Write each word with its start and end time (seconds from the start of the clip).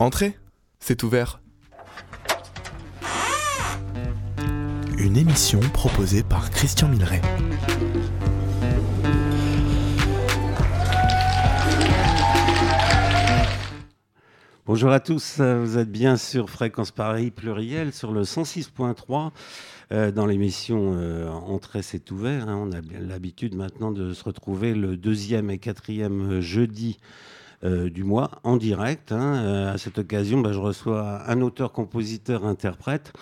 Entrez, 0.00 0.34
c'est 0.78 1.02
ouvert. 1.02 1.42
Une 4.96 5.14
émission 5.18 5.60
proposée 5.74 6.22
par 6.22 6.48
Christian 6.48 6.88
Milleret. 6.88 7.20
Bonjour 14.64 14.90
à 14.90 15.00
tous, 15.00 15.38
vous 15.38 15.76
êtes 15.76 15.92
bien 15.92 16.16
sur 16.16 16.48
Fréquence 16.48 16.92
Paris 16.92 17.30
pluriel 17.30 17.92
sur 17.92 18.12
le 18.12 18.22
106.3 18.22 19.32
euh, 19.92 20.10
dans 20.10 20.24
l'émission 20.24 20.94
euh, 20.94 21.28
Entrée 21.28 21.82
c'est 21.82 22.10
ouvert. 22.10 22.48
Hein. 22.48 22.56
on 22.56 22.72
a 22.72 22.80
l'habitude 23.06 23.54
maintenant 23.54 23.90
de 23.90 24.14
se 24.14 24.24
retrouver 24.24 24.72
le 24.72 24.96
deuxième 24.96 25.50
et 25.50 25.58
quatrième 25.58 26.40
jeudi 26.40 26.96
euh, 27.02 27.39
du 27.62 28.04
mois 28.04 28.30
en 28.42 28.56
direct. 28.56 29.12
Hein. 29.12 29.68
à 29.72 29.78
cette 29.78 29.98
occasion, 29.98 30.40
bah, 30.40 30.52
je 30.52 30.58
reçois 30.58 31.22
un 31.30 31.40
auteur, 31.40 31.72
compositeur, 31.72 32.46
interprète. 32.46 33.12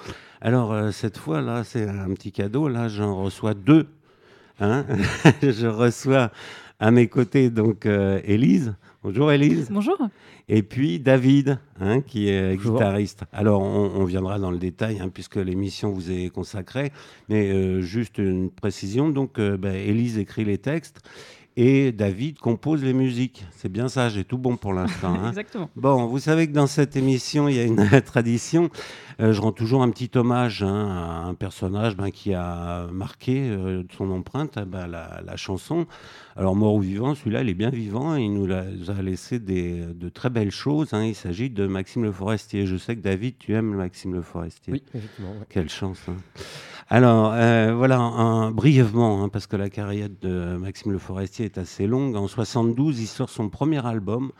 Alors 0.41 0.93
cette 0.93 1.19
fois 1.19 1.41
là, 1.41 1.65
c'est 1.65 1.89
un 1.89 2.13
petit 2.15 2.31
cadeau. 2.31 2.69
Là, 2.69 2.89
j'en 2.89 3.23
reçois 3.23 3.55
deux. 3.55 3.89
Hein. 4.61 4.85
je 5.43 5.67
reçois 5.67 6.31
à 6.79 6.91
mes 6.91 7.09
côtés 7.09 7.51
donc 7.51 7.87
Élise. 7.87 8.75
Bonjour 9.03 9.33
Élise. 9.33 9.69
Bonjour. 9.71 9.97
Et 10.49 10.63
puis 10.63 10.99
David, 10.99 11.59
hein, 11.79 12.01
qui 12.01 12.29
est 12.31 12.57
guitariste. 12.57 13.25
Alors 13.33 13.61
on, 13.63 14.05
viendra 14.05 14.39
dans 14.39 14.51
le 14.51 14.59
détail, 14.59 14.99
hein, 14.99 15.11
puisque 15.13 15.37
l'émission 15.37 15.93
vous 15.93 16.11
est 16.11 16.31
consacrée. 16.31 16.91
Mais 17.29 17.51
euh, 17.51 17.83
juste 17.83 18.19
une 18.19 18.51
précision, 18.51 19.11
donc 19.11 19.39
euh, 19.39 19.59
bah, 19.59 19.75
Élise 19.75 20.19
écrit 20.19 20.45
les 20.45 20.59
textes 20.59 21.01
et 21.61 21.91
David 21.91 22.39
compose 22.39 22.85
les 22.85 22.93
musiques. 22.93 23.45
C'est 23.57 23.69
bien 23.69 23.89
ça, 23.89 24.09
j'ai 24.09 24.23
tout 24.23 24.39
bon 24.39 24.57
pour 24.57 24.73
l'instant. 24.73 25.15
Hein. 25.15 25.29
Exactement. 25.31 25.69
Bon, 25.75 26.07
vous 26.07 26.21
savez 26.21 26.47
que 26.47 26.53
dans 26.53 26.69
cette 26.69 26.95
émission, 26.95 27.49
il 27.49 27.57
y 27.57 27.59
a 27.59 27.65
une 27.65 28.01
tradition. 28.07 28.71
Euh, 29.21 29.33
je 29.33 29.41
rends 29.41 29.53
toujours 29.53 29.83
un 29.83 29.91
petit 29.91 30.11
hommage 30.17 30.63
hein, 30.63 30.89
à 30.89 31.27
un 31.27 31.35
personnage 31.35 31.97
ben, 31.97 32.11
qui 32.11 32.35
a 32.35 32.87
marqué 32.93 33.51
euh, 33.51 33.83
son 33.97 34.11
empreinte 34.13 34.59
ben, 34.61 34.87
la, 34.87 35.37
chanson. 35.37 35.87
Alors, 36.37 36.55
mort 36.55 36.75
ou 36.75 36.81
vivant, 36.81 37.17
celui-là, 37.17 37.43
il 37.43 37.49
est 37.49 37.55
bien 37.55 37.71
vivant. 37.71 38.15
Il 38.15 38.33
nous 38.33 38.53
a, 38.53 39.03
laissé 39.03 39.41
des, 39.41 39.87
de 39.87 40.09
très 40.09 40.31
belles 40.31 40.53
choses. 40.53 40.95
Hein. 40.95 41.05
Il 41.05 41.17
s'agit 41.17 41.51
de 41.51 41.67
Maxime 41.67 42.05
Le 42.05 42.13
Forestier. 42.13 42.67
Je 42.67 42.77
sais 42.77 42.95
que 42.95 43.01
David, 43.01 43.39
tu 43.39 43.55
aimes 43.55 43.75
Maxime 43.75 44.15
Le 44.15 44.23
Forestier. 44.23 44.73
Oui, 44.73 44.83
effectivement. 44.95 45.35
Quelle 45.49 45.69
chance. 45.69 46.01
Alors, 46.91 47.33
euh, 47.35 47.75
voilà, 47.75 48.51
brièvement, 48.53 49.23
hein, 49.23 49.29
parce 49.29 49.47
que 49.47 49.57
la 49.57 49.69
carrière 49.69 50.09
de 50.23 50.57
Maxime 50.57 50.93
Le 50.93 50.99
Forestier 50.99 51.45
est 51.45 51.59
assez 51.59 51.87
longue. 51.87 52.17
En 52.17 52.29
72, 52.29 53.01
il 53.01 53.07
sort 53.07 53.29
son 53.29 53.51
premier 53.51 53.85
album, 53.85 54.33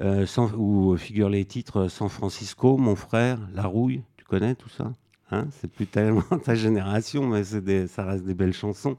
euh, 0.00 0.26
où 0.56 0.96
figurent 0.96 1.28
les 1.28 1.44
titres 1.44 1.88
San 1.88 2.08
Francisco, 2.08 2.78
Mon 2.78 2.96
frère, 2.96 3.38
La 3.54 3.66
Rouille. 3.66 4.02
Tu 4.24 4.30
connais 4.30 4.54
tout 4.54 4.70
ça 4.70 4.90
hein? 5.30 5.46
C'est 5.50 5.70
plus 5.70 5.86
tellement 5.86 6.22
ta 6.44 6.54
génération, 6.54 7.26
mais 7.26 7.44
ça 7.44 8.04
reste 8.04 8.24
des 8.24 8.34
belles 8.34 8.54
chansons. 8.54 8.96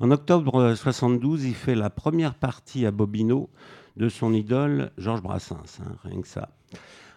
En 0.00 0.10
octobre 0.10 0.74
72, 0.74 1.44
il 1.44 1.54
fait 1.54 1.76
la 1.76 1.88
première 1.88 2.34
partie 2.34 2.84
à 2.84 2.90
Bobino 2.90 3.48
de 3.96 4.08
son 4.08 4.34
idole 4.34 4.90
Georges 4.98 5.22
Brassens, 5.22 5.78
hein, 5.80 5.96
rien 6.02 6.20
que 6.20 6.28
ça. 6.28 6.50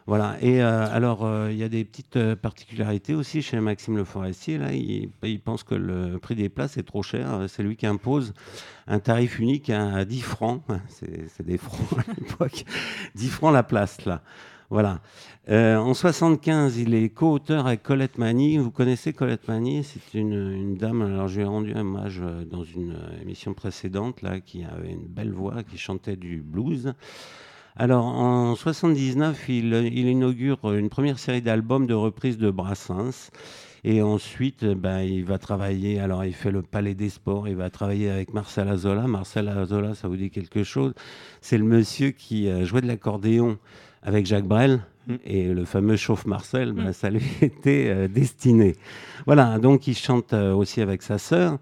Voilà. 0.05 0.37
Et 0.41 0.63
euh, 0.63 0.87
alors, 0.91 1.25
euh, 1.25 1.51
il 1.51 1.57
y 1.57 1.63
a 1.63 1.69
des 1.69 1.85
petites 1.85 2.15
euh, 2.15 2.35
particularités 2.35 3.13
aussi 3.13 3.41
chez 3.41 3.59
Maxime 3.59 3.95
Le 3.97 4.03
Forestier. 4.03 4.57
Là, 4.57 4.71
il, 4.73 5.39
pense 5.39 5.63
que 5.63 5.75
le 5.75 6.17
prix 6.17 6.35
des 6.35 6.49
places 6.49 6.77
est 6.77 6.83
trop 6.83 7.03
cher. 7.03 7.45
C'est 7.47 7.63
lui 7.63 7.75
qui 7.75 7.85
impose 7.85 8.33
un 8.87 8.99
tarif 8.99 9.39
unique 9.39 9.69
à, 9.69 10.05
10 10.05 10.21
francs. 10.21 10.63
C'est 10.87 11.45
des 11.45 11.57
francs 11.57 11.99
à 11.99 12.13
l'époque. 12.19 12.65
10 13.15 13.29
francs 13.29 13.53
la 13.53 13.63
place, 13.63 14.03
là. 14.05 14.23
Voilà. 14.69 15.01
en 15.49 15.93
75, 15.93 16.77
il 16.77 16.93
est 16.93 17.09
co-auteur 17.09 17.65
avec 17.65 17.81
Colette 17.81 18.17
Mani. 18.17 18.57
Vous 18.57 18.69
connaissez 18.69 19.13
Colette 19.13 19.47
Mani 19.47 19.83
C'est 19.83 20.17
une, 20.17 20.75
dame. 20.75 21.01
Alors, 21.01 21.27
je 21.27 21.37
lui 21.37 21.41
ai 21.41 21.47
rendu 21.47 21.73
hommage 21.73 22.21
dans 22.51 22.63
une 22.63 22.95
émission 23.21 23.53
précédente, 23.53 24.21
là, 24.21 24.39
qui 24.39 24.63
avait 24.63 24.91
une 24.91 25.07
belle 25.07 25.31
voix, 25.31 25.63
qui 25.63 25.77
chantait 25.77 26.17
du 26.17 26.41
blues. 26.41 26.93
Alors, 27.75 28.05
en 28.05 28.55
79, 28.55 29.47
il, 29.47 29.73
inaugure 29.73 30.73
une 30.73 30.89
première 30.89 31.17
série 31.17 31.41
d'albums 31.41 31.87
de 31.87 31.93
reprises 31.93 32.37
de 32.37 32.51
Brassens. 32.51 33.31
Et 33.85 34.01
ensuite, 34.01 34.65
ben, 34.65 34.99
il 34.99 35.23
va 35.23 35.37
travailler, 35.37 35.99
alors 35.99 36.25
il 36.25 36.33
fait 36.33 36.51
le 36.51 36.61
Palais 36.61 36.93
des 36.93 37.09
Sports, 37.09 37.47
il 37.47 37.55
va 37.55 37.69
travailler 37.69 38.09
avec 38.09 38.33
Marcel 38.33 38.67
Azola. 38.67 39.07
Marcel 39.07 39.47
Azola, 39.47 39.95
ça 39.95 40.09
vous 40.09 40.17
dit 40.17 40.29
quelque 40.29 40.63
chose? 40.63 40.93
C'est 41.39 41.57
le 41.57 41.63
monsieur 41.63 42.11
qui 42.11 42.49
euh, 42.49 42.65
jouait 42.65 42.81
de 42.81 42.87
l'accordéon 42.87 43.57
avec 44.03 44.25
Jacques 44.25 44.47
Brel. 44.47 44.81
Mm. 45.07 45.15
Et 45.25 45.47
le 45.53 45.65
fameux 45.65 45.95
Chauffe 45.95 46.25
Marcel, 46.25 46.73
mm. 46.73 46.93
ça 46.93 47.09
lui 47.09 47.23
était 47.41 47.87
euh, 47.89 48.07
destiné. 48.07 48.75
Voilà, 49.25 49.59
donc 49.59 49.87
il 49.87 49.95
chante 49.95 50.33
euh, 50.33 50.53
aussi 50.53 50.81
avec 50.81 51.01
sa 51.01 51.17
sœur. 51.17 51.57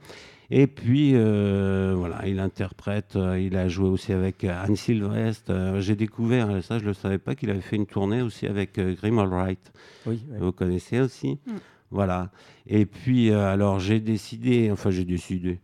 Et 0.50 0.68
puis, 0.68 1.12
euh, 1.14 1.94
voilà, 1.98 2.26
il 2.26 2.40
interprète, 2.40 3.18
euh, 3.18 3.40
il 3.40 3.58
a 3.58 3.68
joué 3.68 3.90
aussi 3.90 4.14
avec 4.14 4.46
Anne 4.46 4.78
Sylvestre. 4.78 5.52
Euh, 5.52 5.82
j'ai 5.82 5.96
découvert, 5.96 6.64
ça 6.64 6.78
je 6.78 6.84
ne 6.84 6.90
le 6.90 6.94
savais 6.94 7.18
pas, 7.18 7.36
qu'il 7.36 7.50
avait 7.50 7.62
fait 7.62 7.76
une 7.76 7.86
tournée 7.86 8.22
aussi 8.22 8.48
avec 8.48 8.80
Grim 8.80 9.20
Allwright. 9.20 9.72
Oui, 10.06 10.24
Vous 10.40 10.54
connaissez 10.54 11.02
aussi 11.02 11.40
mm. 11.46 11.52
Voilà. 11.92 12.32
Et 12.68 12.86
puis, 12.86 13.32
alors 13.32 13.80
j'ai 13.80 14.00
décidé, 14.02 14.70
enfin 14.72 14.90
j'ai 14.90 15.06
décidé, 15.06 15.60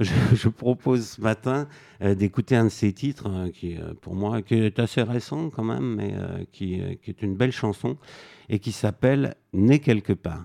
je, 0.00 0.48
propose 0.48 1.10
ce 1.10 1.20
matin 1.20 1.66
d'écouter 2.00 2.56
un 2.56 2.64
de 2.64 2.68
ses 2.68 2.92
titres, 2.92 3.48
qui 3.52 3.76
pour 4.00 4.14
moi 4.14 4.42
qui 4.42 4.54
est 4.54 4.78
assez 4.78 5.02
récent 5.02 5.50
quand 5.50 5.64
même, 5.64 5.96
mais 5.96 6.14
qui, 6.52 6.80
qui 7.02 7.10
est 7.10 7.22
une 7.22 7.36
belle 7.36 7.52
chanson, 7.52 7.96
et 8.48 8.58
qui 8.58 8.72
s'appelle 8.72 9.34
Né 9.52 9.78
quelque 9.78 10.12
part. 10.12 10.44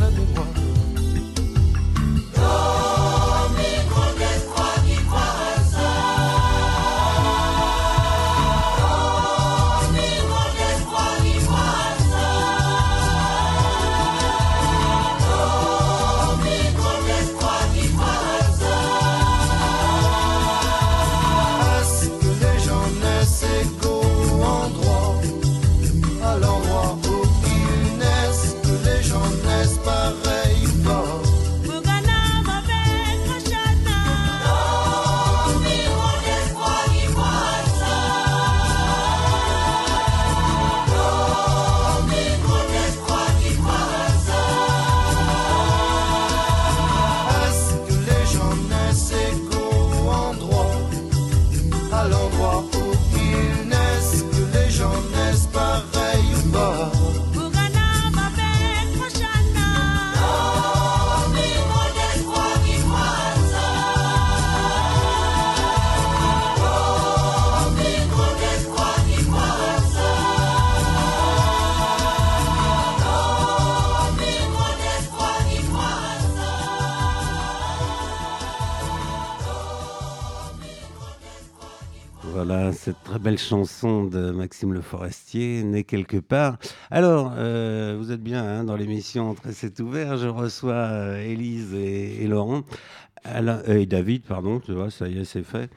belle 83.19 83.37
chanson 83.37 84.03
de 84.05 84.31
Maxime 84.31 84.73
Le 84.73 84.81
Forestier, 84.81 85.63
Né 85.63 85.83
quelque 85.83 86.17
part. 86.17 86.57
Alors, 86.89 87.33
euh, 87.35 87.95
vous 87.97 88.11
êtes 88.11 88.21
bien 88.21 88.43
hein, 88.43 88.63
dans 88.63 88.75
l'émission 88.75 89.33
Très 89.33 89.51
c'est 89.53 89.79
ouvert. 89.79 90.17
Je 90.17 90.27
reçois 90.27 90.73
euh, 90.73 91.21
Élise 91.21 91.73
et, 91.73 92.27
Laurent. 92.27 92.63
Euh, 93.27 93.79
et 93.79 93.85
David, 93.85 94.23
pardon, 94.23 94.59
tu 94.59 94.73
vois, 94.73 94.89
ça 94.89 95.07
y 95.07 95.19
est, 95.19 95.25
c'est 95.25 95.43
fait. 95.43 95.69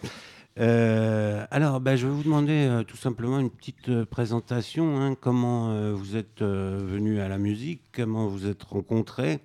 Euh, 0.60 1.44
alors, 1.50 1.80
bah, 1.80 1.96
je 1.96 2.06
vais 2.06 2.12
vous 2.12 2.22
demander 2.22 2.82
tout 2.86 2.96
simplement 2.96 3.40
une 3.40 3.50
petite 3.50 4.04
présentation. 4.04 5.00
hein. 5.00 5.16
comment 5.20 5.92
vous 5.92 6.16
êtes 6.16 6.42
venu 6.42 7.20
à 7.20 7.28
la 7.28 7.38
musique, 7.38 7.82
comment 7.92 8.28
vous 8.28 8.46
êtes 8.46 8.62
rencontrés, 8.62 9.40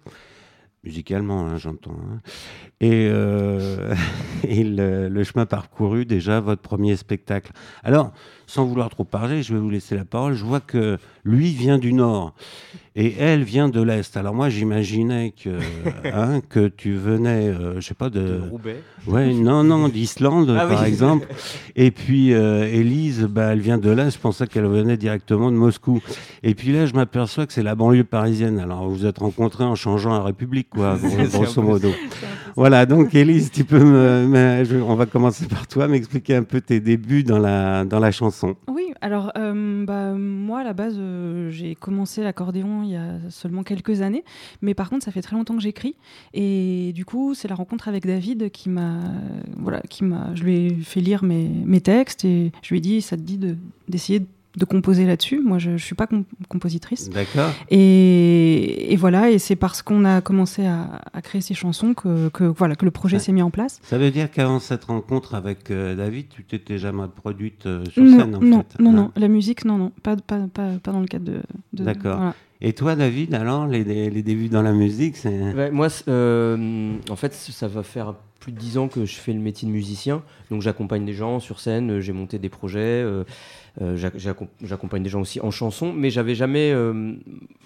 musicalement, 0.83 1.47
hein, 1.47 1.57
j'entends. 1.57 1.91
hein. 1.91 2.19
Et, 2.81 3.09
euh, 3.11 3.93
et 4.47 4.63
le, 4.63 5.09
le 5.09 5.23
chemin 5.23 5.45
parcouru, 5.45 6.05
déjà, 6.05 6.39
votre 6.39 6.61
premier 6.61 6.95
spectacle. 6.95 7.51
Alors, 7.83 8.11
sans 8.47 8.65
vouloir 8.65 8.89
trop 8.89 9.03
parler, 9.03 9.43
je 9.43 9.53
vais 9.53 9.59
vous 9.59 9.69
laisser 9.69 9.95
la 9.95 10.05
parole. 10.05 10.33
Je 10.33 10.43
vois 10.45 10.59
que 10.61 10.97
lui 11.23 11.51
vient 11.51 11.77
du 11.77 11.93
Nord 11.93 12.33
et 12.95 13.13
elle 13.19 13.43
vient 13.43 13.69
de 13.69 13.79
l'Est. 13.81 14.17
Alors 14.17 14.33
moi, 14.33 14.49
j'imaginais 14.49 15.31
que, 15.31 15.59
hein, 16.11 16.41
que 16.49 16.67
tu 16.67 16.93
venais, 16.95 17.47
euh, 17.49 17.79
je 17.79 17.85
sais 17.87 17.93
pas, 17.93 18.09
de... 18.09 18.41
Roubaix. 18.49 18.81
Ouais, 19.05 19.33
non, 19.33 19.63
non, 19.63 19.87
d'Islande, 19.89 20.49
Ah 20.59 20.65
oui. 20.67 20.73
par 20.73 20.85
exemple. 20.85 21.27
Et 21.75 21.91
puis, 21.91 22.33
euh, 22.33 22.65
Élise, 22.65 23.25
bah, 23.29 23.51
elle 23.53 23.59
vient 23.59 23.77
de 23.77 23.91
là. 23.91 24.09
Je 24.09 24.17
pensais 24.17 24.47
qu'elle 24.47 24.65
venait 24.65 24.97
directement 24.97 25.51
de 25.51 25.55
Moscou. 25.57 26.01
Et 26.41 26.55
puis 26.55 26.71
là, 26.71 26.87
je 26.87 26.93
m'aperçois 26.93 27.45
que 27.45 27.53
c'est 27.53 27.61
la 27.63 27.75
banlieue 27.75 28.03
parisienne. 28.03 28.57
Alors, 28.57 28.87
vous 28.89 28.95
vous 28.95 29.05
êtes 29.05 29.19
rencontrés 29.19 29.63
en 29.65 29.75
changeant 29.75 30.11
la 30.13 30.23
République, 30.23 30.68
quoi, 30.69 30.97
grosso 31.31 31.61
modo. 31.61 31.89
Voilà, 32.55 32.85
donc, 32.85 33.13
Élise, 33.15 33.51
tu 33.51 33.63
peux 33.63 33.79
me, 33.79 34.27
me- 34.27 34.63
je- 34.65 34.77
on 34.77 34.95
va 34.95 35.05
commencer 35.05 35.45
par 35.47 35.67
toi, 35.67 35.87
m'expliquer 35.87 36.35
un 36.35 36.43
peu 36.43 36.61
tes 36.61 36.79
débuts 36.79 37.23
dans 37.23 37.39
la, 37.39 37.85
dans 37.85 37.99
la 37.99 38.11
chanson. 38.11 38.55
Oui, 38.67 38.93
alors 39.01 39.31
euh, 39.37 39.85
bah, 39.85 40.13
moi 40.13 40.59
à 40.59 40.63
la 40.63 40.73
base 40.73 40.95
euh, 40.97 41.49
j'ai 41.51 41.75
commencé 41.75 42.21
l'accordéon 42.21 42.83
il 42.83 42.89
y 42.91 42.95
a 42.97 43.13
seulement 43.29 43.63
quelques 43.63 44.01
années, 44.01 44.23
mais 44.61 44.73
par 44.73 44.89
contre 44.89 45.05
ça 45.05 45.11
fait 45.11 45.21
très 45.21 45.35
longtemps 45.37 45.55
que 45.55 45.61
j'écris 45.61 45.95
et 46.33 46.91
du 46.93 47.05
coup 47.05 47.33
c'est 47.33 47.47
la 47.47 47.55
rencontre 47.55 47.87
avec 47.87 48.05
David 48.05 48.49
qui 48.51 48.67
m'a 48.69 48.99
voilà 49.57 49.79
qui 49.89 50.03
m'a 50.03 50.31
je 50.35 50.43
lui 50.43 50.55
ai 50.57 50.69
fait 50.81 50.99
lire 50.99 51.23
mes, 51.23 51.47
mes 51.65 51.79
textes 51.81 52.25
et 52.25 52.51
je 52.61 52.69
lui 52.73 52.79
ai 52.79 52.81
dit 52.81 53.01
ça 53.01 53.15
te 53.15 53.21
dit 53.21 53.37
de- 53.37 53.55
d'essayer 53.87 54.19
de, 54.19 54.25
de 54.57 54.65
composer 54.65 55.05
là-dessus. 55.05 55.41
Moi 55.41 55.59
je, 55.59 55.77
je 55.77 55.83
suis 55.85 55.95
pas 55.95 56.07
com- 56.07 56.23
compositrice 56.49 57.09
D'accord 57.09 57.51
et, 57.69 58.91
et 58.93 58.95
voilà 58.95 59.29
et 59.29 59.37
c'est 59.39 59.55
parce 59.55 59.81
qu'on 59.81 60.05
a 60.05 60.21
commencé 60.21 60.65
à, 60.65 61.01
à 61.13 61.21
créer 61.21 61.41
ces 61.41 61.53
chansons 61.53 61.93
que, 61.93 62.29
que 62.29 62.43
voilà 62.43 62.75
que 62.75 62.85
le 62.85 62.91
projet 62.91 63.17
Ouais. 63.17 63.23
s'est 63.23 63.31
mis 63.31 63.41
en 63.41 63.49
place. 63.51 63.79
Ça 63.83 63.97
veut 63.97 64.11
dire 64.11 64.29
qu'avant 64.31 64.59
cette 64.59 64.85
rencontre 64.85 65.33
avec 65.35 65.71
euh, 65.71 65.95
David, 65.95 66.27
tu 66.29 66.43
t'étais 66.43 66.77
jamais 66.77 67.03
produite 67.15 67.65
euh, 67.65 67.83
sur 67.91 68.03
Non, 68.03 68.17
scène, 68.19 68.35
en 68.35 68.39
non, 68.41 68.57
fait. 68.69 68.81
non, 68.83 68.89
hein 68.91 68.93
non, 68.93 69.11
la 69.15 69.27
musique, 69.27 69.65
non, 69.65 69.77
non, 69.77 69.91
pas, 70.03 70.15
pas, 70.15 70.39
pas, 70.53 70.69
pas 70.81 70.91
dans 70.91 70.99
le 70.99 71.07
cadre 71.07 71.25
de. 71.25 71.41
D'accord. 71.73 72.17
voilà. 72.17 72.35
Et 72.61 72.73
toi, 72.73 72.95
David, 72.95 73.33
alors, 73.33 73.67
les, 73.67 73.83
les- 73.83 74.09
les 74.09 74.21
débuts 74.21 74.49
dans 74.49 74.61
la 74.61 74.73
musique, 74.73 75.15
c'est... 75.15 75.53
Ouais, 75.53 75.71
moi, 75.71 75.87
euh, 76.09 76.93
en 77.09 77.15
fait, 77.15 77.33
ça 77.33 77.67
va 77.69 77.83
faire 77.83 78.15
plus 78.41 78.51
de 78.51 78.57
dix 78.57 78.77
ans 78.77 78.87
que 78.89 79.05
je 79.05 79.15
fais 79.15 79.31
le 79.33 79.39
métier 79.39 79.65
de 79.67 79.71
musicien. 79.73 80.21
Donc, 80.51 80.61
j'accompagne 80.61 81.05
des 81.05 81.13
gens 81.13 81.39
sur 81.39 81.59
scène, 81.61 81.99
j'ai 82.01 82.11
monté 82.13 82.37
des 82.37 82.49
projets, 82.49 83.01
euh, 83.81 83.95
j'ac- 83.97 84.17
j'accom- 84.17 84.47
j'accompagne 84.61 85.03
des 85.03 85.09
gens 85.09 85.21
aussi 85.21 85.39
en 85.41 85.51
chanson, 85.51 85.93
mais 85.93 86.09
j'avais 86.09 86.35
jamais 86.35 86.71
euh, 86.73 87.13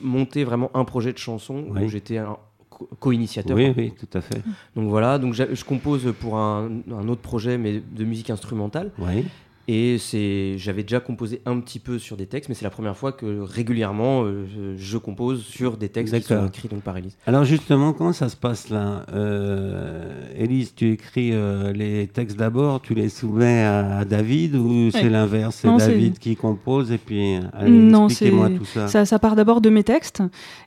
monté 0.02 0.44
vraiment 0.44 0.70
un 0.74 0.86
projet 0.86 1.14
de 1.14 1.18
chanson 1.18 1.66
Oui. 1.70 1.84
où 1.86 1.88
j'étais 1.90 2.18
un 2.18 2.38
co- 2.70 2.90
co-initiateur. 3.00 3.56
Oui, 3.58 3.74
oui, 3.78 3.94
tout 4.00 4.18
à 4.18 4.22
fait. 4.22 4.42
Donc 4.76 4.90
voilà, 4.90 5.18
donc 5.20 5.34
je 5.34 5.64
compose 5.66 6.14
pour 6.20 6.38
un, 6.38 6.70
un 6.92 7.08
autre 7.08 7.22
projet, 7.22 7.58
mais 7.58 7.82
de 7.82 8.04
musique 8.04 8.30
instrumentale. 8.30 8.92
Oui. 9.00 9.26
Et 9.70 9.98
c'est, 9.98 10.56
j'avais 10.58 10.84
déjà 10.84 11.00
composé 11.00 11.42
un 11.46 11.58
petit 11.62 11.80
peu 11.80 11.98
sur 11.98 12.18
des 12.18 12.26
textes, 12.26 12.50
mais 12.50 12.56
c'est 12.56 12.66
la 12.66 12.70
première 12.70 12.98
fois 12.98 13.14
que 13.14 13.40
régulièrement 13.40 14.24
euh, 14.26 14.76
je, 14.78 14.98
compose 14.98 15.44
sur 15.46 15.78
des 15.78 15.88
textes 15.88 16.14
qui 16.14 16.22
sont 16.22 16.34
D'accord. 16.34 16.50
écrits 16.50 16.68
donc 16.68 16.82
par 16.82 16.98
Elise. 16.98 17.16
Alors 17.28 17.46
justement, 17.46 17.94
comment 17.94 18.12
ça 18.12 18.28
se 18.28 18.36
passe 18.36 18.70
là? 18.70 19.06
Euh, 19.14 20.12
Élise, 20.38 20.74
tu 20.76 20.92
écris 20.92 21.32
euh, 21.32 21.72
les 21.72 22.08
textes 22.08 22.38
d'abord, 22.38 22.82
tu 22.82 22.94
les 22.94 23.08
soumets 23.08 23.64
à, 23.64 24.00
à 24.00 24.06
David 24.06 24.56
ou 24.56 24.92
c'est 24.92 25.10
l'inverse? 25.10 25.60
C'est 25.62 25.68
Non, 25.70 25.80
c'est- 25.80 25.88
David 25.88 26.20
qui 26.20 26.36
compose 26.36 26.92
et 26.92 26.98
puis 26.98 27.36
allez, 27.54 27.72
Non, 27.72 28.08
expliquez-moi 28.10 28.50
c'est- 28.50 28.58
tout 28.58 28.66
ça. 28.66 28.88
Ça, 28.90 29.06
ça 29.06 29.18
part 29.20 29.36
d'abord 29.38 29.62
de 29.62 29.70
mes 29.70 29.84
textes 29.86 30.22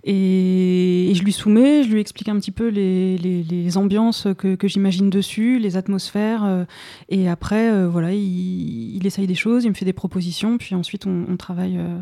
et, 0.05 1.11
et 1.11 1.15
je 1.15 1.23
lui 1.23 1.33
soumets, 1.33 1.83
je 1.83 1.91
lui 1.91 2.01
explique 2.01 2.29
un 2.29 2.37
petit 2.39 2.51
peu 2.51 2.69
les, 2.69 3.19
les, 3.19 3.43
les 3.43 3.77
ambiances 3.77 4.27
que, 4.39 4.55
que 4.55 4.69
j'imagine 4.69 5.11
dessus, 5.11 5.59
les 5.59 5.77
atmosphères. 5.77 6.45
euh, 6.45 6.65
et 7.09 7.29
après, 7.29 7.71
euh, 7.71 7.89
voilà, 7.89 8.13
il, 8.13 8.86
il 8.95 9.07
essaye 9.07 9.27
des 9.27 9.35
choses, 9.35 9.65
il 9.65 9.71
me 9.71 9.75
fait 9.75 9.85
des 9.85 9.93
propositions, 9.93 10.59
puis 10.59 10.75
ensuite 10.75 11.07
on, 11.07 11.25
on 11.29 11.37
travaille 11.37 11.79
euh, 11.79 11.99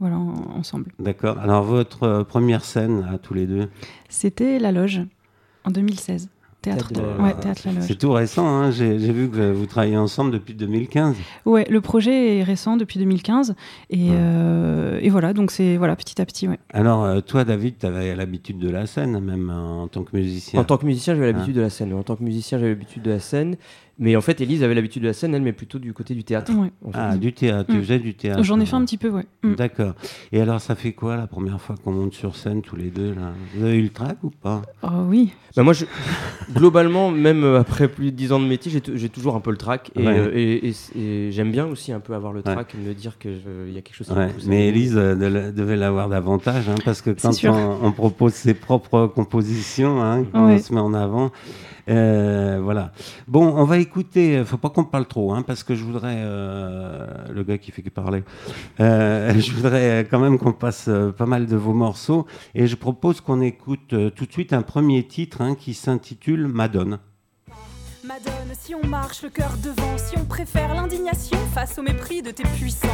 voilà, 0.00 0.16
en- 0.18 0.56
ensemble. 0.58 0.92
D'accord. 0.98 1.38
Alors 1.38 1.62
votre 1.64 2.02
euh, 2.02 2.24
première 2.24 2.64
scène 2.64 3.08
à 3.12 3.18
tous 3.18 3.34
les 3.34 3.46
deux? 3.46 3.68
C'était 4.08 4.58
La 4.58 4.72
Loge 4.72 5.00
en 5.64 5.70
2016. 5.70 6.28
Théâtre, 6.62 6.92
de 6.92 7.00
la- 7.00 7.22
ouais, 7.22 7.34
Théâtre 7.40 7.62
La 7.66 7.72
Loge. 7.74 7.84
C'est 7.86 7.94
tout 7.96 8.10
récent, 8.10 8.48
hein 8.48 8.70
j'ai 8.72 8.98
j'ai 8.98 9.12
vu 9.12 9.28
que 9.30 9.52
vous 9.52 9.66
travaillez 9.66 9.96
ensemble 9.96 10.32
depuis 10.32 10.52
2015. 10.54 11.14
Ouais, 11.44 11.64
le 11.70 11.80
projet 11.80 12.38
est 12.38 12.42
récent 12.42 12.76
depuis 12.76 12.98
2015 12.98 13.54
et, 13.90 14.08
Ouais. 14.10 14.16
euh, 14.18 14.98
et 15.00 15.08
voilà, 15.08 15.32
donc 15.32 15.52
c'est 15.52 15.76
voilà 15.76 15.94
petit 15.94 16.20
à 16.20 16.26
petit, 16.26 16.48
ouais. 16.48 16.58
Alors 16.72 17.22
toi, 17.22 17.44
David, 17.44 17.76
tu 17.78 17.86
avais 17.86 18.16
l'habitude 18.16 18.58
de 18.58 18.68
la 18.68 18.86
scène, 18.86 19.20
même 19.20 19.48
euh, 19.50 19.54
en 19.82 19.86
tant 19.88 20.02
que 20.02 20.16
musicien. 20.16 20.58
En 20.60 20.64
tant 20.64 20.76
que 20.76 20.86
musicien, 20.86 21.14
j'avais 21.14 21.28
Hein. 21.28 21.32
l'habitude 21.34 21.54
de 21.56 21.60
la 21.60 21.70
scène. 21.70 21.92
En 21.94 22.02
tant 22.02 22.16
que 22.16 22.24
musicien, 22.24 22.58
j'avais 22.58 22.70
l'habitude 22.70 23.02
de 23.02 23.10
la 23.10 23.20
scène. 23.20 23.54
Mais 23.98 24.14
en 24.14 24.20
fait, 24.20 24.40
Elise 24.42 24.62
avait 24.62 24.74
l'habitude 24.74 25.02
de 25.02 25.06
la 25.08 25.14
scène, 25.14 25.34
elle, 25.34 25.40
mais 25.40 25.52
plutôt 25.54 25.78
du 25.78 25.94
côté 25.94 26.14
du 26.14 26.22
théâtre. 26.22 26.52
Ouais. 26.52 26.70
en 26.84 26.92
fait. 26.92 26.98
Ah, 27.00 27.16
du 27.16 27.32
théâtre, 27.32 27.70
tu 27.70 27.78
Mm. 27.78 27.82
faisais 27.82 27.98
du 27.98 28.14
théâtre. 28.14 28.42
J'en 28.42 28.60
ai 28.60 28.66
fait 28.66 28.74
un 28.76 28.84
petit 28.84 28.98
peu, 28.98 29.08
ouais. 29.08 29.24
Mm. 29.42 29.54
D'accord. 29.54 29.94
Et 30.32 30.40
alors, 30.40 30.60
ça 30.60 30.74
fait 30.74 30.92
quoi 30.92 31.16
la 31.16 31.26
première 31.26 31.60
fois 31.60 31.76
qu'on 31.82 31.92
monte 31.92 32.12
sur 32.12 32.36
scène 32.36 32.60
tous 32.60 32.76
les 32.76 32.90
deux 32.90 33.14
là? 33.14 33.32
Vous 33.54 33.64
avez 33.64 33.76
eu 33.78 33.82
le 33.82 33.88
trac 33.88 34.18
ou 34.22 34.28
pas? 34.30 34.60
Oh 34.82 34.88
oui. 35.08 35.32
Bah 35.56 35.62
moi, 35.62 35.72
je- 35.72 35.86
globalement, 36.52 37.10
même 37.10 37.44
euh, 37.44 37.58
après 37.58 37.88
plus 37.88 38.06
de 38.12 38.16
10 38.16 38.32
ans 38.32 38.40
de 38.40 38.44
métier, 38.46 38.70
j'ai 38.94 39.08
toujours 39.08 39.34
un 39.36 39.40
peu 39.40 39.50
le 39.50 39.56
trac. 39.56 39.90
Et, 39.96 40.06
Ouais. 40.06 40.18
euh, 40.18 40.30
et- 40.34 40.68
et- 40.68 41.00
et 41.28 41.32
j'aime 41.32 41.50
bien 41.50 41.66
aussi 41.66 41.92
un 41.92 42.00
peu 42.00 42.14
avoir 42.14 42.32
le 42.32 42.38
Ouais. 42.40 42.52
trac 42.54 42.74
et 42.74 42.78
me 42.86 42.92
dire 42.94 43.16
qu'il 43.18 43.32
y 43.72 43.78
a 43.78 43.80
quelque 43.80 43.94
chose 43.96 44.08
qui 44.08 44.12
Ouais, 44.12 44.26
me 44.26 44.32
pousse 44.32 44.46
mais. 44.46 44.68
Elise 44.68 44.96
euh, 44.96 45.14
de- 45.14 45.50
devait 45.56 45.76
l'avoir 45.76 46.08
davantage, 46.10 46.68
hein, 46.68 46.74
parce 46.84 47.00
que 47.00 47.10
quand 47.10 47.32
on, 47.44 47.86
on 47.86 47.92
propose 47.92 48.34
ses 48.34 48.54
propres 48.54 49.06
compositions, 49.06 50.02
hein, 50.02 50.24
quand 50.32 50.46
on 50.50 50.58
se 50.58 50.74
met 50.74 50.80
en 50.80 50.92
avant, 50.92 51.30
euh, 51.88 52.60
voilà. 52.62 52.92
Bon, 53.28 53.46
on 53.56 53.64
va 53.64 53.78
écouter, 53.78 54.38
euh, 54.38 54.44
faut 54.44 54.56
pas 54.56 54.70
qu'on 54.70 54.84
parle 54.84 55.06
trop, 55.06 55.32
hein, 55.32 55.42
parce 55.42 55.62
que 55.62 55.74
je 55.74 55.84
voudrais, 55.84 56.16
euh, 56.18 57.06
le 57.32 57.42
gars 57.44 57.58
qui 57.58 57.70
fait 57.70 57.82
que 57.82 57.90
parler, 57.90 58.24
euh, 58.80 59.32
je 59.38 59.52
voudrais 59.52 60.06
quand 60.10 60.18
même 60.18 60.38
qu'on 60.38 60.52
passe 60.52 60.86
euh, 60.88 61.12
pas 61.12 61.26
mal 61.26 61.46
de 61.46 61.56
vos 61.56 61.74
morceaux, 61.74 62.26
et 62.54 62.66
je 62.66 62.76
propose 62.76 63.20
qu'on 63.20 63.40
écoute 63.40 63.92
euh, 63.92 64.10
tout 64.10 64.26
de 64.26 64.32
suite 64.32 64.52
un 64.52 64.62
premier 64.62 65.06
titre 65.06 65.40
hein, 65.40 65.54
qui 65.54 65.74
s'intitule 65.74 66.48
Madone. 66.48 66.98
Madone, 68.06 68.54
si 68.62 68.72
on 68.72 68.86
marche 68.86 69.22
le 69.22 69.30
cœur 69.30 69.50
devant, 69.60 69.98
si 69.98 70.16
on 70.16 70.24
préfère 70.24 70.72
l'indignation 70.74 71.36
face 71.52 71.76
au 71.76 71.82
mépris 71.82 72.22
de 72.22 72.30
tes 72.30 72.44
puissants. 72.44 72.86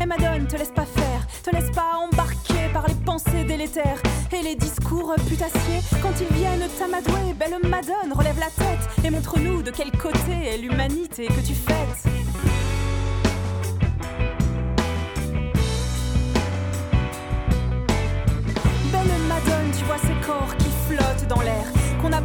Et 0.00 0.06
Madone, 0.06 0.46
te 0.46 0.56
laisse 0.56 0.72
pas 0.74 0.86
faire, 0.86 1.26
te 1.42 1.54
laisse 1.54 1.70
pas 1.72 1.98
embarquer 1.98 2.70
par 2.72 2.86
les 2.88 2.94
pensées 2.94 3.44
délétères 3.44 4.00
et 4.32 4.42
les 4.42 4.54
discours 4.54 5.14
putassiers. 5.28 5.82
Quand 6.00 6.12
ils 6.18 6.34
viennent 6.34 6.66
t'amadouer, 6.78 7.34
belle 7.38 7.58
Madone, 7.68 8.14
relève 8.14 8.38
la 8.38 8.46
tête 8.46 9.04
et 9.04 9.10
montre-nous 9.10 9.62
de 9.62 9.70
quel 9.70 9.90
côté 9.92 10.32
est 10.32 10.56
l'humanité 10.56 11.26
que 11.26 11.46
tu 11.46 11.54
fêtes. 11.54 12.04
Belle 18.90 19.20
Madone, 19.28 19.70
tu 19.78 19.84
vois 19.84 19.98
ces 19.98 20.26
corps 20.26 20.56
qui 20.56 20.70
flottent 20.88 21.28
dans 21.28 21.42
l'air, 21.42 21.66
qu'on 22.00 22.12
a 22.12 22.22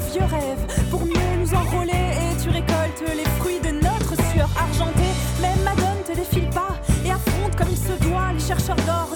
vieux 0.00 0.24
rêves 0.24 0.88
pour 0.90 1.04
mieux 1.04 1.36
nous 1.40 1.54
enrôler 1.54 1.92
et 1.92 2.42
tu 2.42 2.48
récoltes 2.48 3.04
les 3.14 3.28
fruits 3.38 3.60
de 3.60 3.70
notre 3.70 4.14
sueur 4.32 4.48
argentée. 4.58 5.12
Mais 5.40 5.54
Madone 5.64 6.02
te 6.06 6.14
défile 6.14 6.48
pas 6.50 6.74
et 7.04 7.10
affronte 7.10 7.56
comme 7.56 7.68
il 7.70 7.76
se 7.76 7.92
doit 8.04 8.32
les 8.32 8.40
chercheurs 8.40 8.76
d'or 8.76 9.10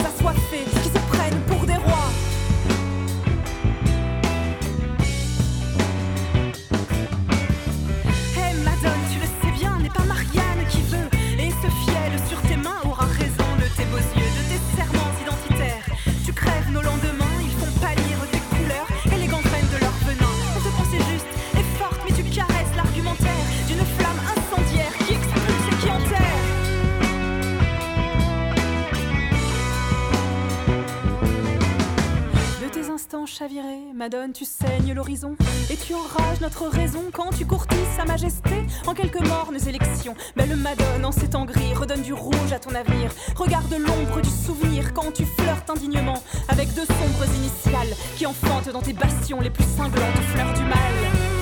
Madone, 34.04 34.34
tu 34.34 34.44
saignes 34.44 34.92
l'horizon 34.92 35.34
et 35.70 35.76
tu 35.76 35.94
enrages 35.94 36.42
notre 36.42 36.66
raison 36.68 37.04
quand 37.10 37.30
tu 37.30 37.46
courtises 37.46 37.78
sa 37.96 38.04
majesté 38.04 38.50
en 38.86 38.92
quelques 38.92 39.26
mornes 39.26 39.56
élections. 39.66 40.14
Belle 40.36 40.56
Madone, 40.56 41.06
en 41.06 41.10
ces 41.10 41.26
gris, 41.26 41.72
redonne 41.72 42.02
du 42.02 42.12
rouge 42.12 42.52
à 42.52 42.58
ton 42.58 42.72
navire. 42.72 43.10
Regarde 43.34 43.72
l'ombre 43.72 44.20
du 44.20 44.28
souvenir 44.28 44.92
quand 44.92 45.10
tu 45.10 45.24
flirtes 45.24 45.70
indignement 45.70 46.22
avec 46.48 46.68
de 46.74 46.80
sombres 46.80 47.34
initiales 47.34 47.96
qui 48.18 48.26
enfantent 48.26 48.68
dans 48.68 48.82
tes 48.82 48.92
bastions 48.92 49.40
les 49.40 49.48
plus 49.48 49.64
cinglantes 49.74 50.20
fleurs 50.34 50.52
du 50.52 50.64
mal. 50.64 51.33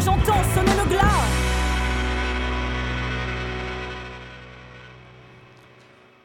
Moi 0.00 0.16
j'entends 0.16 0.42
sonner 0.54 0.72
le 0.82 0.88
glas. 0.88 1.24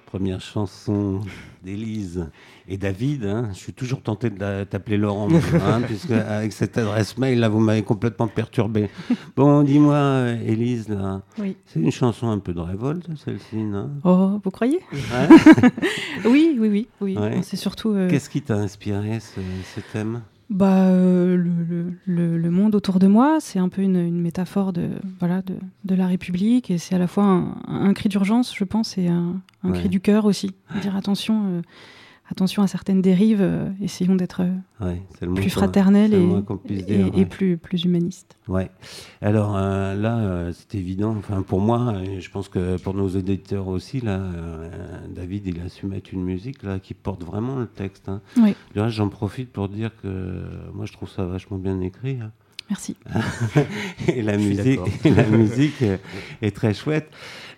Première 0.06 0.40
chanson 0.40 1.20
d'Élise 1.62 2.30
et 2.70 2.78
David. 2.78 3.26
hein. 3.26 3.50
Je 3.52 3.58
suis 3.58 3.74
toujours 3.74 4.02
tenté 4.02 4.30
de 4.30 4.64
t'appeler 4.64 4.96
Laurent, 4.98 5.28
hein, 5.54 5.82
puisque 5.86 6.12
avec 6.12 6.54
cette 6.54 6.78
adresse 6.78 7.18
mail, 7.18 7.40
là, 7.40 7.50
vous 7.50 7.60
m'avez 7.60 7.84
complètement 7.84 8.30
perturbé. 8.30 8.90
Bon, 9.36 9.62
dis-moi, 9.64 10.28
Élise, 10.46 10.88
là, 10.88 11.22
Oui. 11.38 11.58
c'est 11.66 11.82
une 11.82 11.92
chanson 11.92 12.30
un 12.30 12.40
peu 12.40 12.54
de 12.54 12.62
révolte, 12.62 13.10
celle-ci, 13.26 13.58
non? 13.58 13.90
Oh, 14.06 14.40
vous 14.42 14.52
croyez? 14.52 14.80
Ouais. 14.94 15.72
Oui, 16.26 16.56
oui, 16.60 16.70
oui. 16.70 16.88
oui. 17.02 17.18
Ouais. 17.18 17.42
C'est 17.44 17.58
surtout. 17.58 17.90
euh, 17.92 18.10
Qu'est-ce 18.10 18.30
qui 18.30 18.42
t'a 18.42 18.56
inspiré, 18.56 19.20
ce, 19.20 19.42
ce 19.76 19.82
thème? 19.92 20.22
Bah, 20.52 20.90
euh, 20.90 21.36
le, 21.36 21.64
le- 21.64 21.94
le- 22.06 22.38
le 22.38 22.52
monde 22.52 22.76
autour 22.76 23.00
de 23.00 23.08
moi, 23.08 23.38
c'est 23.40 23.58
un 23.58 23.68
peu 23.70 23.82
une, 23.82 23.96
une 23.98 24.22
métaphore 24.22 24.74
de, 24.74 24.90
voilà, 25.20 25.42
de, 25.42 25.56
de 25.86 25.96
la 25.96 26.06
République 26.06 26.70
et 26.70 26.78
c'est 26.78 26.94
à 26.94 27.00
la 27.00 27.08
fois 27.08 27.24
un, 27.24 27.56
un 27.68 27.94
cri 27.94 28.10
d'urgence, 28.10 28.56
je 28.56 28.64
pense, 28.64 28.98
et 29.00 29.08
un, 29.08 29.42
un 29.64 29.72
Ouais. 29.72 29.80
cri 29.80 29.90
du 29.90 30.00
cœur 30.02 30.26
aussi. 30.26 30.52
Dire 30.82 30.96
attention, 30.96 31.46
euh, 31.48 31.62
attention 32.32 32.64
à 32.64 32.68
certaines 32.68 33.02
dérives, 33.02 33.42
euh, 33.42 33.70
essayons 33.82 34.16
d'être 34.16 34.42
euh, 34.42 34.86
Ouais, 34.86 35.02
plus 35.36 35.50
fraternels 35.50 36.14
et, 36.14 36.20
moins 36.20 36.42
qu'on 36.42 36.58
puisse 36.58 36.82
et- 36.82 36.84
dire, 36.84 37.08
et 37.08 37.20
ouais. 37.20 37.26
plus, 37.26 37.58
plus 37.58 37.84
humanistes. 37.86 38.38
Ouais. 38.48 38.70
Alors 39.22 39.56
euh, 39.56 39.94
là, 39.96 40.18
euh, 40.20 40.52
c'est 40.54 40.78
évident. 40.78 41.16
Enfin, 41.18 41.42
pour 41.44 41.60
moi, 41.62 41.94
et 42.04 42.22
je 42.22 42.32
pense 42.32 42.50
que 42.50 42.78
pour 42.78 42.94
nos 42.94 43.08
éditeurs 43.08 43.68
aussi, 43.68 44.02
là, 44.02 44.20
euh, 44.20 44.70
David, 45.10 45.48
il 45.48 45.62
a 45.62 45.70
su 45.70 45.86
mettre 45.86 46.14
une 46.14 46.24
musique 46.24 46.64
là 46.64 46.80
qui 46.80 46.94
porte 46.94 47.24
vraiment 47.24 47.58
le 47.58 47.68
texte. 47.68 48.10
Hein. 48.10 48.22
Oui. 48.38 48.56
Du 48.74 48.80
reste, 48.82 48.96
j'en 48.96 49.10
profite 49.10 49.52
pour 49.52 49.70
dire 49.70 49.92
que 50.02 50.44
moi, 50.74 50.86
je 50.86 50.94
trouve 50.94 51.10
ça 51.10 51.26
vachement 51.26 51.58
bien 51.58 51.80
écrit. 51.82 52.18
hein. 52.22 52.32
Merci. 52.68 52.96
et 54.08 54.24
la 54.24 54.38
musique, 54.38 54.80
et 55.06 55.12
la 55.12 55.28
musique 55.28 55.84
est 56.42 56.56
très 56.56 56.74
chouette. 56.74 57.12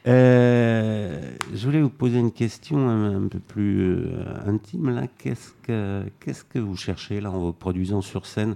Euh, 0.08 1.20
je 1.54 1.66
voulais 1.66 1.82
vous 1.82 1.90
poser 1.90 2.18
une 2.20 2.32
question 2.32 2.90
un, 2.90 3.28
peu 3.28 3.40
plus 3.40 3.82
euh, 3.82 4.24
intime 4.46 4.90
là. 4.90 5.04
Qu'est-ce 5.18 6.44
que 6.44 6.60
vous 6.60 6.78
cherchez 6.78 7.20
là 7.20 7.30
en 7.32 7.40
vous 7.40 7.54
produisant 7.54 8.02
sur 8.02 8.26
scène? 8.26 8.56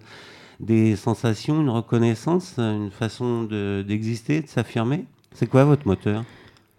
Des 0.62 0.96
sensations, 0.96 1.60
une 1.60 1.70
reconnaissance, 1.70 2.58
une 2.58 2.92
façon 2.92 3.44
de- 3.44 3.84
d'exister, 3.86 4.42
de 4.42 4.48
s'affirmer? 4.48 5.06
C'est 5.34 5.48
quoi 5.48 5.66
votre 5.66 5.88
moteur? 5.88 6.24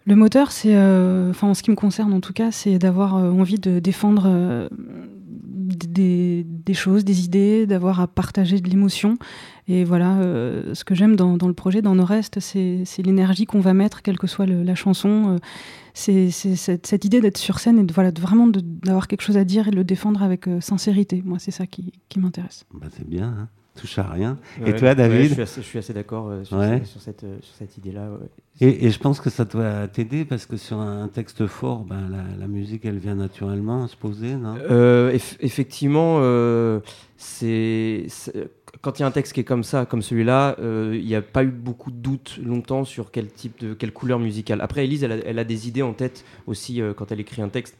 Le 0.05 0.15
moteur, 0.15 0.49
euh, 0.65 1.29
enfin 1.29 1.47
en 1.47 1.53
ce 1.53 1.63
qui 1.63 1.71
me 1.71 1.75
concerne 1.75 2.13
en 2.13 2.19
tout 2.19 2.33
cas, 2.33 2.51
c'est 2.51 2.77
d'avoir 2.77 3.15
euh, 3.15 3.31
envie 3.31 3.57
de 3.57 3.79
défendre 3.79 4.23
euh, 4.27 4.67
des, 5.87 6.73
choses, 6.73 7.05
des 7.05 7.23
idées, 7.23 7.65
d'avoir 7.65 8.01
à 8.01 8.07
partager 8.07 8.59
de 8.59 8.69
l'émotion. 8.69 9.17
Et 9.69 9.85
voilà, 9.85 10.17
ce 10.73 10.83
que 10.83 10.93
j'aime 10.93 11.15
dans, 11.15 11.37
le 11.47 11.53
projet, 11.53 11.81
dans 11.81 11.95
Nord-Est, 11.95 12.39
c'est 12.41 12.81
c'est 12.85 13.01
l'énergie 13.01 13.45
qu'on 13.45 13.61
va 13.61 13.73
mettre, 13.73 14.01
quelle 14.01 14.17
que 14.17 14.27
soit 14.27 14.45
la 14.45 14.75
chanson. 14.75 15.39
c'est 15.93 16.31
cette, 16.31 17.05
idée 17.05 17.21
d'être 17.21 17.37
sur 17.37 17.59
scène 17.59 17.79
et 17.79 17.83
de, 17.83 18.19
vraiment 18.19 18.47
d'avoir 18.47 19.07
quelque 19.07 19.21
chose 19.21 19.37
à 19.37 19.45
dire 19.45 19.69
et 19.69 19.71
de 19.71 19.77
le 19.77 19.85
défendre 19.85 20.21
avec 20.21 20.49
sincérité. 20.59 21.21
Moi, 21.25 21.39
c'est 21.39 21.51
ça 21.51 21.65
qui, 21.65 21.93
qui 22.09 22.19
m'intéresse. 22.19 22.65
bah, 22.73 22.87
C'est 22.91 23.07
bien. 23.07 23.27
hein. 23.27 23.47
Touche 23.75 23.97
à 23.97 24.03
rien. 24.03 24.37
Ouais, 24.61 24.69
et 24.69 24.75
toi, 24.75 24.89
ouais, 24.89 24.95
David 24.95 25.29
je, 25.29 25.33
suis 25.33 25.41
assez, 25.41 25.61
je 25.61 25.67
suis 25.67 25.79
assez 25.79 25.93
d'accord 25.93 26.29
euh, 26.29 26.43
sur, 26.43 26.57
Ouais. 26.57 26.81
ce- 26.85 26.91
sur 26.91 27.01
cette, 27.01 27.23
euh, 27.23 27.37
sur 27.41 27.55
cette 27.55 27.77
idée-là. 27.77 28.07
et, 28.61 28.85
et 28.85 28.89
je 28.91 28.99
pense 28.99 29.19
que 29.19 29.29
ça 29.29 29.45
doit 29.45 29.87
t'aider 29.87 30.25
parce 30.25 30.45
que 30.45 30.57
sur 30.57 30.79
un 30.79 31.07
texte 31.07 31.47
fort, 31.47 31.83
ben, 31.83 32.07
la, 32.09 32.23
la 32.39 32.47
musique, 32.47 32.85
elle 32.85 32.99
vient 32.99 33.15
naturellement 33.15 33.83
à 33.83 33.87
se 33.87 33.95
poser, 33.95 34.35
non? 34.35 34.55
Euh, 34.69 35.11
eff- 35.11 35.37
effectivement, 35.39 36.19
c'est 37.17 38.05
quand 38.81 38.99
il 38.99 39.01
y 39.01 39.05
a 39.05 39.07
un 39.07 39.11
texte 39.11 39.33
qui 39.33 39.39
est 39.39 39.43
comme 39.45 39.63
ça, 39.63 39.85
comme 39.85 40.01
celui-là, 40.01 40.55
euh, 40.59 40.97
il 40.99 41.05
n'y 41.05 41.15
a 41.15 41.21
pas 41.21 41.43
eu 41.43 41.51
beaucoup 41.51 41.91
de 41.91 41.95
doutes 41.97 42.39
longtemps 42.43 42.83
sur 42.85 43.11
quel 43.11 43.27
type 43.27 43.59
de 43.59 43.73
quelle 43.73 43.93
couleur 43.93 44.19
musicale. 44.19 44.61
Après, 44.61 44.83
Elise, 44.83 45.03
elle 45.03 45.11
a, 45.13 45.17
elle 45.25 45.39
a 45.39 45.43
des 45.43 45.67
idées 45.67 45.83
en 45.83 45.93
tête 45.93 46.25
aussi 46.47 46.81
euh, 46.81 46.93
quand 46.93 47.11
elle 47.11 47.19
écrit 47.19 47.41
un 47.41 47.49
texte. 47.49 47.77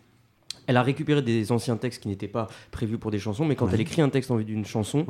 Elle 0.67 0.77
a 0.77 0.83
récupéré 0.83 1.21
des 1.21 1.51
anciens 1.51 1.75
textes 1.77 2.01
qui 2.03 2.07
n'étaient 2.07 2.27
pas 2.27 2.47
prévus 2.71 2.97
pour 2.97 3.11
des 3.11 3.19
chansons, 3.19 3.45
mais 3.45 3.55
quand 3.55 3.65
Ouais. 3.65 3.71
elle 3.75 3.81
écrit 3.81 4.01
un 4.01 4.09
texte 4.09 4.31
en 4.31 4.35
vue 4.37 4.45
d'une 4.45 4.65
chanson, 4.65 5.05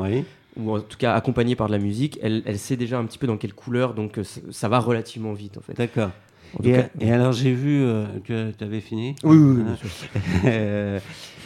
ou 0.57 0.71
en 0.75 0.79
tout 0.81 0.97
cas 0.97 1.13
accompagné 1.13 1.55
par 1.55 1.67
de 1.67 1.71
la 1.73 1.79
musique, 1.79 2.19
elle, 2.21 2.43
elle 2.45 2.59
sait 2.59 2.75
déjà 2.77 2.97
un 2.99 3.05
petit 3.05 3.17
peu 3.17 3.27
dans 3.27 3.37
quelle 3.37 3.53
couleur, 3.53 3.93
donc 3.93 4.17
euh, 4.17 4.23
ça, 4.23 4.41
ça 4.51 4.69
va 4.69 4.79
relativement 4.79 5.33
vite 5.33 5.57
en 5.57 5.61
fait. 5.61 5.73
D'accord. 5.73 6.09
Et, 6.63 6.71
cas- 6.73 6.89
et 6.99 7.11
alors, 7.11 7.31
j'ai 7.33 7.53
vu. 7.53 7.81
euh, 7.83 8.05
tu 8.25 8.33
avais 8.63 8.79
fini 8.81 9.15
Oui, 9.23 9.37
oui, 9.37 9.43
oui, 9.43 9.53
Voilà. 9.61 9.63
bien 9.63 9.75
sûr. 9.77 10.09
Euh, 10.45 10.99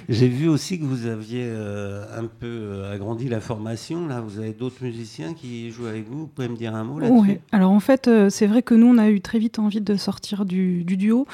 J'ai 0.10 0.30
vu 0.30 0.48
aussi 0.48 0.80
que 0.80 0.86
vous 0.86 1.06
aviez 1.06 1.44
euh, 1.44 2.06
un 2.18 2.28
peu 2.28 2.46
euh, 2.48 2.94
agrandi 2.94 3.28
la 3.28 3.42
formation. 3.42 4.08
Là, 4.08 4.22
vous 4.22 4.40
avez 4.40 4.54
d'autres 4.54 4.82
musiciens 4.82 5.34
qui 5.34 5.70
jouent 5.70 5.88
avec 5.88 6.08
vous. 6.10 6.20
Vous 6.20 6.28
pouvez 6.28 6.48
me 6.48 6.56
dire 6.56 6.74
un 6.76 6.86
mot 6.86 6.98
là-dessus? 6.98 7.20
Ouais. 7.20 7.42
Alors 7.52 7.72
en 7.72 7.82
fait, 7.82 8.08
euh, 8.08 8.30
c'est 8.30 8.48
vrai 8.48 8.62
que 8.62 8.74
nous, 8.74 8.88
on 8.88 8.98
a 9.00 9.10
eu 9.10 9.20
très 9.20 9.38
vite 9.38 9.60
envie 9.60 9.82
de 9.82 9.96
sortir 9.98 10.46
du, 10.46 10.86
du 10.86 10.96
duo. 10.96 11.26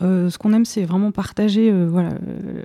Euh, 0.00 0.30
ce 0.30 0.38
qu'on 0.38 0.54
aime, 0.54 0.64
c'est 0.64 0.84
vraiment 0.84 1.10
partager 1.10 1.70
voilà, 1.86 2.14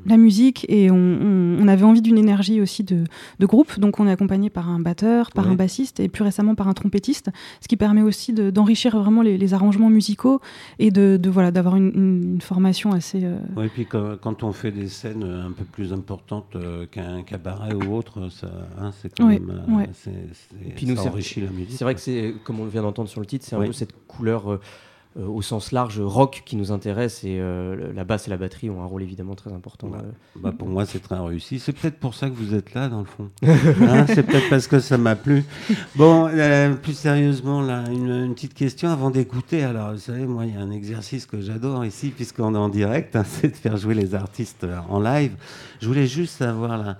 la 0.06 0.16
musique 0.16 0.66
et 0.70 0.90
on, 0.90 0.96
on- 0.96 1.58
on 1.60 1.68
avait 1.68 1.84
envie 1.84 2.02
d'une 2.02 2.18
énergie 2.18 2.62
aussi 2.62 2.86
de, 2.86 3.04
de 3.40 3.46
groupe. 3.46 3.78
Donc 3.78 4.00
on 4.00 4.08
est 4.08 4.12
accompagné 4.12 4.50
par 4.50 4.70
un 4.70 4.80
batteur, 4.80 5.32
par 5.32 5.48
Ouais. 5.48 5.52
un 5.52 5.56
bassiste 5.56 6.00
et 6.00 6.08
plus 6.08 6.24
récemment 6.24 6.56
par 6.56 6.70
un 6.70 6.74
trompettiste, 6.74 7.30
ce 7.62 7.68
qui 7.68 7.76
permet 7.76 8.04
aussi 8.04 8.32
de- 8.32 8.52
d'enrichir 8.52 8.98
vraiment 8.98 9.22
les, 9.22 9.38
les 9.38 9.54
arrangements 9.54 9.90
musicaux 9.90 10.40
et 10.80 10.92
de, 10.92 11.18
de, 11.18 11.30
voilà 11.30 11.52
d'avoir 11.52 11.76
une, 11.76 11.92
une- 11.96 12.34
une 12.36 12.42
formation 12.42 12.92
assez. 12.92 13.24
euh, 13.24 13.38
Oui, 13.56 13.68
puis 13.74 13.86
quand, 13.86 14.18
quand 14.22 14.44
on 14.44 14.52
fait 14.52 14.72
des 14.72 14.88
scènes 14.88 15.24
euh, 15.24 15.46
un 15.48 15.52
peu 15.52 15.64
plus 15.66 15.94
importantes 15.94 16.56
euh, 16.56 16.86
qu'un 16.86 17.24
cabaret 17.24 17.74
ou 17.74 17.94
autre, 17.96 18.30
ça, 18.30 18.48
hein, 18.80 18.92
c'est 19.02 19.16
quand 19.16 19.28
Ouais, 19.28 19.40
même. 19.40 19.64
euh, 19.70 19.78
ouais. 19.78 19.90
c'est- 19.94 20.12
c'est- 20.34 20.68
Et 20.68 20.72
puis 20.72 20.86
nous, 20.86 20.96
ça 20.96 21.04
c'est- 21.04 21.10
enrichit 21.10 21.42
la 21.42 21.50
musique. 21.52 21.72
C'est 21.78 21.84
vrai 21.84 21.96
que 21.96 22.02
c'est, 22.02 22.34
comme 22.44 22.60
on 22.60 22.66
vient 22.66 22.82
d'entendre 22.82 23.10
sur 23.10 23.20
le 23.20 23.26
titre, 23.26 23.46
c'est 23.48 23.56
un 23.56 23.60
Oui. 23.60 23.68
peu 23.68 23.74
cette 23.74 23.94
couleur 24.08 24.60
au 25.26 25.42
sens 25.42 25.72
large 25.72 26.00
rock 26.00 26.44
qui 26.46 26.56
nous 26.56 26.72
intéresse 26.72 27.24
et 27.24 27.38
euh, 27.40 27.92
la 27.94 28.04
basse 28.04 28.28
et 28.28 28.30
la 28.30 28.38
batterie 28.38 28.70
ont 28.70 28.82
un 28.82 28.86
rôle 28.86 29.04
évidemment 29.04 29.36
très 29.36 29.52
important. 29.52 29.92
Euh. 29.94 30.02
Bah, 30.36 30.54
pour 30.58 30.68
moi, 30.68 30.86
c'est 30.86 31.00
très 31.00 31.18
réussi. 31.18 31.60
C'est 31.60 31.74
peut-être 31.74 31.98
pour 31.98 32.14
ça 32.14 32.30
que 32.30 32.36
vous 32.36 32.54
êtes 32.54 32.74
là, 32.74 32.90
dans 32.90 33.00
le 33.00 33.06
fond. 33.06 33.30
Hein, 33.88 34.06
c'est 34.08 34.24
peut-être 34.24 34.50
parce 34.50 34.68
que 34.68 34.80
ça 34.80 34.98
m'a 34.98 35.16
plu. 35.16 35.44
Bon, 35.96 36.28
euh, 36.28 36.74
plus 36.74 36.98
sérieusement, 36.98 37.62
là, 37.62 37.84
une, 37.90 38.10
une 38.10 38.34
petite 38.34 38.54
question 38.54 38.90
avant 38.90 39.10
d'écouter. 39.10 39.64
Alors, 39.64 39.94
vous 39.94 40.00
savez, 40.00 40.26
moi, 40.26 40.46
il 40.46 40.54
y 40.54 40.58
a 40.58 40.60
un 40.60 40.72
exercice 40.72 41.26
que 41.26 41.42
j'adore 41.42 41.86
ici, 41.86 42.10
puisqu'on 42.10 42.54
est 42.54 42.58
en 42.58 42.70
direct, 42.70 43.16
hein, 43.16 43.24
c'est 43.28 43.50
de 43.50 43.56
faire 43.56 43.78
jouer 43.78 43.94
les 43.94 44.14
artistes 44.14 44.64
euh, 44.64 44.78
en 44.90 45.00
live. 45.00 45.34
Je 45.80 45.88
voulais 45.88 46.08
juste 46.08 46.38
savoir, 46.38 46.78
là, 46.78 46.98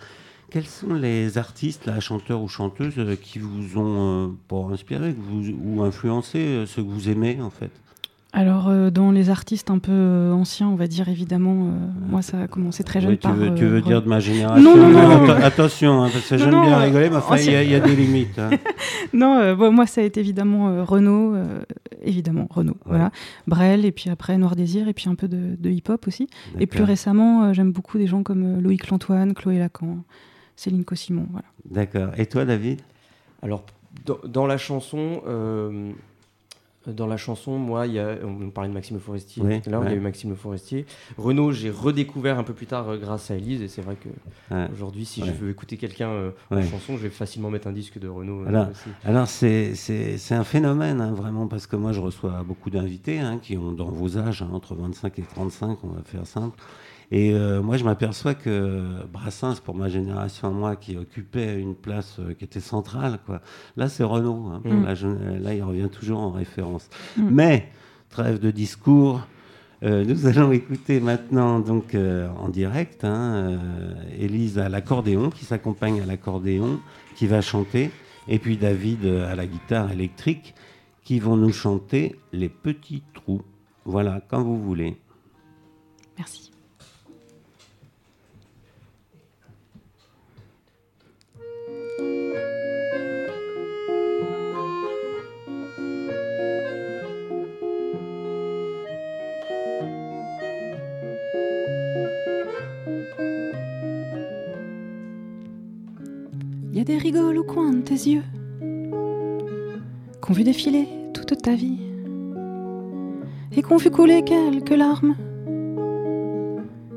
quels 0.50 0.66
sont 0.66 0.94
les 0.94 1.38
artistes, 1.38 1.86
là, 1.86 2.00
chanteurs 2.00 2.42
ou 2.42 2.48
chanteuses, 2.48 2.98
euh, 2.98 3.16
qui 3.16 3.40
vous 3.40 3.78
ont 3.78 4.28
euh, 4.28 4.34
pas 4.48 4.74
inspiré 4.74 5.14
que 5.14 5.20
vous, 5.20 5.50
ou 5.50 5.84
influencé, 5.84 6.40
euh, 6.40 6.66
ceux 6.66 6.84
que 6.84 6.90
vous 6.90 7.10
aimez, 7.10 7.42
en 7.42 7.50
fait? 7.50 7.72
Alors, 8.40 8.68
euh, 8.68 8.92
dans 8.92 9.10
les 9.10 9.32
artistes 9.32 9.72
un 9.72 9.80
peu 9.80 9.92
euh, 9.92 10.32
anciens, 10.32 10.68
on 10.70 10.76
va 10.76 10.86
dire 10.86 11.10
évidemment, 11.10 11.70
euh, 11.70 11.72
moi 12.08 12.22
ça 12.22 12.42
a 12.42 12.48
commencé 12.48 12.84
très 12.84 13.02
jeune 13.02 13.10
Oui, 13.10 13.18
tu 13.18 13.28
par. 13.28 13.36
veux, 13.36 13.56
tu 13.56 13.66
veux 13.66 13.80
Re- 13.80 13.84
dire 13.84 14.04
de 14.04 14.08
ma 14.08 14.20
génération? 14.20 14.76
Non, 14.78 14.92
non, 14.92 14.92
non. 14.92 15.26
Atten- 15.26 15.42
Attention, 15.44 16.04
hein, 16.04 16.10
parce 16.14 16.30
que 16.30 16.38
j'aime 16.38 16.52
bien 16.52 16.80
euh, 16.80 16.84
rigoler, 16.84 17.10
mais 17.10 17.16
enfin, 17.16 17.38
il 17.38 17.52
y, 17.52 17.56
a- 17.56 17.64
il 17.64 17.72
y 17.72 17.74
a 17.74 17.80
des 17.80 17.96
limites. 17.96 18.38
hein. 18.38 18.52
Non, 19.14 19.38
euh, 19.40 19.56
bon, 19.56 19.72
moi 19.72 19.88
ça 19.88 20.02
a 20.02 20.04
été 20.04 20.20
évidemment 20.20 20.70
euh, 20.70 20.84
Renaud, 20.84 21.34
euh, 21.34 21.62
évidemment 22.04 22.46
Renaud, 22.52 22.78
voilà. 22.86 23.10
Brel, 23.48 23.86
et 23.86 23.92
puis 23.92 24.12
après 24.12 24.38
Noir 24.38 24.56
Désir, 24.56 24.88
et 24.88 24.94
puis 24.94 25.10
un 25.10 25.16
peu 25.16 25.28
de, 25.28 25.56
de 25.58 25.70
hip-hop 25.72 26.06
aussi. 26.08 26.28
Et 26.60 26.68
plus 26.68 26.84
récemment, 26.84 27.46
euh, 27.46 27.54
j'aime 27.54 27.72
beaucoup 27.72 27.98
des 27.98 28.06
gens 28.06 28.22
comme 28.22 28.58
euh, 28.58 28.62
Loïc 28.62 28.88
Lantoine, 28.92 29.34
Chloé 29.34 29.58
Lacan, 29.58 29.98
Céline 30.56 30.86
Cossimon, 30.86 31.26
voilà. 31.32 31.48
D'accord. 31.72 32.14
Et 32.20 32.28
toi, 32.28 32.46
David? 32.46 32.82
Alors 33.42 33.64
dans, 34.06 34.18
dans 34.28 34.46
la 34.46 34.60
chanson, 34.60 35.22
euh, 35.28 35.92
dans 36.94 37.08
la 37.08 37.18
chanson, 37.18 37.58
moi, 37.58 37.86
il 37.88 37.94
y 37.94 38.00
a, 38.00 38.18
on 38.24 38.50
parlait 38.50 38.70
de 38.70 38.74
Maxime 38.74 38.96
Le 38.96 39.02
Forestier. 39.02 39.44
Oui, 39.44 39.62
tout 39.62 39.70
à 39.70 39.72
l'heure, 39.72 39.84
il 39.84 39.90
y 39.92 39.94
a 39.94 39.96
eu 39.96 40.00
Maxime 40.00 40.30
Le 40.30 40.36
Forestier. 40.36 40.86
Renaud, 41.18 41.52
j'ai 41.52 41.70
redécouvert 41.70 42.40
un 42.40 42.44
peu 42.44 42.54
plus 42.54 42.66
tard 42.66 42.90
euh, 42.90 42.98
grâce 42.98 43.30
à 43.32 43.36
Elise, 43.36 43.62
et 43.62 43.68
c'est 43.68 43.82
vrai 43.82 43.96
que 43.96 44.10
Ouais. 44.54 44.68
aujourd'hui, 44.72 45.06
si 45.06 45.22
Ouais. 45.22 45.28
je 45.28 45.34
veux 45.34 45.50
écouter 45.50 45.78
quelqu'un 45.78 46.10
euh, 46.10 46.32
en 46.52 46.62
chanson, 46.64 46.96
je 46.98 47.04
vais 47.04 47.10
facilement 47.10 47.50
mettre 47.50 47.68
un 47.68 47.74
disque 47.74 48.00
de 48.00 48.08
Renaud 48.08 48.44
euh, 48.44 48.48
Alors, 48.48 48.70
aussi. 48.70 48.90
Alors, 49.04 49.28
c'est- 49.28 49.76
c'est 49.76 50.18
c'est 50.18 50.36
un 50.36 50.44
phénomène, 50.44 51.02
hein, 51.02 51.12
vraiment, 51.14 51.48
parce 51.48 51.68
que 51.68 51.76
moi, 51.76 51.92
je 51.92 52.00
reçois 52.00 52.44
beaucoup 52.44 52.70
d'invités 52.70 53.20
hein, 53.20 53.40
qui 53.42 53.58
ont 53.58 53.72
dans 53.72 53.90
vos 53.90 54.18
âges, 54.18 54.42
hein, 54.42 54.50
entre 54.54 54.76
25 54.76 55.20
et 55.20 55.24
35, 55.24 55.80
on 55.84 55.88
va 55.90 56.02
faire 56.04 56.26
simple. 56.26 56.58
Et 57.12 57.34
euh, 57.34 57.62
moi, 57.62 57.78
je 57.78 57.86
m'aperçois 57.86 58.34
que 58.34 59.06
Brassens, 59.12 59.62
pour 59.64 59.76
ma 59.76 59.88
génération, 59.88 60.52
moi, 60.52 60.76
qui 60.76 60.98
occupait 60.98 61.60
une 61.60 61.76
place 61.76 62.18
euh, 62.20 62.34
qui 62.34 62.44
était 62.44 62.60
centrale, 62.60 63.20
quoi. 63.26 63.42
là, 63.78 63.88
c'est 63.88 64.04
Renault. 64.04 64.48
hein. 64.48 64.62
Mm. 64.66 65.42
Là, 65.42 65.54
il 65.54 65.64
revient 65.64 65.90
toujours 65.90 66.20
en 66.20 66.32
référence. 66.32 66.90
Mm. 67.16 67.30
Mais, 67.32 67.72
trêve 68.10 68.40
de 68.40 68.52
discours, 68.52 69.22
euh, 69.84 70.04
nous 70.04 70.26
allons 70.28 70.52
écouter 70.52 71.00
maintenant, 71.00 71.60
donc 71.60 71.96
en 71.96 72.50
direct, 72.50 73.06
hein, 73.06 73.58
Élise 74.20 74.60
à 74.60 74.68
l'accordéon, 74.68 75.30
qui 75.30 75.46
s'accompagne 75.46 76.02
à 76.02 76.06
l'accordéon, 76.06 76.80
qui 77.16 77.26
va 77.28 77.40
chanter, 77.40 77.90
et 78.28 78.38
puis 78.38 78.58
David 78.58 79.06
à 79.06 79.36
la 79.36 79.48
guitare 79.48 79.92
électrique, 79.94 80.56
qui 81.06 81.20
vont 81.22 81.38
nous 81.38 81.54
chanter 81.54 82.20
Les 82.34 82.50
Petits 82.50 83.04
Trous. 83.14 83.44
Voilà, 83.86 84.20
quand 84.28 84.44
vous 84.44 84.62
voulez. 84.62 84.98
Merci. 86.18 86.47
Des 106.88 106.98
rigoles 106.98 107.38
au 107.38 107.44
coin 107.44 107.74
de 107.74 107.82
tes 107.82 107.96
yeux 107.96 108.24
qu'ont 110.22 110.32
vu 110.32 110.46
défiler 110.46 110.88
toute 111.14 111.42
ta 111.42 111.54
vie 111.54 111.82
et 113.52 113.62
qu'ont 113.62 113.76
vu 113.76 113.92
couler 113.92 114.24
quelques 114.24 114.70
larmes 114.70 115.16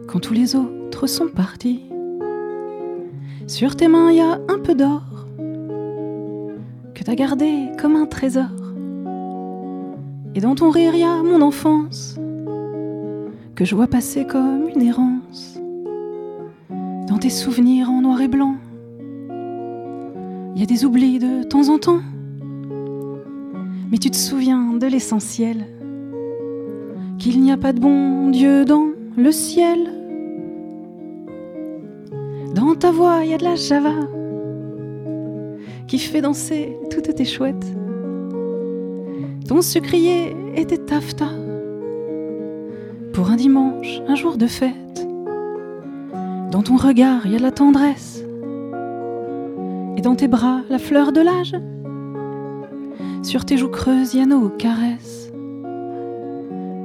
quand 0.07 0.21
tous 0.21 0.33
les 0.33 0.55
autres 0.55 1.09
sont 1.09 1.27
partis. 1.27 1.83
Sur 3.49 3.75
tes 3.75 3.89
mains, 3.89 4.13
il 4.13 4.19
y 4.19 4.21
a 4.21 4.41
un 4.49 4.61
peu 4.63 4.77
d'or 4.77 5.27
que 6.95 7.03
t'as 7.03 7.17
gardé 7.17 7.71
comme 7.81 7.97
un 7.97 8.07
trésor. 8.07 8.45
Et 10.37 10.41
dans 10.41 10.55
ton 10.55 10.71
rire, 10.71 10.95
il 10.95 11.01
y 11.01 11.05
a 11.05 11.21
mon 11.25 11.43
enfance 11.43 12.17
que 13.57 13.65
je 13.65 13.75
vois 13.75 13.89
passer 13.89 14.25
comme 14.25 14.69
une 14.69 14.83
errance. 14.83 15.59
Dans 17.09 17.19
tes 17.19 17.31
souvenirs 17.31 17.91
en 17.91 18.03
noir 18.03 18.21
et 18.21 18.29
blanc, 18.29 18.55
il 20.61 20.65
y 20.65 20.67
a 20.75 20.77
des 20.77 20.85
oublis 20.85 21.19
de 21.19 21.43
temps 21.43 21.71
en 21.71 21.79
temps. 21.79 22.03
Mais 23.91 23.97
tu 23.97 24.11
te 24.11 24.17
souviens 24.17 24.75
de 24.75 24.87
l'essentiel, 24.87 25.65
qu'il 27.19 27.41
n'y 27.41 27.51
a 27.51 27.57
pas 27.57 27.73
de 27.73 27.81
bon 27.81 28.29
Dieu 28.29 28.67
dans 28.67 28.89
le 29.17 29.33
ciel. 29.33 29.91
Dans 32.55 32.75
ta 32.75 32.91
voix, 32.91 33.25
il 33.25 33.31
y 33.31 33.35
a 33.35 33.39
de 33.39 33.45
la 33.45 33.55
java 33.57 33.95
qui 35.89 35.99
fait 35.99 36.21
danser 36.21 36.77
toutes 36.91 37.15
tes 37.15 37.25
chouettes. 37.25 37.75
Ton 39.49 39.63
sucrier 39.63 40.37
et 40.57 40.67
tes 40.67 40.77
taffetas 40.77 41.39
pour 43.15 43.31
un 43.31 43.37
dimanche, 43.37 44.03
un 44.07 44.15
jour 44.15 44.37
de 44.37 44.47
fête. 44.47 45.09
Dans 46.51 46.63
ton 46.63 46.77
regard, 46.77 47.23
il 47.25 47.33
y 47.33 47.35
a 47.37 47.39
de 47.39 47.45
la 47.45 47.51
tendresse 47.51 48.10
dans 50.01 50.15
tes 50.15 50.29
bras, 50.29 50.61
la 50.69 50.79
fleur 50.79 51.13
de 51.13 51.21
l'âge. 51.21 51.55
Sur 53.23 53.45
tes 53.45 53.57
joues 53.57 53.69
creuses, 53.69 54.15
y 54.15 54.21
a 54.21 54.27
nos 54.27 54.51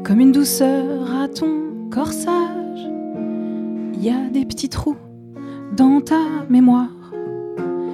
comme 0.03 0.19
une 0.19 0.31
douceur 0.31 1.11
à 1.19 1.27
ton 1.27 1.89
corsage. 1.91 2.87
Il 3.93 4.03
y 4.03 4.09
a 4.09 4.29
des 4.31 4.45
petits 4.45 4.69
trous 4.69 4.97
dans 5.75 5.99
ta 5.99 6.21
mémoire. 6.49 7.11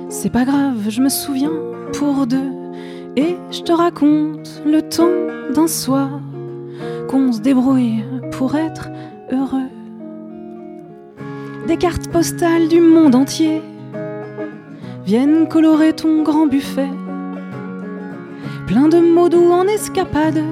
C'est 0.09 0.29
pas 0.29 0.43
grave, 0.43 0.89
je 0.89 1.01
me 1.01 1.09
souviens 1.09 1.53
pour 1.93 2.27
deux. 2.27 2.51
Et 3.15 3.37
je 3.49 3.61
te 3.61 3.71
raconte 3.71 4.61
le 4.65 4.81
temps 4.81 5.53
d'un 5.53 5.67
soir 5.67 6.19
qu'on 7.09 7.31
se 7.31 7.39
débrouille 7.39 8.03
pour 8.31 8.55
être 8.55 8.89
heureux. 9.31 9.69
Des 11.67 11.77
cartes 11.77 12.09
postales 12.09 12.67
du 12.67 12.81
monde 12.81 13.15
entier 13.15 13.61
viennent 15.05 15.47
colorer 15.47 15.93
ton 15.93 16.23
grand 16.23 16.47
buffet. 16.47 16.89
Plein 18.67 18.87
de 18.87 18.99
mots 18.99 19.29
doux 19.29 19.51
en 19.51 19.67
escapade, 19.67 20.43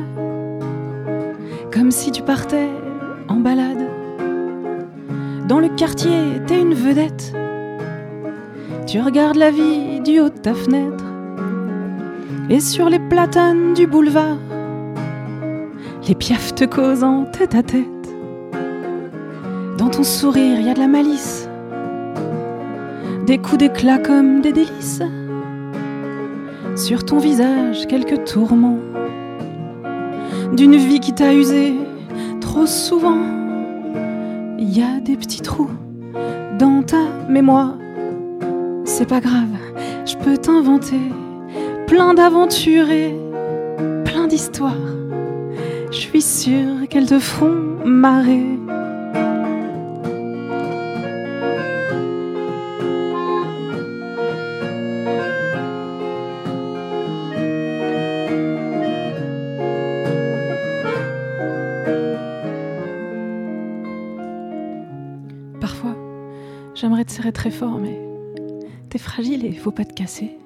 comme 1.73 1.91
si 1.91 2.11
tu 2.11 2.21
partais 2.21 2.69
en 3.27 3.35
balade. 3.35 3.87
Dans 5.47 5.59
le 5.59 5.69
quartier, 5.69 6.41
t'es 6.45 6.59
une 6.59 6.73
vedette. 6.73 7.33
Tu 8.87 8.99
regardes 9.01 9.37
la 9.37 9.51
vie 9.51 9.99
du 10.01 10.19
haut 10.19 10.29
de 10.29 10.37
ta 10.37 10.53
fenêtre. 10.53 11.05
Et 12.49 12.59
sur 12.59 12.89
les 12.89 12.99
platanes 12.99 13.73
du 13.73 13.87
boulevard, 13.87 14.37
les 16.07 16.15
piafs 16.15 16.55
te 16.55 16.65
causent 16.65 17.03
en 17.03 17.25
tête 17.25 17.55
à 17.55 17.63
tête. 17.63 17.85
Dans 19.77 19.89
ton 19.89 20.03
sourire, 20.03 20.59
y 20.59 20.69
a 20.69 20.73
de 20.73 20.79
la 20.79 20.87
malice, 20.87 21.48
des 23.29 23.37
coups 23.37 23.59
d'éclat 23.59 23.99
comme 23.99 24.41
des 24.41 24.51
délices. 24.51 25.03
Sur 26.75 27.05
ton 27.05 27.19
visage, 27.19 27.85
quelques 27.85 28.23
tourments 28.23 28.79
d'une 30.53 30.75
vie 30.75 30.99
qui 30.99 31.13
t'a 31.13 31.31
usé 31.31 31.75
trop 32.41 32.65
souvent. 32.65 33.21
Il 34.57 34.75
y 34.75 34.81
a 34.81 34.99
des 34.99 35.15
petits 35.15 35.41
trous 35.41 35.69
dans 36.57 36.81
ta 36.81 37.03
mémoire. 37.29 37.77
C'est 38.85 39.07
pas 39.07 39.19
grave, 39.19 39.55
je 40.07 40.15
peux 40.15 40.39
t'inventer 40.39 40.99
plein 41.85 42.15
d'aventures 42.15 42.89
et 42.89 43.13
plein 44.05 44.25
d'histoires. 44.25 44.87
Je 45.91 45.97
suis 45.97 46.23
sûre 46.23 46.87
qu'elles 46.89 47.05
te 47.05 47.19
feront 47.19 47.77
marrer. 47.85 48.57
Très 67.31 67.51
fort, 67.51 67.79
mais 67.79 67.99
t'es 68.89 68.97
fragile 68.97 69.45
et 69.45 69.53
faut 69.53 69.71
pas 69.71 69.85
te 69.85 69.93
casser. 69.93 70.37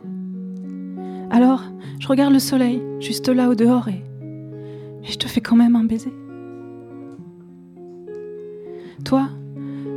Alors, 1.30 1.64
je 2.00 2.08
regarde 2.08 2.34
le 2.34 2.40
soleil, 2.40 2.82
juste 3.00 3.30
là 3.30 3.50
au 3.50 3.56
dehors, 3.56 3.88
et, 3.88 4.04
et 5.04 5.12
je 5.12 5.18
te 5.18 5.28
fais 5.28 5.42
quand 5.42 5.56
même 5.56 5.76
un 5.76 5.84
baiser. 5.84 6.14
Toi, 9.04 9.30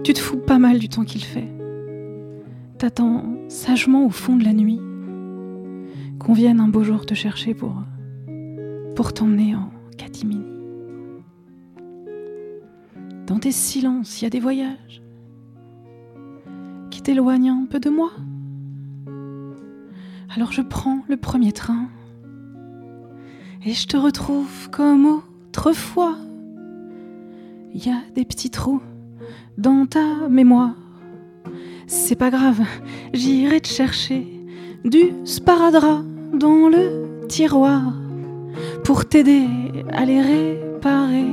tu 0.03 0.13
te 0.13 0.19
fous 0.19 0.39
pas 0.39 0.59
mal 0.59 0.79
du 0.79 0.89
temps 0.89 1.05
qu'il 1.05 1.25
fait. 1.25 1.49
T'attends 2.79 3.25
sagement 3.49 4.07
au 4.07 4.11
fond 4.11 4.37
de 4.37 4.45
la 4.45 4.53
nuit 4.53 4.81
qu'on 6.19 6.33
vienne 6.33 6.61
un 6.61 6.69
beau 6.69 6.83
jour 6.83 7.07
te 7.07 7.15
chercher 7.15 7.55
pour, 7.55 7.75
pour 8.95 9.13
t'emmener 9.13 9.55
en 9.55 9.71
catimini. 9.97 10.45
Dans 13.27 13.39
tes 13.39 13.53
silences, 13.53 14.21
il 14.21 14.25
y 14.25 14.27
a 14.27 14.31
des 14.31 14.41
voyages 14.41 15.03
qui 17.07 17.13
t'éloignent 17.13 17.53
un 17.53 17.67
peu 17.71 17.79
de 17.79 17.89
moi. 17.89 18.11
Alors 20.35 20.51
je 20.51 20.61
prends 20.61 21.05
le 21.09 21.17
premier 21.17 21.53
train 21.53 21.87
et 23.65 23.75
je 23.75 23.87
te 23.87 23.97
retrouve 23.97 24.71
comme 24.71 25.23
autrefois. 25.47 26.17
Il 27.73 27.87
y 27.87 27.91
a 27.91 28.01
des 28.17 28.25
petits 28.25 28.51
trous 28.51 28.83
dans 29.57 29.87
ta 29.87 30.29
mémoire. 30.29 30.75
C'est 31.87 32.17
pas 32.17 32.31
grave, 32.31 32.63
j'irai 33.15 33.61
te 33.61 33.69
chercher 33.69 34.27
du 34.85 35.13
sparadrap 35.25 36.03
dans 36.35 36.69
le 36.69 37.27
tiroir 37.29 37.83
pour 38.83 39.07
t'aider 39.09 39.47
à 39.93 40.05
les 40.05 40.23
réparer. 40.23 41.31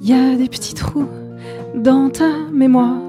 Il 0.00 0.08
y 0.08 0.12
a 0.12 0.36
des 0.36 0.48
petits 0.48 0.74
trous 0.74 1.08
dans 1.74 2.08
ta 2.08 2.30
mémoire. 2.52 3.05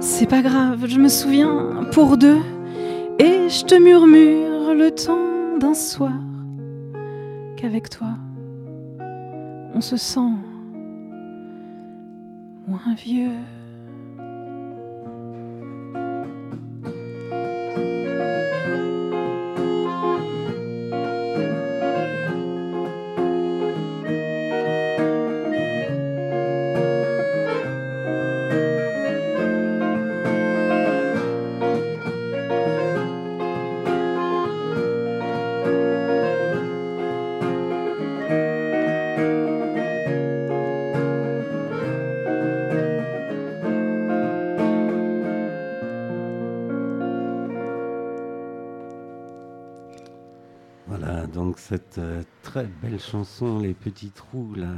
C'est 0.00 0.26
pas 0.28 0.42
grave, 0.42 0.86
je 0.86 0.98
me 0.98 1.08
souviens 1.08 1.84
pour 1.92 2.16
deux 2.16 2.38
et 3.18 3.48
je 3.48 3.64
te 3.64 3.74
murmure 3.74 4.74
le 4.74 4.90
temps 4.90 5.58
d'un 5.58 5.74
soir 5.74 6.12
qu'avec 7.56 7.90
toi 7.90 8.08
on 9.74 9.80
se 9.80 9.96
sent 9.96 10.32
moins 12.66 12.94
vieux. 12.96 13.30
Très 52.56 52.68
belle 52.80 52.98
chanson, 52.98 53.58
Les 53.58 53.74
Petits 53.74 54.08
Trous 54.08 54.54
là, 54.54 54.72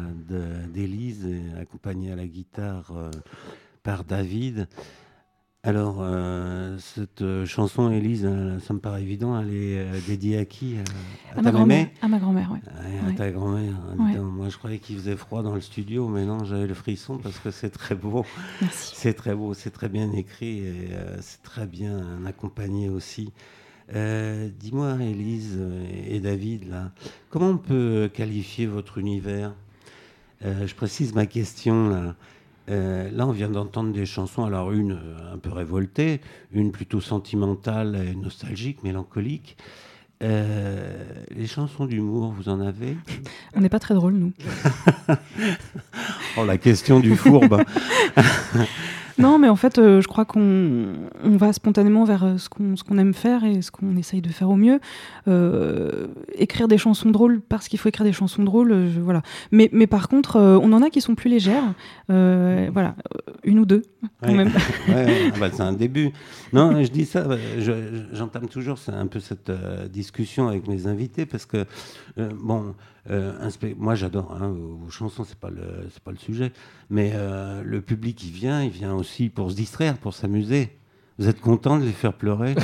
d'Élise, 0.74 1.28
accompagnée 1.60 2.10
à 2.10 2.16
la 2.16 2.26
guitare 2.26 2.90
euh, 2.96 3.08
par 3.84 4.02
David. 4.02 4.66
Alors, 5.62 5.98
euh, 6.00 6.76
cette 6.78 7.22
euh, 7.22 7.46
chanson, 7.46 7.92
Élise, 7.92 8.28
ça 8.66 8.74
me 8.74 8.80
paraît 8.80 9.02
évident, 9.02 9.38
elle 9.38 9.54
est 9.54 9.78
euh, 9.78 10.00
dédiée 10.08 10.38
à 10.38 10.44
qui 10.44 10.74
À, 10.74 10.80
à 10.80 11.32
À 11.32 11.36
ta 11.36 11.42
ma 11.42 11.50
grand-mère. 11.52 11.86
À 12.02 12.08
ma 12.08 12.18
grand-mère, 12.18 12.50
ouais. 12.50 12.58
Ouais, 12.66 13.12
à 13.12 13.16
ta 13.16 13.30
grand-mère. 13.30 13.76
Ouais. 13.96 14.18
Moi, 14.18 14.48
je 14.48 14.58
croyais 14.58 14.80
qu'il 14.80 14.96
faisait 14.96 15.16
froid 15.16 15.44
dans 15.44 15.54
le 15.54 15.60
studio, 15.60 16.08
mais 16.08 16.26
non, 16.26 16.42
j'avais 16.42 16.66
le 16.66 16.74
frisson 16.74 17.18
parce 17.18 17.38
que 17.38 17.52
c'est 17.52 17.70
très 17.70 17.94
beau. 17.94 18.26
Merci. 18.60 18.94
C'est 18.96 19.14
très 19.14 19.36
beau, 19.36 19.54
c'est 19.54 19.70
très 19.70 19.88
bien 19.88 20.10
écrit 20.10 20.66
et 20.66 20.88
c'est 21.20 21.42
très 21.42 21.68
bien 21.68 22.24
accompagné 22.26 22.88
aussi. 22.88 23.32
Euh, 23.94 24.48
Dis-moi, 24.58 24.96
Élise 25.00 25.58
et 26.06 26.20
David, 26.20 26.68
là, 26.68 26.90
comment 27.30 27.48
on 27.50 27.56
peut 27.58 28.10
qualifier 28.12 28.66
votre 28.66 28.98
univers? 28.98 29.54
Euh, 30.44 30.66
Je 30.66 30.74
précise 30.74 31.14
ma 31.14 31.26
question 31.26 31.88
là. 31.88 32.14
Euh, 32.70 33.10
là, 33.12 33.26
on 33.26 33.32
vient 33.32 33.48
d'entendre 33.48 33.92
des 33.94 34.04
chansons, 34.04 34.44
alors 34.44 34.72
une 34.72 34.98
un 35.32 35.38
peu 35.38 35.50
révoltée, 35.50 36.20
une 36.52 36.70
plutôt 36.70 37.00
sentimentale, 37.00 37.96
et 37.96 38.14
nostalgique, 38.14 38.82
mélancolique. 38.84 39.56
Euh, 40.22 41.02
les 41.34 41.46
chansons 41.46 41.86
d'humour, 41.86 42.34
vous 42.36 42.50
en 42.50 42.60
avez? 42.60 42.94
On 43.54 43.60
n'est 43.62 43.70
pas 43.70 43.78
très 43.78 43.94
drôle, 43.94 44.14
nous. 44.14 44.32
Oh, 46.36 46.44
la 46.44 46.58
question 46.58 47.00
du 47.00 47.16
fourbe. 47.16 47.64
Non, 49.18 49.38
mais 49.38 49.48
en 49.48 49.56
fait, 49.56 49.78
euh, 49.78 50.00
je 50.00 50.08
crois 50.08 50.24
qu'on 50.24 50.92
on 51.24 51.36
va 51.36 51.52
spontanément 51.52 52.04
vers 52.04 52.24
euh, 52.24 52.36
ce 52.38 52.48
qu'on 52.48 52.98
aime 52.98 53.14
faire 53.14 53.44
et 53.44 53.62
ce 53.62 53.70
qu'on 53.70 53.96
essaye 53.96 54.20
de 54.22 54.28
faire 54.28 54.48
au 54.50 54.56
mieux. 54.56 54.80
Euh, 55.26 56.06
écrire 56.34 56.68
des 56.68 56.78
chansons 56.78 57.10
drôles 57.10 57.40
parce 57.40 57.68
qu'il 57.68 57.78
faut 57.78 57.88
écrire 57.88 58.04
des 58.06 58.12
chansons 58.12 58.44
drôles, 58.44 58.88
je- 58.94 59.00
voilà. 59.00 59.22
Mais, 59.50 59.68
mais 59.72 59.86
par 59.86 60.08
contre, 60.08 60.36
euh, 60.36 60.58
on 60.62 60.72
en 60.72 60.82
a 60.82 60.90
qui 60.90 61.00
sont 61.00 61.14
plus 61.14 61.28
légères. 61.30 61.64
Voilà, 62.08 62.94
une 63.44 63.58
ou 63.58 63.66
deux, 63.66 63.82
Ouais. 64.22 64.44
ah 64.88 65.38
bah, 65.38 65.48
c'est 65.52 65.62
un 65.62 65.72
début. 65.72 66.10
Non, 66.52 66.82
je 66.82 66.90
dis 66.90 67.04
ça, 67.04 67.22
bah, 67.22 67.36
je- 67.58 68.04
j'entame 68.12 68.48
toujours 68.48 68.78
un 68.88 69.06
peu 69.06 69.20
cette 69.20 69.50
discussion 69.92 70.48
avec 70.48 70.66
mes 70.68 70.86
invités 70.86 71.26
parce 71.26 71.44
que, 71.46 71.64
bon, 72.16 72.74
euh, 73.10 73.32
moi 73.78 73.94
j'adore 73.94 74.36
hein, 74.40 74.54
vos 74.80 74.90
chansons, 74.90 75.24
c'est 75.24 75.38
pas, 75.38 75.50
le- 75.50 75.86
c'est 75.92 76.02
pas 76.02 76.10
le 76.10 76.16
sujet, 76.18 76.52
mais 76.90 77.12
euh, 77.14 77.62
le 77.64 77.80
public 77.80 78.22
il 78.24 78.30
vient, 78.32 78.62
il 78.62 78.70
vient 78.70 78.94
aussi 78.94 79.28
pour 79.28 79.50
se 79.50 79.56
distraire, 79.56 79.96
pour 79.98 80.14
s'amuser. 80.14 80.70
Vous 81.18 81.28
êtes 81.28 81.40
content 81.40 81.78
de 81.78 81.84
les 81.84 81.90
faire 81.92 82.12
pleurer 82.12 82.54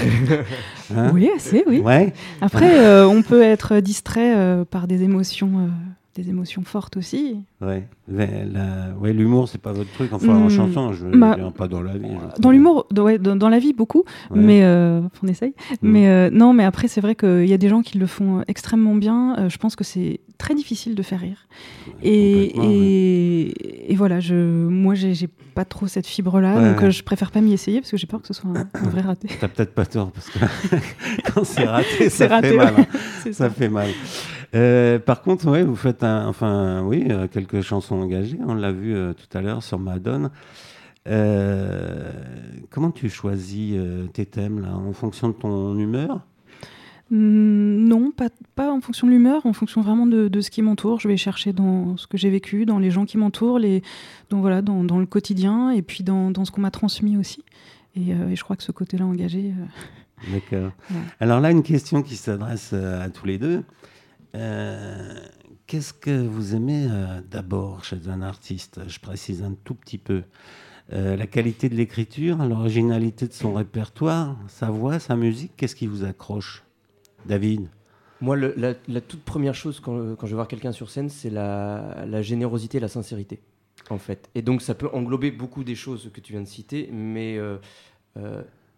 Hein 0.96 1.10
Oui, 1.12 1.28
assez, 1.34 1.64
oui. 1.66 1.80
Ouais. 1.80 2.12
Après, 2.40 2.78
euh, 2.78 3.04
on 3.08 3.22
peut 3.22 3.42
être 3.42 3.80
distrait 3.80 4.64
par 4.70 4.86
des 4.86 5.02
émotions 5.02 5.70
des 6.14 6.28
émotions 6.28 6.62
fortes 6.62 6.96
aussi. 6.96 7.36
Ouais, 7.60 7.88
La- 8.08 8.94
ouais, 9.00 9.12
l'humour, 9.12 9.48
c'est 9.48 9.60
pas 9.60 9.72
votre 9.72 9.90
truc. 9.90 10.12
Enfin, 10.12 10.34
en 10.36 10.46
Hmm, 10.46 10.50
chanson, 10.50 10.92
je 10.92 11.06
bah, 11.08 11.34
viens 11.36 11.50
pas 11.50 11.66
dans 11.68 11.82
la 11.82 11.96
vie. 11.96 12.08
Dans 12.38 12.50
l'humour, 12.50 12.86
ouais, 12.96 13.18
dans, 13.18 13.34
dans 13.36 13.48
la 13.48 13.58
vie, 13.58 13.72
beaucoup, 13.72 14.04
Ouais. 14.30 14.36
mais 14.40 14.60
euh, 14.64 15.00
on 15.22 15.26
essaye. 15.28 15.54
Mm. 15.82 15.88
Mais 15.90 16.08
euh, 16.08 16.30
non, 16.30 16.52
mais 16.52 16.64
après, 16.64 16.88
c'est 16.88 17.00
vrai 17.00 17.14
qu'il 17.14 17.46
y 17.46 17.52
a 17.52 17.58
des 17.58 17.68
gens 17.68 17.82
qui 17.82 17.98
le 17.98 18.06
font 18.06 18.42
extrêmement 18.48 18.94
bien. 18.94 19.36
Euh, 19.38 19.48
je 19.48 19.58
pense 19.58 19.74
que 19.76 19.84
c'est 19.84 20.20
très 20.38 20.54
difficile 20.54 20.94
de 20.94 21.02
faire 21.02 21.20
rire. 21.20 21.46
Et, 22.02 22.52
et, 22.62 23.92
et 23.92 23.96
voilà, 23.96 24.20
je, 24.20 24.34
moi, 24.34 24.94
j'ai 24.94 25.28
pas 25.54 25.64
trop 25.64 25.86
cette 25.86 26.06
fibre-là, 26.06 26.54
donc 26.74 26.82
euh, 26.82 26.90
je 26.90 27.02
préfère 27.04 27.30
pas 27.30 27.40
m'y 27.40 27.52
essayer 27.52 27.80
parce 27.80 27.90
que 27.92 27.96
j'ai 27.96 28.06
peur 28.08 28.20
que 28.20 28.26
ce 28.26 28.34
soit 28.34 28.50
un, 28.50 28.68
un 28.74 28.88
vrai 28.88 29.00
raté. 29.02 29.28
T'as 29.40 29.48
peut-être 29.48 29.72
pas 29.74 29.86
tort, 29.86 30.10
parce 30.10 30.28
que 30.28 30.38
quand 31.34 31.44
c'est 31.44 31.64
raté, 31.64 32.10
ça 32.10 32.26
raté, 32.28 32.48
fait 32.48 32.56
mal. 32.56 32.74
hein. 32.76 32.86
Ça 33.32 33.48
fait 33.50 33.68
mal. 33.68 33.88
Euh, 34.54 34.98
par 34.98 35.22
contre, 35.22 35.50
ouais, 35.50 35.64
vous 35.64 35.74
faites 35.76 36.04
un- 36.04 36.28
enfin, 36.28 36.82
oui, 36.82 37.06
euh, 37.10 37.26
quelques 37.28 37.60
chansons 37.62 37.96
engagées. 37.96 38.38
On 38.46 38.54
l'a 38.54 38.70
vu 38.72 38.94
euh, 38.94 39.12
tout 39.12 39.36
à 39.36 39.40
l'heure 39.40 39.62
sur 39.62 39.78
Madone. 39.78 40.30
Comment 42.70 42.90
tu 42.90 43.08
choisis 43.08 43.76
tes 44.12 44.26
thèmes 44.26 44.60
là, 44.62 44.74
en 44.74 44.92
fonction 44.92 45.28
de 45.28 45.34
ton 45.34 45.76
humeur? 45.78 46.20
Mm, 47.10 47.86
Non, 47.88 48.10
pas, 48.10 48.28
pas 48.54 48.72
en 48.72 48.80
fonction 48.80 49.06
de 49.06 49.12
l'humeur, 49.12 49.44
en 49.46 49.52
fonction 49.52 49.82
vraiment 49.82 50.06
de, 50.06 50.28
de 50.28 50.40
ce 50.40 50.50
qui 50.50 50.62
m'entoure. 50.62 51.00
Je 51.00 51.08
vais 51.08 51.16
chercher 51.16 51.52
dans 51.52 51.96
ce 51.96 52.06
que 52.06 52.16
j'ai 52.16 52.30
vécu, 52.30 52.64
dans 52.64 52.78
les 52.78 52.90
gens 52.90 53.04
qui 53.04 53.18
m'entourent, 53.18 53.58
les, 53.58 53.82
donc 54.30 54.40
voilà, 54.40 54.62
dans, 54.62 54.82
dans 54.84 54.98
le 54.98 55.06
quotidien 55.06 55.70
et 55.70 55.82
puis 55.82 56.02
dans, 56.04 56.30
dans 56.30 56.44
ce 56.44 56.50
qu'on 56.50 56.62
m'a 56.62 56.70
transmis 56.70 57.16
aussi. 57.16 57.44
Et, 57.96 58.10
et 58.10 58.34
je 58.36 58.42
crois 58.42 58.56
que 58.56 58.62
ce 58.62 58.72
côté-là 58.72 59.04
engagé, 59.06 59.52
D'accord. 60.32 60.70
Ouais. 60.90 60.96
Alors 61.20 61.40
là, 61.40 61.50
une 61.50 61.62
question 61.62 62.02
qui 62.02 62.16
s'adresse 62.16 62.72
à 62.72 63.08
tous 63.10 63.26
les 63.26 63.36
deux. 63.38 63.62
Euh, 64.34 65.14
Qu'est-ce 65.66 65.94
que 65.94 66.10
vous 66.26 66.54
aimez 66.54 66.86
euh, 66.90 67.20
d'abord 67.30 67.84
chez 67.84 68.08
un 68.08 68.20
artiste? 68.20 68.80
Je 68.86 68.98
précise 69.00 69.42
un 69.42 69.54
tout 69.64 69.74
petit 69.74 69.96
peu. 69.96 70.22
Euh, 70.92 71.16
la 71.16 71.26
qualité 71.26 71.70
de 71.70 71.74
l'écriture, 71.74 72.36
l'originalité 72.44 73.26
de 73.26 73.32
son 73.32 73.54
répertoire, 73.54 74.36
sa 74.48 74.70
voix, 74.70 74.98
sa 74.98 75.16
musique, 75.16 75.52
qu'est-ce 75.56 75.74
qui 75.74 75.86
vous 75.86 76.04
accroche? 76.04 76.62
David 77.24 77.68
Moi, 78.20 78.36
le- 78.36 78.52
la, 78.58 78.74
la 78.88 79.00
toute 79.00 79.22
première 79.22 79.54
chose 79.54 79.80
quand, 79.80 80.14
quand 80.16 80.26
je 80.26 80.32
vais 80.32 80.36
voir 80.36 80.48
quelqu'un 80.48 80.72
sur 80.72 80.90
scène, 80.90 81.08
c'est 81.08 81.30
la, 81.30 82.04
la 82.06 82.20
générosité 82.20 82.76
et 82.76 82.80
la 82.80 82.88
sincérité, 82.88 83.40
en 83.88 83.96
fait. 83.98 84.28
Et 84.34 84.42
donc, 84.42 84.60
ça 84.60 84.74
peut 84.74 84.90
englober 84.92 85.30
beaucoup 85.30 85.64
des 85.64 85.74
choses 85.74 86.10
que 86.12 86.20
tu 86.20 86.34
viens 86.34 86.42
de 86.42 86.46
citer, 86.48 86.90
mais 86.92 87.38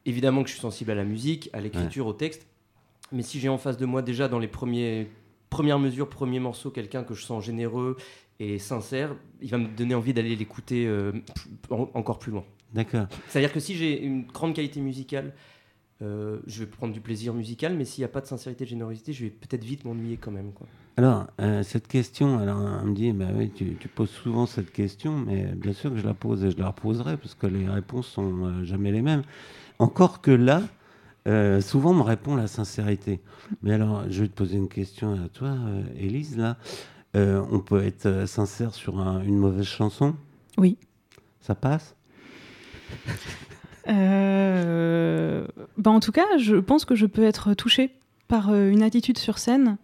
évidemment 0.05 0.43
que 0.45 0.49
je 0.49 0.55
suis 0.55 0.63
sensible 0.63 0.93
à 0.93 0.95
la 0.95 1.05
musique, 1.05 1.51
à 1.53 1.61
l'écriture, 1.61 2.07
au 2.07 2.13
texte. 2.13 2.47
Mais 3.11 3.23
si 3.23 3.41
j'ai 3.41 3.49
en 3.49 3.59
face 3.59 3.77
de 3.77 3.87
moi 3.87 4.03
déjà 4.03 4.29
dans 4.29 4.39
les 4.39 4.49
premiers, 4.49 5.09
premières 5.57 5.79
mesures, 5.79 6.09
premiers 6.11 6.39
morceaux, 6.41 6.71
quelqu'un 6.71 7.03
que 7.03 7.15
je 7.15 7.23
sens 7.25 7.43
généreux 7.43 7.97
et 8.41 8.59
sincère, 8.59 9.17
il 9.41 9.49
va 9.51 9.57
me 9.57 9.69
donner 9.69 9.95
envie 9.95 10.13
d'aller 10.13 10.37
l'écouter 10.37 10.87
euh, 10.87 11.13
en- 11.71 11.89
encore 11.95 12.19
plus 12.19 12.31
loin. 12.31 12.45
D'accord. 12.75 13.07
C'est-à-dire 13.29 13.53
que 13.55 13.61
si 13.61 13.75
j'ai 13.75 14.03
une 14.03 14.25
grande 14.27 14.53
qualité 14.55 14.81
musicale, 14.81 15.33
euh, 16.03 16.41
je 16.47 16.61
vais 16.61 16.67
prendre 16.67 16.93
du 16.93 17.01
plaisir 17.01 17.33
musical, 17.33 17.75
mais 17.75 17.87
s'il 17.87 18.03
n'y 18.03 18.05
a 18.05 18.09
pas 18.09 18.21
de 18.21 18.27
sincérité, 18.27 18.65
de 18.65 18.69
générosité, 18.69 19.15
je 19.15 19.25
vais 19.25 19.31
peut-être 19.31 19.65
vite 19.65 19.87
m'ennuyer 19.87 20.19
quand 20.19 20.31
même. 20.31 20.53
Quoi. 20.53 20.67
Alors, 20.99 21.27
euh, 21.41 21.63
cette 21.63 21.89
question, 21.89 22.39
alors, 22.39 22.59
on 22.83 22.87
me 22.89 22.95
dit, 22.95 23.13
bah 23.13 23.29
oui, 23.35 23.51
tu, 23.55 23.77
tu 23.81 23.89
poses 23.89 24.11
souvent 24.11 24.45
cette 24.45 24.73
question, 24.73 25.17
mais 25.17 25.45
bien 25.55 25.73
sûr 25.73 25.91
que 25.91 25.97
je 25.97 26.05
la 26.05 26.13
pose 26.13 26.45
et 26.45 26.51
je 26.51 26.59
la 26.59 26.67
reposerai, 26.69 27.17
parce 27.17 27.35
que 27.35 27.47
les 27.47 27.67
réponses 27.67 28.09
sont 28.09 28.63
jamais 28.65 28.93
les 28.93 29.01
mêmes. 29.01 29.23
Encore 29.79 30.21
que 30.21 30.31
là, 30.31 30.61
euh, 31.27 31.61
souvent 31.61 31.91
on 31.91 31.95
me 31.95 32.03
répond 32.03 32.35
la 32.37 32.47
sincérité. 32.47 33.21
Mais 33.63 33.73
alors, 33.73 34.05
je 34.09 34.23
vais 34.23 34.29
te 34.29 34.35
poser 34.35 34.57
une 34.57 34.69
question 34.69 35.13
à 35.15 35.29
toi, 35.29 35.49
euh, 35.49 35.83
Élise, 35.99 36.37
là. 36.37 36.57
Euh, 37.17 37.43
on 37.51 37.61
peut 37.61 37.83
être 37.83 38.27
sincère 38.27 38.75
sur 38.75 38.99
un- 39.01 39.23
une 39.23 39.39
mauvaise 39.39 39.65
chanson? 39.67 40.15
Oui. 40.59 40.77
Ça 41.41 41.55
passe? 41.55 41.95
Euh, 43.89 45.47
bah, 45.79 45.91
en 45.91 46.01
tout 46.01 46.13
cas, 46.13 46.27
je 46.39 46.57
pense 46.57 46.85
que 46.85 46.95
je 46.95 47.07
peux 47.07 47.23
être 47.25 47.55
touchée 47.55 47.91
par 48.29 48.53
une 48.55 48.83
attitude 48.83 49.19
sur 49.19 49.39
scène 49.39 49.77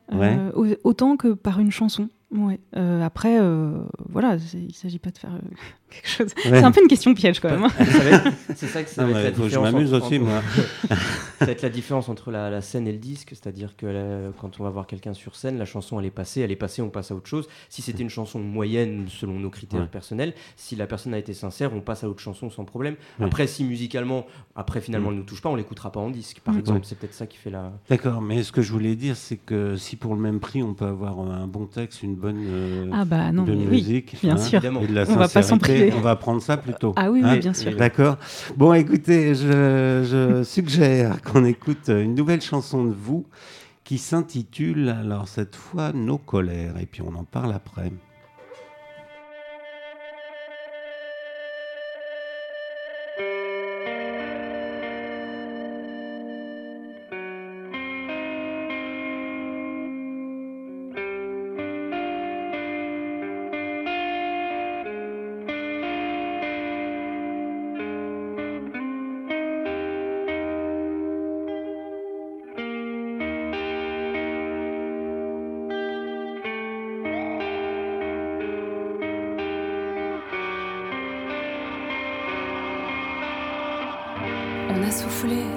au- 0.55 0.66
autant 0.85 1.16
que 1.16 1.33
par 1.33 1.61
une 1.61 1.70
chanson. 1.70 2.09
Ouais. 2.33 2.59
Euh, 2.77 3.03
après, 3.03 3.38
euh, 3.40 3.83
voilà, 4.09 4.37
il 4.55 4.66
ne 4.68 4.73
s'agit 4.73 4.99
pas 4.99 5.11
de 5.11 5.18
faire 5.18 5.33
euh, 5.35 5.38
quelque 5.90 6.09
chose. 6.09 6.29
Ouais. 6.51 6.59
C'est 6.61 6.64
un 6.64 6.73
peu 6.73 6.81
une 6.81 6.88
question 6.88 7.12
piège 7.14 7.40
quand 7.40 7.51
même. 7.51 7.64
hein. 7.64 7.71
C'est 8.57 8.68
ça 8.68 8.83
que 8.83 8.88
ça 8.88 9.05
Non, 9.05 9.12
va 9.12 9.23
être 9.23 9.49
je 9.49 9.59
m'amuse 9.59 9.92
aussi, 9.92 10.16
entre- 10.16 10.25
moi. 10.25 10.42
Ça 11.38 11.47
va 11.47 11.53
être 11.53 11.62
la 11.62 11.71
différence 11.71 12.09
entre 12.09 12.31
la, 12.31 12.51
la 12.51 12.61
scène 12.61 12.87
et 12.87 12.92
le 12.92 12.99
disque, 12.99 13.31
c'est-à-dire 13.31 13.77
que 13.77 13.85
la- 13.87 14.31
quand 14.40 14.61
on 14.61 14.64
va 14.64 14.71
voir 14.71 14.87
quelqu'un 14.87 15.12
sur 15.12 15.35
scène, 15.35 15.59
la 15.59 15.64
chanson 15.64 15.99
elle 15.99 16.07
est 16.07 16.11
passée, 16.11 16.40
elle 16.40 16.53
est 16.53 16.57
passée, 16.57 16.83
on 16.83 16.88
passe 16.88 17.11
à 17.11 17.14
autre 17.16 17.27
chose. 17.29 17.49
Si 17.68 17.83
c'était 17.83 18.03
une 18.03 18.09
chanson 18.11 18.38
moyenne 18.38 19.07
selon 19.09 19.38
nos 19.40 19.51
critères 19.51 19.81
Ouais. 19.81 19.87
personnels, 19.88 20.35
si 20.57 20.77
la 20.77 20.87
personne 20.87 21.14
a 21.14 21.18
été 21.18 21.35
sincère, 21.35 21.75
on 21.75 21.81
passe 21.81 22.05
à 22.05 22.09
autre 22.09 22.21
chanson 22.21 22.49
sans 22.49 22.64
problème. 22.64 22.95
Ouais. 23.18 23.27
Après, 23.27 23.47
si 23.49 23.64
musicalement, 23.64 24.25
après 24.55 24.81
finalement 24.81 25.11
elle 25.11 25.16
nous 25.16 25.25
touche 25.25 25.42
pas, 25.42 25.49
on 25.51 25.57
l'écoutera 25.57 25.90
pas 25.90 26.01
en 26.01 26.11
disque, 26.11 26.40
par 26.45 26.55
Mm. 26.55 26.59
exemple. 26.61 26.79
Ouais. 26.81 26.87
C'est 26.87 26.99
peut-être 26.99 27.14
ça 27.14 27.27
qui 27.27 27.37
fait 27.38 27.51
la. 27.51 27.73
D'accord, 27.90 28.23
mais 28.23 28.42
ce 28.45 28.53
que 28.53 28.62
je 28.62 28.71
voulais 28.73 28.95
dire, 28.95 29.16
c'est 29.16 29.37
que 29.37 29.77
si 29.77 29.97
pour 29.97 30.14
le 30.14 30.21
même 30.21 30.38
prix, 30.38 30.62
on 30.62 30.75
peut 30.75 30.87
avoir 30.87 31.18
un 31.18 31.47
bon 31.49 31.66
texte, 31.66 32.03
une 32.05 32.14
bonne, 32.23 32.45
euh, 32.47 32.91
Ah 32.93 33.05
bah 33.05 33.33
non, 33.33 33.45
oui, 33.47 33.57
musique, 33.67 34.17
bien 34.23 34.35
hein, 34.35 34.39
sûr. 34.39 34.65
Et 34.65 34.87
de 34.87 34.95
la 34.95 35.03
On 35.11 35.17
va 35.17 35.29
pas 35.29 35.43
s'en 35.43 35.59
priver. 35.59 35.93
on 35.97 36.01
va 36.01 36.17
prendre 36.17 36.41
ça 36.41 36.57
plutôt. 36.57 36.95
Ah 36.97 37.11
oui, 37.11 37.21
oui, 37.23 37.29
Hein 37.31 37.37
bien 37.37 37.53
sûr. 37.53 37.77
D'accord. 37.77 38.17
Bon, 38.57 38.73
écoutez, 38.73 39.35
je, 39.35 40.03
je 40.09 40.43
suggère 40.45 41.21
qu'on 41.23 41.45
écoute 41.45 41.89
une 41.89 42.15
nouvelle 42.15 42.41
chanson 42.41 42.85
de 42.85 42.95
vous 42.95 43.27
qui 43.85 43.99
s'intitule, 43.99 44.89
alors 44.89 45.27
cette 45.29 45.57
fois, 45.57 45.93
Nos 45.93 46.19
colères, 46.19 46.79
et 46.81 46.87
puis 46.87 47.03
on 47.03 47.15
en 47.17 47.25
parle 47.25 47.53
après. 47.53 47.91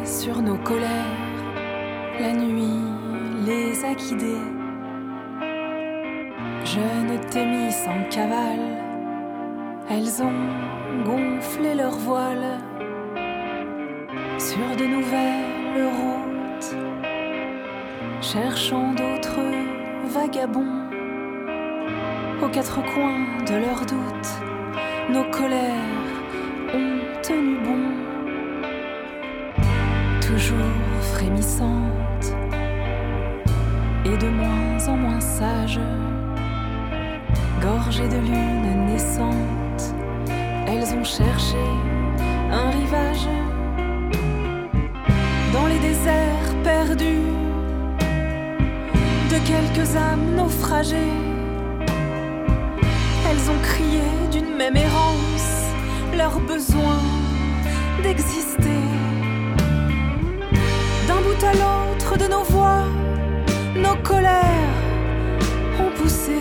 Sur 0.04 0.43
nos 0.43 0.58
colères, 0.58 0.89
la 2.19 2.34
nuit 2.34 2.84
les 3.47 3.84
a 3.84 3.95
guidées. 3.95 4.45
Je 6.63 6.80
ne 6.80 7.17
t'ai 7.32 7.45
mis 7.45 7.71
sans 7.71 8.08
cavale, 8.12 8.78
elles 9.89 10.21
ont 10.21 11.04
gonflé 11.04 11.73
leurs 11.73 11.97
voiles 11.97 12.60
sur 14.38 14.75
de 14.78 14.86
nouvelles 14.86 15.88
routes, 15.99 16.75
cherchant 18.21 18.93
d'autres 18.93 19.41
vagabonds 20.10 20.84
aux 22.43 22.49
quatre 22.49 22.84
coins 22.93 23.25
de 23.47 23.56
leurs 23.65 23.86
doutes. 23.88 24.34
Nos 25.10 25.23
colères 25.32 26.06
ont 26.75 26.99
tenu 27.23 27.58
bon 27.65 27.74
et 34.05 34.17
de 34.17 34.27
moins 34.27 34.87
en 34.87 34.97
moins 34.97 35.19
sages, 35.19 35.79
gorgées 37.61 38.07
de 38.07 38.17
lune 38.17 38.85
naissante, 38.87 39.95
elles 40.67 40.93
ont 40.93 41.03
cherché 41.03 41.65
un 42.51 42.69
rivage 42.71 43.27
dans 45.53 45.67
les 45.67 45.79
déserts 45.79 46.55
perdus 46.63 47.31
de 49.29 49.37
quelques 49.47 49.95
âmes 49.95 50.35
naufragées. 50.35 51.13
Elles 53.29 53.49
ont 53.49 53.61
crié 53.63 54.01
d'une 54.31 54.55
même 54.55 54.75
errance 54.75 55.71
leur 56.17 56.39
besoin 56.41 56.99
d'exister 58.03 58.44
à 61.45 61.53
l'autre 61.53 62.17
de 62.17 62.27
nos 62.27 62.43
voix, 62.43 62.84
nos 63.75 63.95
colères 64.03 64.79
ont 65.79 65.91
poussé, 65.97 66.39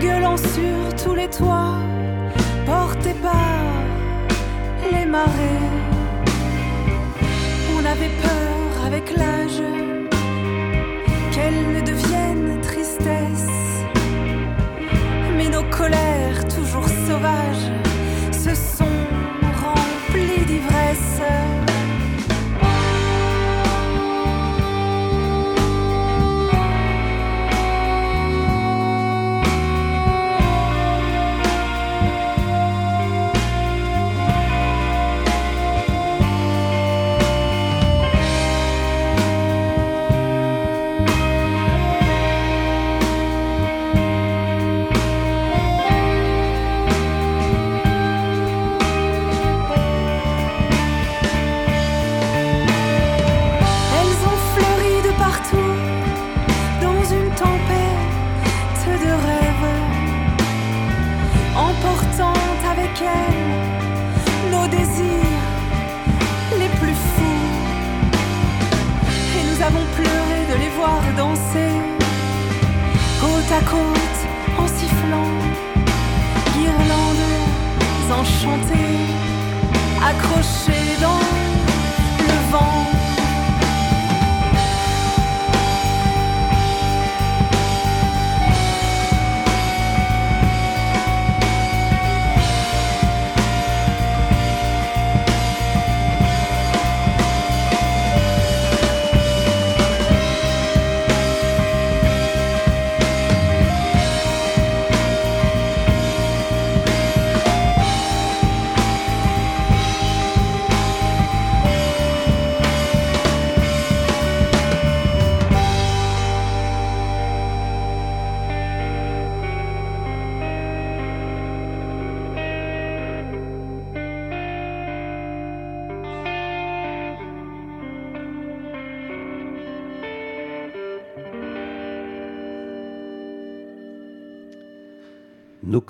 gueulant 0.00 0.36
sur 0.36 0.78
tous 1.02 1.14
les 1.14 1.28
toits, 1.28 1.78
portés 2.66 3.16
par 3.22 3.62
les 4.92 5.06
marées. 5.06 5.70
On 7.76 7.84
avait 7.84 8.14
peur 8.26 8.86
avec 8.86 9.04
l'âge 9.16 9.62
qu'elle 11.32 11.60
ne 11.76 11.80
devienne 11.80 12.60
tristesse, 12.62 13.56
mais 15.36 15.48
nos 15.48 15.64
colères 15.70 16.42
toujours 16.56 16.88
sauvages 17.06 17.89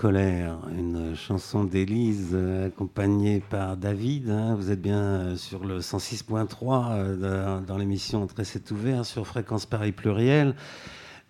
Nos 0.01 0.09
colères, 0.09 0.57
une 0.79 1.15
chanson 1.15 1.65
d'Élise 1.65 2.31
euh, 2.33 2.69
accompagnée 2.69 3.41
par 3.41 3.77
David. 3.77 4.31
hein. 4.31 4.55
Vous 4.55 4.71
êtes 4.71 4.81
bien 4.81 4.99
euh, 4.99 5.37
sur 5.37 5.63
le 5.63 5.81
106.3 5.81 6.93
euh, 6.93 7.61
dans, 7.61 7.77
l'émission 7.77 8.27
Très 8.27 8.45
c'est 8.45 8.71
ouvert 8.71 9.05
sur 9.05 9.27
Fréquence 9.27 9.67
Paris 9.67 9.93
Pluriel. 9.93 10.55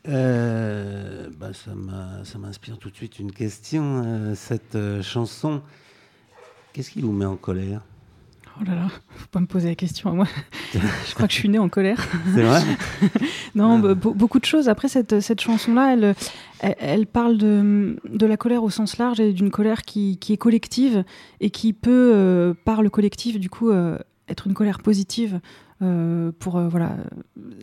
Bah, 0.05 1.51
ça 1.53 2.39
m'inspire 2.39 2.79
tout 2.79 2.91
de 2.91 2.95
suite 2.95 3.19
une 3.19 3.33
question. 3.33 4.37
cette 4.37 4.79
chanson, 5.03 5.63
qu'est-ce 6.73 6.93
qui 6.93 7.01
vous 7.01 7.11
met 7.11 7.27
en 7.27 7.37
colère? 7.37 7.83
Oh 8.59 8.65
là 8.67 8.75
là, 8.75 8.89
faut 9.17 9.27
pas 9.31 9.41
me 9.41 9.47
poser 9.47 9.69
la 9.69 9.75
question 9.75 10.11
à 10.11 10.13
moi. 10.13 10.27
je 10.75 11.15
crois 11.15 11.27
que 11.27 11.33
je 11.33 11.39
suis 11.39 11.49
née 11.49 11.59
en 11.59 11.69
colère. 11.69 12.07
C'est 12.35 12.43
vrai 12.43 12.61
Non, 13.55 13.79
be- 13.79 13.95
beaucoup 13.95 14.39
de 14.39 14.45
choses. 14.45 14.69
Après, 14.69 14.89
cette, 14.89 15.21
cette 15.21 15.41
chanson-là, 15.41 15.93
elle, 15.95 16.15
elle, 16.61 16.75
elle 16.79 17.07
parle 17.07 17.39
de, 17.39 17.97
de 18.09 18.27
la 18.27 18.37
colère 18.37 18.63
au 18.63 18.71
sens 18.71 18.99
large 18.99 19.19
et 19.21 19.33
d'une 19.33 19.51
colère 19.51 19.83
qui, 19.83 20.19
qui 20.19 20.33
est 20.33 20.37
collective 20.37 21.05
et 21.41 21.51
qui 21.51 21.73
peut, 21.73 22.13
euh, 22.15 22.55
par 22.65 22.83
le 22.83 22.91
collectif, 22.91 23.39
du 23.41 23.49
coup, 23.49 23.71
euh, 23.71 23.99
être 24.29 24.47
une 24.47 24.55
colère 24.55 24.79
positive. 24.81 25.41
Euh, 25.83 26.31
pour 26.39 26.59
euh, 26.59 26.69
voilà, 26.69 26.97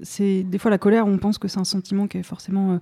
c'est 0.02 0.42
des 0.42 0.58
fois 0.58 0.72
la 0.72 0.80
colère, 0.80 1.06
on 1.06 1.20
pense 1.20 1.38
que 1.38 1.48
c'est 1.48 1.60
un 1.60 1.64
sentiment 1.64 2.08
qui 2.08 2.18
est 2.18 2.24
forcément 2.24 2.80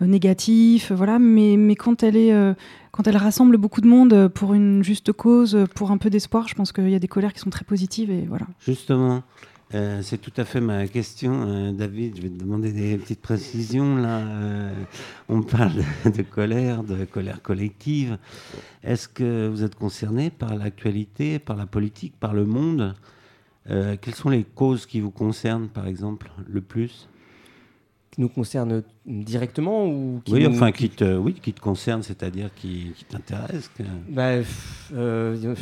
euh, 0.00 0.06
négatif, 0.06 0.92
voilà, 0.92 1.18
mais, 1.18 1.56
mais 1.56 1.74
quand 1.74 2.04
elle 2.04 2.16
est, 2.16 2.54
quand 2.92 3.08
elle 3.08 3.16
rassemble 3.16 3.56
beaucoup 3.56 3.80
de 3.80 3.88
monde 3.88 4.28
pour 4.28 4.54
une 4.54 4.84
juste 4.84 5.12
cause, 5.12 5.66
pour 5.74 5.90
un 5.90 5.98
peu 5.98 6.10
d'espoir, 6.10 6.46
je 6.46 6.54
pense 6.54 6.70
qu'il 6.70 6.90
y 6.90 6.94
a 6.94 7.00
des 7.00 7.08
colères 7.08 7.32
qui 7.32 7.40
sont 7.40 7.50
très 7.50 7.64
positives 7.64 8.10
et 8.10 8.24
voilà. 8.28 8.46
Justement, 8.60 9.24
c'est 9.72 10.20
tout 10.20 10.32
à 10.36 10.44
fait 10.44 10.60
ma 10.60 10.86
question, 10.86 11.72
David. 11.72 12.16
Je 12.16 12.22
vais 12.22 12.28
te 12.28 12.38
demander 12.38 12.70
des 12.70 12.96
petites 12.96 13.20
précisions. 13.20 13.96
Là, 13.96 14.22
on 15.28 15.42
parle 15.42 15.82
de, 16.04 16.22
colère, 16.22 16.84
de 16.84 17.04
colère 17.04 17.42
collective. 17.42 18.18
Est-ce 18.84 19.08
que 19.08 19.48
vous 19.48 19.64
êtes 19.64 19.74
concerné 19.74 20.30
par 20.30 20.54
l'actualité, 20.54 21.40
par 21.40 21.56
la 21.56 21.66
politique, 21.66 22.14
par 22.20 22.34
le 22.34 22.44
monde? 22.44 22.94
Quelles 23.68 24.14
sont 24.14 24.30
les 24.30 24.44
causes 24.44 24.86
qui 24.86 25.00
vous 25.00 25.10
concernent, 25.10 25.68
par 25.68 25.86
exemple, 25.86 26.30
le 26.46 26.62
plus? 26.62 27.08
Qui 28.10 28.22
nous 28.22 28.30
concerne 28.30 28.82
directement 29.08 29.86
ou 29.86 30.20
qui 30.24 30.32
Oui, 30.34 30.44
nous- 30.44 30.50
enfin, 30.54 30.70
qui 30.70 30.90
te, 30.90 31.16
oui, 31.16 31.34
qui 31.34 31.52
te 31.52 31.60
concerne, 31.60 32.02
c'est-à-dire 32.02 32.50
qui, 32.54 32.92
qui 32.94 33.04
t'intéresse. 33.04 33.70
que- 33.76 33.82
Bah, 34.10 34.42
euh, 34.92 35.34
il 35.38 35.44
y 35.44 35.48
en- 35.48 35.54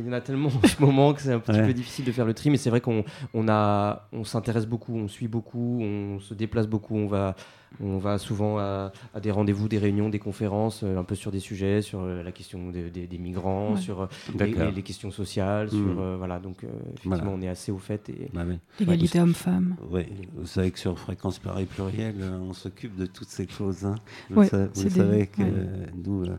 il 0.00 0.06
y 0.06 0.08
en 0.08 0.12
a 0.12 0.20
tellement 0.20 0.48
en 0.62 0.66
ce 0.66 0.80
moment 0.80 1.12
que 1.14 1.20
c'est 1.22 1.32
un 1.32 1.40
petit 1.40 1.58
Ouais. 1.58 1.66
peu 1.66 1.72
difficile 1.74 2.04
de 2.04 2.12
faire 2.12 2.26
le 2.26 2.34
tri, 2.34 2.50
mais 2.50 2.56
c'est 2.56 2.70
vrai 2.70 2.80
qu'on 2.80 3.04
on 3.32 3.48
a, 3.48 4.08
on 4.12 4.24
s'intéresse 4.24 4.66
beaucoup, 4.66 4.94
on 4.94 5.08
suit 5.08 5.28
beaucoup, 5.28 5.80
on 5.82 6.20
se 6.20 6.34
déplace 6.34 6.66
beaucoup, 6.68 6.94
on 6.96 7.06
va, 7.06 7.34
on 7.82 7.98
va 7.98 8.18
souvent 8.18 8.58
à, 8.58 8.92
à 9.14 9.20
des 9.20 9.30
rendez-vous, 9.32 9.66
des 9.68 9.78
réunions, 9.78 10.08
des 10.08 10.18
conférences, 10.20 10.82
euh, 10.84 10.96
un 10.98 11.02
peu 11.02 11.14
sur 11.16 11.32
des 11.32 11.40
sujets, 11.40 11.82
sur 11.82 12.02
euh, 12.02 12.22
la 12.22 12.30
question 12.30 12.70
des, 12.70 12.88
des- 12.90 13.06
des 13.08 13.18
migrants, 13.18 13.72
Ouais. 13.72 13.80
sur 13.80 14.02
euh, 14.02 14.06
les, 14.38 14.82
questions 14.82 15.10
sociales, 15.10 15.66
Mm. 15.66 15.70
sur 15.70 16.00
euh, 16.00 16.16
voilà, 16.16 16.38
donc 16.38 16.62
euh, 16.62 16.68
effectivement 16.90 17.16
Voilà. 17.16 17.30
on 17.32 17.42
est 17.42 17.48
assez 17.48 17.72
au 17.72 17.78
fait 17.78 18.08
et 18.10 18.28
Bah. 18.32 18.42
L'égalité 18.78 19.18
homme-femme. 19.20 19.76
Oui, 19.90 20.02
vous 20.36 20.46
savez 20.46 20.70
que 20.70 20.78
sur 20.78 20.96
Fréquence 20.98 21.38
Paris 21.38 21.64
Pluriel, 21.64 22.14
euh, 22.20 22.38
on 22.48 22.52
s'occupe 22.52 22.96
de 22.96 23.06
toutes 23.06 23.28
ces 23.28 23.48
choses. 23.48 23.84
hein. 23.84 23.94
Vous, 24.30 24.40
Ouais, 24.40 24.48
sa- 24.48 24.66
vous 24.66 24.70
c'est 24.74 24.84
des- 24.84 24.90
savez 24.90 25.26
que 25.26 25.42
ouais. 25.42 25.86
nous, 26.04 26.24
euh, 26.24 26.36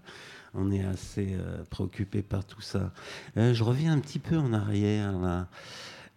on 0.53 0.71
est 0.71 0.83
assez 0.85 1.35
euh, 1.39 1.63
préoccupés 1.69 2.21
par 2.21 2.45
tout 2.45 2.61
ça. 2.61 2.91
Euh, 3.37 3.53
je 3.53 3.63
reviens 3.63 3.93
un 3.93 3.99
petit 3.99 4.19
peu 4.19 4.37
en 4.37 4.53
arrière. 4.53 5.17
Là. 5.19 5.47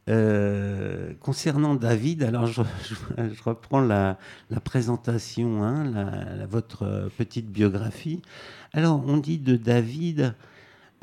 Euh, 0.08 1.12
concernant 1.20 1.74
David, 1.74 2.22
alors 2.22 2.46
je, 2.46 2.62
je- 2.88 3.34
je 3.34 3.42
reprends 3.42 3.80
la, 3.80 4.18
la 4.50 4.60
présentation, 4.60 5.62
hein, 5.62 5.84
la- 5.84 6.34
la- 6.36 6.46
votre 6.46 7.10
petite 7.18 7.50
biographie. 7.50 8.22
Alors, 8.72 9.02
on 9.06 9.18
dit 9.18 9.38
de 9.38 9.56
David, 9.56 10.34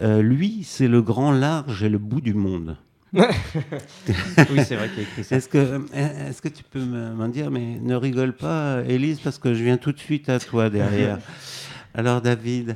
euh, 0.02 0.22
lui, 0.24 0.64
c'est 0.64 0.88
le 0.88 1.02
grand 1.04 1.32
large 1.32 1.84
et 1.84 1.90
le 1.90 2.00
bout 2.00 2.22
du 2.22 2.34
monde. 2.34 2.78
oui 3.14 4.62
c'est 4.66 4.76
vrai 4.76 4.90
qu'il 4.90 4.98
y 4.98 5.06
a 5.06 5.10
écrit 5.10 5.24
ça. 5.24 5.36
Est-ce 5.38 5.48
que, 5.50 5.82
est-ce 5.94 6.42
que 6.42 6.50
tu 6.50 6.64
peux 6.64 6.80
me- 6.84 7.14
m'en 7.14 7.28
dire, 7.28 7.50
mais 7.52 7.80
ne 7.82 7.96
rigole 7.96 8.34
pas, 8.34 8.82
Élise, 8.88 9.20
parce 9.20 9.38
que 9.38 9.54
je 9.54 9.64
viens 9.64 9.78
tout 9.78 9.92
de 9.92 10.00
suite 10.00 10.28
à 10.30 10.40
toi 10.40 10.70
derrière. 10.70 11.20
Alors, 11.94 12.22
David. 12.22 12.76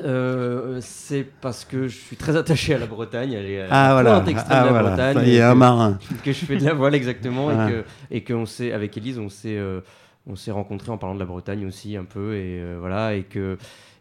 Euh, 0.00 0.78
c'est 0.82 1.24
parce 1.40 1.64
que 1.64 1.86
je 1.86 1.96
suis 1.96 2.16
très 2.16 2.36
attaché 2.36 2.74
à 2.74 2.78
la 2.78 2.86
Bretagne, 2.86 3.32
elle 3.32 3.46
est 3.46 3.60
à 3.60 3.66
la 3.68 3.70
Ah, 3.70 3.92
voilà. 3.92 4.10
pointe 4.16 4.28
extrême 4.28 4.58
Ah, 4.58 4.60
de 4.62 4.66
la 4.66 4.70
voilà. 4.72 4.88
Bretagne. 4.88 5.14
Ça 5.14 5.24
y 5.24 5.30
et 5.30 5.36
est, 5.36 5.42
un 5.42 5.52
que- 5.52 5.56
marin. 5.58 5.98
que 6.24 6.32
je 6.32 6.44
fais 6.44 6.56
de 6.56 6.64
la 6.64 6.74
voile 6.74 6.96
exactement 6.96 7.48
Ah. 7.50 7.68
et 7.68 7.72
que 7.72 7.84
et 8.10 8.24
qu'on 8.24 8.44
s'est 8.44 8.72
avec 8.72 8.96
Elise 8.96 9.20
on 9.20 9.28
s'est 9.28 9.56
euh, 9.56 9.80
on 10.26 10.34
s'est 10.34 10.50
rencontrés 10.50 10.90
en 10.90 10.98
parlant 10.98 11.14
de 11.14 11.20
la 11.20 11.26
Bretagne 11.26 11.64
aussi 11.64 11.96
un 11.96 12.02
peu 12.04 12.34
et 12.34 12.58
euh, 12.60 12.76
voilà 12.80 13.14
et 13.14 13.22
que 13.22 13.56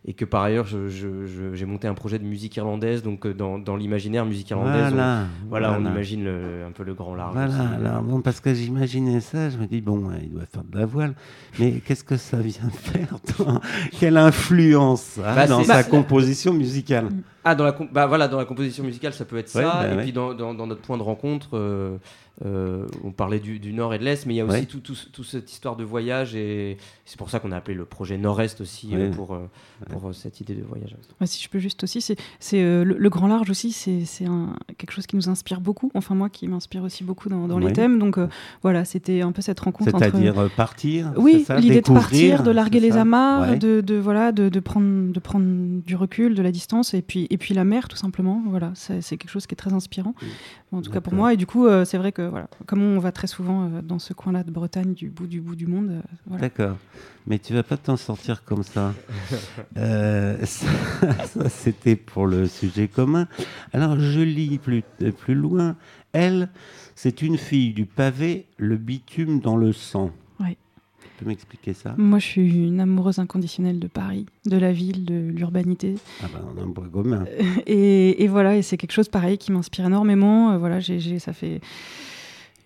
et 0.05 0.13
que 0.13 0.25
par 0.25 0.43
ailleurs 0.43 0.65
je- 0.65 0.89
je- 0.89 1.25
je- 1.25 1.53
j'ai 1.53 1.65
monté 1.65 1.87
un 1.87 1.93
projet 1.93 2.19
de 2.19 2.25
musique 2.25 2.55
irlandaise 2.57 3.03
donc 3.03 3.25
euh, 3.25 3.33
dans, 3.33 3.57
dans 3.57 3.75
l'imaginaire 3.77 4.25
musique 4.25 4.49
irlandaise 4.49 4.87
on- 4.91 4.95
Voilà. 4.95 5.25
voilà, 5.49 5.77
on 5.79 5.81
imagine 5.85 6.25
le- 6.25 6.65
un 6.67 6.71
peu 6.71 6.83
le 6.83 6.93
grand 6.93 7.15
large 7.15 7.33
Voilà, 7.33 7.47
aussi. 7.53 7.85
alors 7.85 8.01
bon, 8.03 8.21
parce 8.21 8.39
que 8.41 8.53
j'imaginais 8.53 9.21
ça, 9.21 9.49
je 9.49 9.57
me 9.57 9.65
dis, 9.65 9.79
bon, 9.81 10.09
il 10.21 10.29
doit 10.31 10.45
faire 10.45 10.63
de 10.63 10.77
la 10.77 10.85
voile, 10.85 11.13
mais 11.59 11.81
qu'est-ce 11.85 12.03
que 12.03 12.17
ça 12.17 12.37
vient 12.37 12.69
faire 12.71 13.15
dans- 13.39 13.61
Quelle 13.99 14.17
influence 14.17 15.17
hein, 15.19 15.35
Bah, 15.35 15.47
dans 15.47 15.63
sa 15.63 15.75
bah, 15.75 15.83
composition 15.83 16.53
musicale? 16.53 17.07
Ah, 17.45 17.55
dans 17.55 17.63
la, 17.65 17.71
com- 17.73 17.89
bah, 17.91 18.05
voilà, 18.07 18.27
dans 18.27 18.37
la 18.37 18.45
composition 18.45 18.83
musicale, 18.83 19.13
ça 19.13 19.25
peut 19.25 19.37
être 19.37 19.53
Ouais, 19.55 19.63
ça. 19.63 19.81
bah 19.83 19.91
et 19.93 19.95
ouais. 19.97 20.03
puis 20.03 20.13
dans, 20.13 20.33
dans- 20.33 20.53
dans 20.53 20.67
notre 20.67 20.81
point 20.81 20.97
de 20.97 21.03
rencontre, 21.03 21.49
euh, 21.53 21.97
euh, 22.45 22.87
on 23.03 23.11
parlait 23.11 23.39
du, 23.39 23.59
du 23.59 23.73
nord 23.73 23.93
et 23.93 23.99
de 23.99 24.03
l'est, 24.05 24.25
mais 24.25 24.33
il 24.33 24.37
y 24.37 24.41
a 24.41 24.45
aussi 24.45 24.53
Ouais. 24.61 24.65
tout, 24.65 24.79
tout, 24.79 24.95
tout 25.11 25.23
cette 25.23 25.51
histoire 25.51 25.75
de 25.75 25.83
voyage. 25.83 26.35
Et 26.35 26.77
c'est 27.05 27.17
pour 27.17 27.29
ça 27.29 27.39
qu'on 27.39 27.51
a 27.51 27.57
appelé 27.57 27.75
le 27.77 27.85
projet 27.85 28.17
Nord-Est 28.17 28.59
aussi, 28.61 28.87
Ouais. 28.87 28.95
euh, 29.03 29.11
pour, 29.11 29.35
euh, 29.35 29.47
pour 29.91 30.07
euh, 30.09 30.13
cette 30.13 30.39
idée 30.41 30.55
de 30.55 30.63
voyage. 30.63 30.95
Ouais, 31.21 31.27
si 31.27 31.43
je 31.43 31.47
peux 31.49 31.59
juste 31.59 31.83
aussi, 31.83 32.01
c'est 32.01 32.15
c'est, 32.39 32.63
euh, 32.63 32.83
le, 32.83 32.97
le 32.97 33.09
grand 33.09 33.27
large 33.27 33.49
aussi, 33.51 33.71
c'est 33.71 34.05
c'est 34.05 34.25
un- 34.25 34.55
quelque 34.79 34.91
chose 34.91 35.05
qui 35.05 35.15
nous 35.15 35.29
inspire 35.29 35.61
beaucoup. 35.61 35.91
Enfin 35.93 36.15
moi, 36.15 36.29
qui 36.29 36.47
m'inspire 36.47 36.83
aussi 36.83 37.03
beaucoup 37.03 37.29
dans, 37.29 37.47
dans 37.47 37.59
Ouais. 37.61 37.67
les 37.67 37.73
thèmes. 37.73 37.99
Donc 37.99 38.17
euh, 38.17 38.27
voilà, 38.63 38.83
c'était 38.83 39.21
un 39.21 39.31
peu 39.31 39.41
cette 39.43 39.59
rencontre 39.59 39.93
entre. 39.93 39.99
C'est-à-dire 40.03 40.39
euh, 40.39 40.49
partir 40.55 41.13
Oui, 41.17 41.39
c'est 41.39 41.43
ça, 41.53 41.59
l'idée 41.59 41.81
de 41.81 41.93
partir, 41.93 42.41
de 42.41 42.51
larguer 42.51 42.79
les 42.79 42.97
amarres, 42.97 43.51
Ouais. 43.51 43.57
de, 43.57 43.81
de 43.81 43.95
voilà, 43.95 44.31
de, 44.31 44.49
de 44.49 44.59
prendre 44.59 45.11
de 45.13 45.19
prendre 45.19 45.45
du 45.85 45.95
recul, 45.95 46.33
de 46.33 46.41
la 46.41 46.51
distance, 46.51 46.93
et 46.95 47.01
puis 47.03 47.27
et 47.33 47.37
puis 47.37 47.55
la 47.55 47.63
mer 47.63 47.87
tout 47.87 47.97
simplement. 47.97 48.43
Voilà, 48.45 48.71
c'est 48.75 49.01
quelque 49.01 49.29
chose 49.29 49.47
qui 49.47 49.55
est 49.55 49.57
très 49.57 49.73
inspirant. 49.73 50.13
En 50.71 50.81
tout 50.81 50.91
cas 50.91 51.01
pour 51.01 51.11
D'accord. 51.11 51.17
moi. 51.17 51.33
Et 51.33 51.37
du 51.37 51.47
coup, 51.47 51.65
euh, 51.65 51.83
c'est 51.83 51.97
vrai 51.97 52.11
que 52.11 52.21
voilà, 52.21 52.47
comme 52.67 52.81
on 52.83 52.99
va 52.99 53.11
très 53.11 53.27
souvent 53.27 53.65
euh, 53.65 53.81
dans 53.81 53.97
ce 53.97 54.13
coin-là 54.13 54.43
de 54.43 54.51
Bretagne, 54.51 54.93
du 54.93 55.09
bout 55.09 55.25
du 55.25 55.41
bout 55.41 55.55
du 55.55 55.65
monde, 55.65 55.89
euh, 55.89 56.01
voilà. 56.27 56.41
D'accord. 56.43 56.77
Mais 57.25 57.39
tu 57.39 57.53
vas 57.53 57.63
pas 57.63 57.77
t'en 57.77 57.97
sortir 57.97 58.43
comme 58.45 58.63
ça. 58.63 58.93
Euh, 59.77 60.37
ça, 60.45 60.67
ça, 61.25 61.49
c'était 61.49 61.95
pour 61.95 62.27
le 62.27 62.47
sujet 62.47 62.87
commun. 62.87 63.27
Alors, 63.71 63.99
je 63.99 64.19
lis 64.19 64.59
plus, 64.59 64.83
plus 65.17 65.33
loin. 65.33 65.75
Elle, 66.11 66.49
c'est 66.95 67.21
une 67.21 67.37
fille 67.37 67.73
du 67.73 67.85
pavé, 67.85 68.45
le 68.57 68.77
bitume 68.77 69.39
dans 69.39 69.57
le 69.57 69.73
sang. 69.73 70.11
Peux 71.23 71.29
m'expliquer 71.29 71.73
ça? 71.73 71.95
Moi, 71.97 72.19
je 72.19 72.25
suis 72.25 72.67
une 72.67 72.79
amoureuse 72.79 73.19
inconditionnelle 73.19 73.79
de 73.79 73.87
Paris, 73.87 74.25
de 74.45 74.57
la 74.57 74.71
ville, 74.71 75.05
de 75.05 75.15
l'urbanité. 75.33 75.95
Ah 76.21 76.27
ben, 76.33 76.41
on 76.55 76.61
a 76.61 76.63
un 76.65 76.69
point 76.71 76.89
commun. 76.89 77.25
Et, 77.65 78.23
et 78.23 78.27
voilà, 78.27 78.55
et 78.57 78.61
c'est 78.61 78.77
quelque 78.77 78.91
chose 78.91 79.09
pareil 79.09 79.37
qui 79.37 79.51
m'inspire 79.51 79.85
énormément. 79.85 80.51
Euh, 80.51 80.57
voilà, 80.57 80.79
j'ai- 80.79 81.19
ça 81.19 81.33
fait 81.33 81.61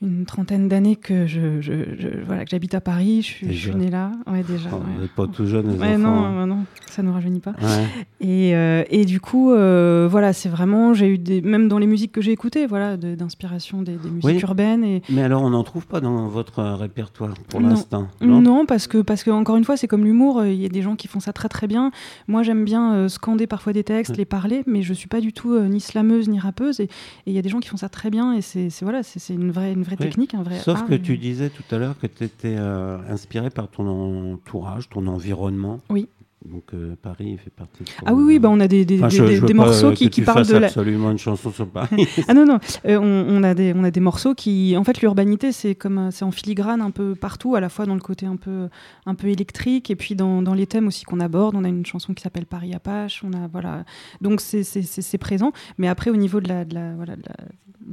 une 0.01 0.25
trentaine 0.25 0.67
d'années 0.67 0.95
que 0.95 1.25
je, 1.25 1.59
je, 1.59 1.71
je- 1.97 2.23
voilà 2.25 2.43
que 2.45 2.51
j'habite 2.51 2.75
à 2.75 2.81
Paris. 2.81 3.21
Je 3.21 3.27
suis, 3.27 3.53
je 3.53 3.69
suis 3.69 3.75
née 3.75 3.89
là. 3.89 4.11
Ouais, 4.27 4.43
déjà. 4.43 4.69
Oh, 4.71 4.75
ouais. 4.75 4.81
Vous 4.95 5.01
n'êtes 5.01 5.11
pas 5.11 5.27
tout 5.27 5.45
jeune, 5.47 5.71
les 5.71 5.77
Ouais, 5.79 5.87
enfants. 5.95 5.97
non, 5.99 6.25
hein. 6.25 6.41
euh, 6.43 6.45
non, 6.45 6.59
ça 6.87 7.01
ne 7.01 7.09
rajeunit 7.09 7.39
pas. 7.39 7.53
Ouais. 7.61 7.85
Et, 8.21 8.55
euh, 8.55 8.83
et 8.91 9.05
du 9.05 9.19
coup, 9.19 9.51
euh, 9.51 10.07
voilà, 10.09 10.33
c'est 10.33 10.49
vraiment, 10.49 10.93
j'ai 10.93 11.07
eu 11.07 11.17
des, 11.17 11.41
même 11.41 11.67
dans 11.67 11.79
les 11.79 11.87
musiques 11.87 12.11
que 12.11 12.21
j'ai 12.21 12.31
écoutées, 12.31 12.67
voilà, 12.67 12.95
de- 12.95 13.15
d'inspiration 13.15 13.81
des, 13.81 13.93
des 13.95 14.09
musiques 14.09 14.23
Oui. 14.25 14.39
urbaines. 14.41 14.83
Et 14.83 15.01
Mais 15.09 15.23
alors, 15.23 15.41
on 15.41 15.49
n'en 15.49 15.63
trouve 15.63 15.87
pas 15.87 15.99
dans 15.99 16.27
votre 16.27 16.59
euh, 16.59 16.75
répertoire 16.75 17.33
pour 17.49 17.59
l'instant 17.59 18.07
non, 18.21 18.65
parce 18.65 18.87
que 18.87 18.99
parce 18.99 19.23
que 19.23 19.31
encore 19.31 19.55
une 19.57 19.63
fois, 19.63 19.77
c'est 19.77 19.87
comme 19.87 20.03
l'humour. 20.05 20.45
Il 20.45 20.53
y 20.61 20.65
a 20.65 20.69
des 20.69 20.81
gens 20.81 20.95
qui 20.95 21.07
font 21.07 21.19
ça 21.19 21.33
très 21.33 21.49
très 21.49 21.65
bien. 21.67 21.91
Moi, 22.27 22.43
j'aime 22.43 22.63
bien 22.65 22.93
euh, 22.93 23.09
scander 23.09 23.47
parfois 23.47 23.73
des 23.73 23.83
textes, 23.83 24.15
les 24.15 24.25
parler, 24.25 24.63
mais 24.67 24.81
je 24.83 24.93
suis 24.93 25.07
pas 25.07 25.21
du 25.21 25.33
tout 25.33 25.57
ni 25.59 25.79
slameuse 25.79 26.29
ni 26.29 26.39
rappeuse. 26.39 26.79
Et 26.79 26.89
il 27.25 27.33
y 27.33 27.37
a 27.39 27.41
des 27.41 27.49
gens 27.49 27.59
qui 27.59 27.69
font 27.69 27.77
ça 27.77 27.89
très 27.89 28.09
bien. 28.09 28.33
Et 28.33 28.41
c'est 28.41 28.69
voilà, 28.83 29.01
c'est 29.03 29.19
c'est 29.19 29.33
une 29.33 29.51
vraie 29.51 29.73
une 29.73 29.83
vraie 29.87 29.97
Oui. 29.99 30.05
technique, 30.05 30.33
un 30.35 30.43
vrai. 30.43 30.59
Sauf 30.59 30.77
art, 30.79 30.87
que 30.87 30.93
tu 30.95 31.17
disais 31.17 31.49
tout 31.49 31.63
à 31.73 31.77
l'heure 31.79 31.97
que 31.99 32.07
tu 32.07 32.23
étais 32.23 32.55
inspiré 32.57 33.49
par 33.49 33.67
ton 33.69 33.87
entourage, 34.33 34.89
ton 34.89 35.07
environnement. 35.07 35.79
Oui. 35.89 36.07
Donc 36.51 36.73
euh, 36.73 36.95
Paris 37.01 37.37
fait 37.37 37.49
partie 37.49 37.83
de 37.83 37.89
Ah 38.05 38.13
oui, 38.13 38.23
oui, 38.23 38.39
bah 38.39 38.49
on 38.49 38.59
a 38.59 38.67
des, 38.67 38.85
des, 38.85 38.97
Enfin, 38.99 39.07
des- 39.09 39.15
je- 39.17 39.23
des- 39.23 39.35
je 39.35 39.41
veux 39.41 39.47
des 39.47 39.53
pas, 39.53 39.65
morceaux 39.65 39.91
qui, 39.91 40.09
parlent 40.21 40.45
de 40.47 40.53
la. 40.57 40.67
absolument 40.67 41.11
une 41.11 41.17
chanson 41.17 41.51
sur 41.51 41.67
Paris. 41.67 42.07
Ah 42.27 42.33
non, 42.33 42.45
non, 42.45 42.59
euh, 42.85 42.97
on, 42.99 43.25
on 43.39 43.43
a 43.43 43.53
des, 43.53 43.73
on 43.75 43.83
a 43.83 43.91
des 43.91 43.99
morceaux 43.99 44.33
qui. 44.33 44.75
En 44.77 44.83
fait, 44.83 45.01
l'urbanité, 45.01 45.51
c'est 45.51 45.75
comme 45.75 45.97
euh, 45.97 46.11
c'est 46.11 46.23
en 46.25 46.31
filigrane 46.31 46.81
un 46.81 46.91
peu 46.91 47.15
partout, 47.15 47.55
à 47.55 47.59
la 47.59 47.69
fois 47.69 47.85
dans 47.85 47.95
le 47.95 47.99
côté 48.01 48.25
un 48.25 48.37
peu, 48.37 48.69
un 49.05 49.15
peu 49.15 49.27
électrique, 49.27 49.91
et 49.91 49.95
puis 49.95 50.15
dans, 50.15 50.41
dans 50.41 50.53
les 50.53 50.67
thèmes 50.67 50.87
aussi 50.87 51.03
qu'on 51.03 51.19
aborde. 51.19 51.55
On 51.55 51.63
a 51.65 51.69
une 51.69 51.85
chanson 51.85 52.13
qui 52.13 52.23
s'appelle 52.23 52.45
Paris 52.45 52.73
Apache, 52.73 53.23
on 53.23 53.33
a. 53.33 53.47
Voilà. 53.47 53.83
Donc, 54.21 54.39
c'est- 54.41 55.17
présent. 55.17 55.51
Mais 55.77 55.87
après, 55.87 56.11
au 56.11 56.15
niveau 56.15 56.39
de 56.41 56.47
la, 56.47 56.63
de, 56.63 56.75
la, 56.75 56.93
voilà, 56.95 57.15
de, 57.15 57.23
la, 57.27 57.35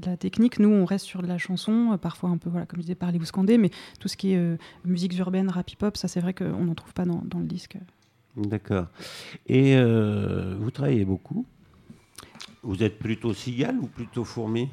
de 0.00 0.10
la 0.10 0.16
technique, 0.16 0.58
nous, 0.58 0.68
on 0.68 0.84
reste 0.84 1.06
sur 1.06 1.22
de 1.22 1.26
la 1.26 1.38
chanson, 1.38 1.98
parfois 2.00 2.28
un 2.30 2.36
peu, 2.36 2.50
voilà, 2.50 2.66
comme 2.66 2.78
je 2.78 2.82
disais, 2.82 2.94
parler 2.94 3.18
ou 3.18 3.24
scander, 3.24 3.56
mais 3.58 3.70
tout 3.98 4.08
ce 4.08 4.16
qui 4.16 4.32
est 4.32 4.36
euh, 4.36 4.56
musiques 4.84 5.16
urbaines, 5.18 5.48
rap 5.48 5.70
hip-hop, 5.70 5.96
ça, 5.96 6.06
c'est 6.06 6.20
vrai 6.20 6.34
qu'on 6.34 6.64
n'en 6.64 6.74
trouve 6.74 6.92
pas 6.92 7.04
dans, 7.04 7.22
dans 7.24 7.38
le 7.38 7.46
disque. 7.46 7.78
D'accord. 8.36 8.86
Et 9.46 9.74
euh, 9.76 10.56
vous 10.58 10.70
travaillez 10.70 11.04
beaucoup? 11.04 11.44
Vous 12.62 12.82
êtes 12.82 12.98
plutôt 12.98 13.32
cigale 13.34 13.76
ou 13.80 13.86
plutôt 13.86 14.24
fourmi? 14.24 14.68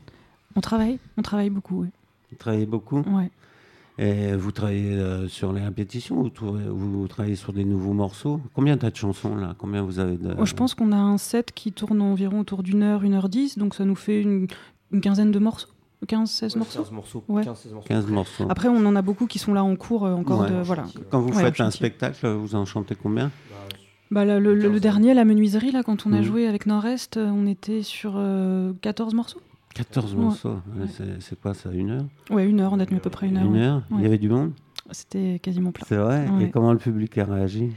On 0.55 0.61
travaille, 0.61 0.97
on 1.17 1.21
travaille 1.21 1.49
beaucoup, 1.49 1.81
ouais. 1.81 1.89
Vous 2.31 2.37
travaillez 2.37 2.65
beaucoup? 2.65 3.01
Ouais. 3.01 3.29
Et 3.97 4.33
vous 4.35 4.51
travaillez 4.51 4.93
euh, 4.93 5.27
sur 5.27 5.53
les 5.53 5.61
répétitions 5.61 6.21
ou 6.21 6.31
vous 6.73 7.07
travaillez 7.07 7.35
sur 7.35 7.53
des 7.53 7.65
nouveaux 7.65 7.93
morceaux? 7.93 8.41
Combien 8.53 8.77
t'as 8.77 8.89
de 8.89 8.95
chansons 8.95 9.35
là? 9.35 9.53
Combien 9.57 9.83
vous 9.83 9.99
avez 9.99 10.17
de... 10.17 10.33
Moi, 10.33 10.45
je 10.45 10.53
pense 10.55 10.73
qu'on 10.73 10.91
a 10.91 10.97
un 10.97 11.17
set 11.17 11.51
qui 11.53 11.71
tourne 11.71 12.01
environ 12.01 12.39
autour 12.39 12.63
d'une 12.63 12.81
heure, 12.83 13.03
une 13.03 13.13
heure 13.13 13.29
dix, 13.29 13.57
donc 13.57 13.75
ça 13.75 13.85
nous 13.85 13.95
fait 13.95 14.21
une, 14.21 14.47
une 14.91 15.01
quinzaine 15.01 15.31
de 15.31 15.39
morceaux, 15.39 15.67
15-16 16.07 16.57
morceaux? 16.57 16.79
15 16.83 16.91
morceaux. 16.91 17.23
Ouais. 17.27 17.43
15, 17.43 17.59
16 17.59 17.73
morceaux. 17.73 17.87
15 17.89 18.07
morceaux. 18.07 18.45
Après, 18.49 18.69
on 18.69 18.83
en 18.85 18.95
a 18.95 19.01
beaucoup 19.01 19.27
qui 19.27 19.37
sont 19.39 19.53
là 19.53 19.63
en 19.63 19.75
cours 19.75 20.05
euh, 20.05 20.13
encore 20.13 20.39
Ouais. 20.41 20.49
de 20.49 20.55
voilà. 20.61 20.85
Quand 21.11 21.19
vous 21.19 21.35
Ouais, 21.37 21.43
faites 21.43 21.59
un 21.61 21.69
spectacle, 21.69 22.27
vous 22.27 22.55
en 22.55 22.65
chantez 22.65 22.95
combien? 22.95 23.29
Bah, 24.11 24.25
le, 24.25 24.39
le- 24.39 24.55
le 24.55 24.69
15. 24.71 24.81
dernier, 24.81 25.13
la 25.13 25.23
menuiserie, 25.25 25.71
là, 25.71 25.83
quand 25.83 26.05
on 26.05 26.11
a 26.13 26.17
Mhm. 26.17 26.23
joué 26.23 26.47
avec 26.47 26.65
Nord-Est, 26.65 27.17
euh, 27.17 27.29
on 27.29 27.47
était 27.47 27.81
sur 27.81 28.13
euh, 28.17 28.73
14 28.81 29.13
morceaux. 29.13 29.41
14 29.73 30.13
Ouais. 30.15 30.21
morceaux. 30.21 30.55
Ouais. 30.77 30.85
C'est- 31.19 31.39
quoi 31.39 31.53
ça 31.53 31.71
Une 31.71 31.91
heure 31.91 32.05
Ouais, 32.29 32.45
une 32.47 32.59
heure, 32.59 32.73
on 32.73 32.79
a 32.79 32.85
tenu 32.85 32.97
à 32.97 32.99
peu 32.99 33.09
près 33.09 33.27
une 33.27 33.37
heure. 33.37 33.45
Une 33.45 33.53
ouais. 33.53 33.59
heure 33.61 33.83
Il 33.91 34.01
y 34.01 34.05
avait 34.05 34.17
du 34.17 34.27
monde 34.29 34.51
C'était 34.91 35.39
quasiment 35.41 35.71
plein. 35.71 35.85
C'est 35.87 35.95
vrai 35.95 36.27
Et 36.41 36.49
comment 36.49 36.73
le 36.73 36.77
public 36.77 37.17
a 37.19 37.23
réagi 37.25 37.69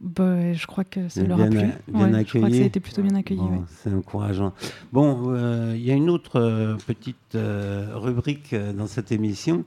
Bah, 0.00 0.52
je 0.52 0.66
crois 0.68 0.84
que 0.84 1.08
ça 1.08 1.24
leur 1.24 1.40
a 1.40 1.46
plu. 1.46 1.58
a- 1.58 1.62
bien 1.62 1.68
Ouais, 1.70 1.74
je 1.88 1.88
crois 1.88 2.08
que 2.10 2.14
accueilli. 2.44 2.54
ça 2.58 2.62
a 2.62 2.66
été 2.66 2.78
plutôt 2.80 3.02
bien 3.02 3.14
accueilli. 3.16 3.40
Bon, 3.40 3.50
ouais. 3.50 3.60
C'est 3.68 3.92
encourageant. 3.92 4.52
Bon, 4.92 5.32
euh, 5.32 5.72
il 5.74 5.82
y 5.82 5.90
a 5.90 5.94
une 5.94 6.10
autre 6.10 6.36
euh, 6.38 6.76
petite 6.86 7.34
euh, 7.34 7.88
rubrique 7.94 8.54
dans 8.54 8.86
cette 8.86 9.10
émission. 9.10 9.64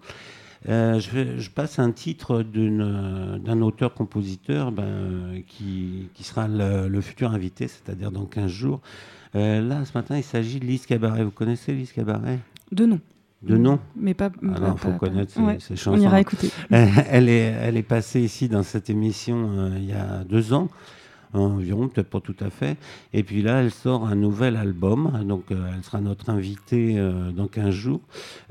Euh, 0.68 1.00
je, 1.00 1.10
vais- 1.12 1.40
je 1.40 1.50
passe 1.50 1.80
un 1.80 1.92
titre 1.92 2.44
euh, 2.56 3.38
d'un 3.40 3.62
auteur-compositeur 3.62 4.72
ben, 4.74 4.84
euh, 4.84 5.40
qui, 5.48 6.10
qui 6.14 6.24
sera 6.24 6.48
le, 6.50 6.88
le 6.90 7.02
futur 7.02 7.32
invité, 7.32 7.68
c'est-à-dire 7.70 8.12
dans 8.12 8.26
15 8.26 8.52
jours. 8.52 8.82
Euh, 9.36 9.62
là, 9.62 9.86
ce 9.86 9.92
matin, 9.98 10.18
il 10.18 10.24
s'agit 10.24 10.60
de 10.60 10.66
Lise 10.66 10.86
Cabaret. 10.86 11.24
Vous 11.24 11.32
connaissez 11.32 11.72
Lise 11.74 11.94
Cabaret? 11.94 12.40
De 12.72 12.86
nom. 12.86 13.00
De 13.42 13.56
nom? 13.56 13.80
Mais 13.96 14.14
pas. 14.14 14.30
Ah 14.36 14.52
pas- 14.54 14.60
non, 14.60 14.76
faut 14.76 14.90
pas- 14.90 14.98
connaître 14.98 15.32
ses, 15.32 15.40
Ouais, 15.40 15.58
ses 15.60 15.74
On 15.74 15.78
chansons. 15.78 16.02
ira 16.02 16.20
écouter. 16.20 16.50
Elle 16.72 17.30
est, 17.30 17.54
elle 17.62 17.78
est 17.78 17.84
passée 17.84 18.20
ici 18.20 18.50
dans 18.50 18.64
cette 18.64 18.90
émission 18.90 19.52
euh, 19.58 19.70
il 19.78 19.86
y 19.86 19.94
a 19.94 20.26
deux 20.26 20.52
ans 20.52 20.68
environ, 21.38 21.88
peut-être 21.88 22.10
pas 22.10 22.20
tout 22.22 22.36
à 22.40 22.50
fait. 22.50 22.78
Et 23.14 23.24
puis 23.24 23.42
là, 23.42 23.62
elle 23.62 23.72
sort 23.72 24.06
un 24.08 24.16
nouvel 24.16 24.56
album, 24.56 25.12
donc 25.28 25.52
euh, 25.52 25.70
elle 25.76 25.84
sera 25.84 26.02
notre 26.02 26.30
invitée 26.30 26.96
euh, 26.98 27.32
dans 27.32 27.48
15 27.48 27.70
jours. 27.70 28.02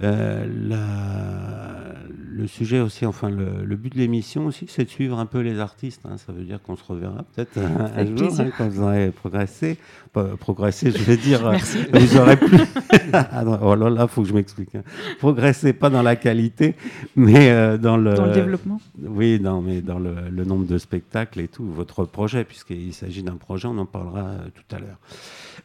Euh, 0.03 0.47
la- 0.69 1.95
le 2.31 2.47
sujet 2.47 2.79
aussi, 2.81 3.05
enfin 3.05 3.31
le, 3.31 3.65
le 3.65 3.77
but 3.77 3.93
de 3.93 3.99
l'émission 3.99 4.47
aussi, 4.47 4.67
c'est 4.69 4.85
de 4.85 4.89
suivre 4.91 5.19
un 5.19 5.27
peu 5.27 5.41
les 5.41 5.59
artistes. 5.59 6.03
hein. 6.05 6.17
Ça 6.19 6.33
veut 6.33 6.45
dire 6.45 6.63
qu'on 6.63 6.77
se 6.77 6.85
reverra 6.85 7.25
peut-être 7.35 7.59
un, 7.59 7.87
un 7.97 8.05
jour 8.17 8.29
hein, 8.41 8.51
quand 8.57 8.69
vous 8.69 8.83
aurez 8.83 9.11
progressé. 9.11 9.77
Pas 10.13 10.37
progressé, 10.39 10.91
je 10.91 10.99
vais 11.03 11.17
dire. 11.17 11.47
euh, 11.47 11.53
Merci. 11.53 11.79
vous 11.93 12.17
aurez 12.17 12.37
plus. 12.37 12.59
Ah 13.13 13.43
non, 13.43 13.59
oh 13.63 13.75
là 13.75 13.89
là, 13.89 14.07
faut 14.07 14.23
que 14.23 14.29
je 14.29 14.35
m'explique. 14.35 14.75
hein. 14.75 14.83
Progressez 15.19 15.73
pas 15.73 15.89
dans 15.89 16.03
la 16.03 16.15
qualité, 16.17 16.75
mais 17.17 17.51
euh, 17.51 17.79
dans 17.79 17.97
le. 17.97 18.13
Dans 18.15 18.27
le 18.27 18.33
développement. 18.33 18.81
Oui, 19.03 19.41
non, 19.41 19.63
mais 19.63 19.81
dans 19.81 19.99
le, 19.99 20.15
le 20.31 20.45
nombre 20.45 20.67
de 20.67 20.77
spectacles 20.77 21.41
et 21.41 21.49
tout, 21.49 21.65
votre 21.65 22.05
projet, 22.05 22.45
puisqu'il 22.45 22.93
s'agit 22.93 23.23
d'un 23.23 23.37
projet, 23.37 23.67
on 23.69 23.79
en 23.79 23.87
parlera 23.87 24.21
euh, 24.21 24.39
tout 24.55 24.77
à 24.77 24.79
l'heure. 24.79 24.99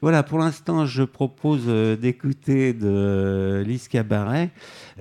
Voilà, 0.01 0.23
pour 0.23 0.39
l'instant, 0.39 0.85
je 0.85 1.03
propose 1.03 1.65
d'écouter 1.99 2.73
de 2.73 3.63
Lise 3.65 3.87
Cabaret 3.87 4.49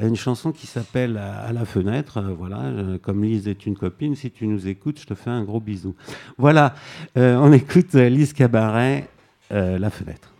une 0.01 0.14
chanson 0.16 0.53
qui 0.53 0.66
s'appelle 0.66 1.16
À 1.18 1.53
la 1.53 1.64
fenêtre. 1.64 2.20
Voilà, 2.38 2.70
comme 3.03 3.24
Lise 3.24 3.49
est 3.49 3.66
une 3.66 3.76
copine, 3.76 4.14
si 4.14 4.30
tu 4.30 4.47
nous 4.47 4.68
écoutes, 4.68 5.01
je 5.01 5.07
te 5.07 5.14
fais 5.14 5.30
un 5.30 5.43
gros 5.45 5.61
bisou. 5.61 5.95
Voilà, 6.38 6.74
euh, 7.16 7.36
on 7.36 7.53
écoute 7.53 7.95
Lise 7.95 8.32
Cabaret, 8.32 9.09
euh, 9.53 9.78
La 9.78 9.90
fenêtre. 9.90 10.32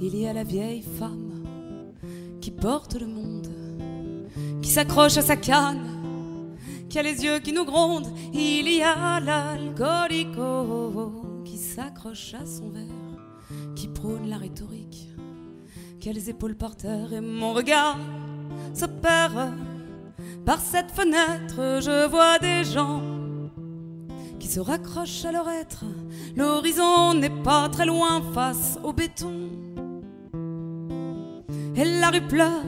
Il 0.00 0.16
y 0.16 0.26
a 0.26 0.32
la 0.32 0.42
vieille 0.42 0.82
femme 0.82 1.44
qui 2.40 2.50
porte 2.50 3.00
le 3.00 3.06
monde, 3.06 3.46
qui 4.60 4.68
s'accroche 4.68 5.16
à 5.16 5.22
sa 5.22 5.36
canne, 5.36 6.56
qui 6.88 6.98
a 6.98 7.02
les 7.02 7.22
yeux 7.24 7.38
qui 7.38 7.52
nous 7.52 7.64
grondent. 7.64 8.12
Il 8.34 8.68
y 8.68 8.82
a 8.82 9.20
l'alcoolico 9.20 10.32
qui 11.44 11.56
s'accroche 11.56 12.34
à 12.34 12.44
son 12.44 12.70
verre, 12.70 12.82
qui 13.76 13.86
prône 13.86 14.28
la 14.28 14.38
rhétorique, 14.38 15.08
qui 16.00 16.08
a 16.08 16.12
les 16.12 16.30
épaules 16.30 16.56
par 16.56 16.76
terre 16.76 17.12
et 17.12 17.20
mon 17.20 17.52
regard 17.52 17.96
se. 18.74 19.52
Par 20.44 20.60
cette 20.60 20.90
fenêtre, 20.90 21.80
je 21.80 22.08
vois 22.08 22.38
des 22.38 22.64
gens 22.64 23.02
qui 24.38 24.48
se 24.48 24.60
raccrochent 24.60 25.24
à 25.24 25.32
leur 25.32 25.48
être. 25.48 25.84
L'horizon 26.36 27.14
n'est 27.14 27.42
pas 27.42 27.68
très 27.68 27.86
loin 27.86 28.22
face 28.34 28.78
au 28.82 28.92
béton. 28.92 29.50
Et 31.76 31.84
la 31.84 32.10
rue 32.10 32.26
pleure 32.26 32.64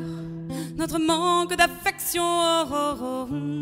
notre 0.76 0.98
manque 0.98 1.56
d'affection. 1.56 2.22
Oh, 2.22 2.96
oh, 3.00 3.26
oh. 3.30 3.54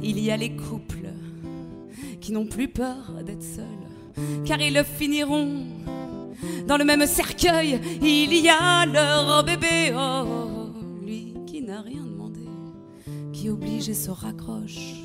Il 0.00 0.20
y 0.20 0.30
a 0.30 0.36
les 0.36 0.56
couples 0.56 0.97
qui 2.28 2.34
n'ont 2.34 2.44
plus 2.44 2.68
peur 2.68 3.14
d'être 3.24 3.42
seuls, 3.42 3.64
car 4.44 4.60
ils 4.60 4.74
le 4.74 4.82
finiront 4.82 5.64
dans 6.66 6.76
le 6.76 6.84
même 6.84 7.06
cercueil. 7.06 7.80
Il 8.02 8.34
y 8.34 8.50
a 8.50 8.84
leur 8.84 9.42
bébé, 9.44 9.94
oh, 9.96 10.68
lui 11.02 11.32
qui 11.46 11.62
n'a 11.62 11.80
rien 11.80 12.02
demandé, 12.02 12.42
qui 13.32 13.48
oblige 13.48 13.88
et 13.88 13.94
se 13.94 14.10
raccroche 14.10 14.96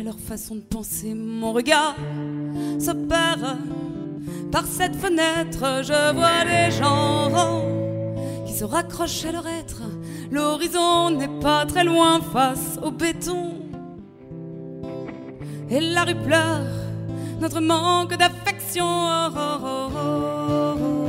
à 0.00 0.02
leur 0.02 0.18
façon 0.18 0.54
de 0.54 0.62
penser. 0.62 1.12
Mon 1.12 1.52
regard 1.52 1.94
se 2.80 2.92
perd 2.92 3.58
par 4.50 4.64
cette 4.64 4.96
fenêtre. 4.96 5.82
Je 5.82 6.14
vois 6.14 6.46
des 6.46 6.74
gens 6.74 7.66
qui 8.46 8.54
se 8.54 8.64
raccrochent 8.64 9.26
à 9.26 9.32
leur 9.32 9.46
être. 9.46 9.82
L'horizon 10.30 11.10
n'est 11.10 11.38
pas 11.38 11.66
très 11.66 11.84
loin 11.84 12.22
face 12.22 12.78
au 12.82 12.90
béton. 12.90 13.55
Et 15.70 15.80
la 15.80 16.04
rue 16.04 16.14
pleure 16.14 16.66
notre 17.40 17.60
manque 17.60 18.16
d'affection. 18.16 18.84
Oh, 18.86 19.28
oh, 19.36 19.58
oh, 19.62 19.90
oh, 19.94 20.48
oh, 20.48 20.76
oh. 20.80 21.06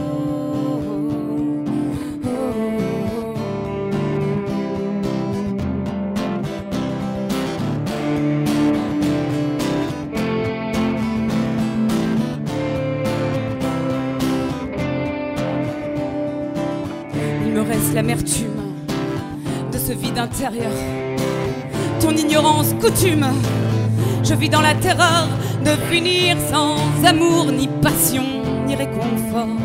l'amertume 17.97 18.75
de 19.71 19.77
ce 19.79 19.91
vide 19.91 20.19
intérieur. 20.19 20.71
Ton 21.99 22.11
ignorance 22.11 22.75
coutume, 22.79 23.25
je 24.27 24.33
vis 24.33 24.49
dans 24.49 24.61
la 24.61 24.73
terreur 24.75 25.27
de 25.63 25.71
finir 25.89 26.35
sans 26.51 26.75
amour, 27.05 27.45
ni 27.51 27.67
passion, 27.81 28.25
ni 28.65 28.75
réconfort. 28.75 29.55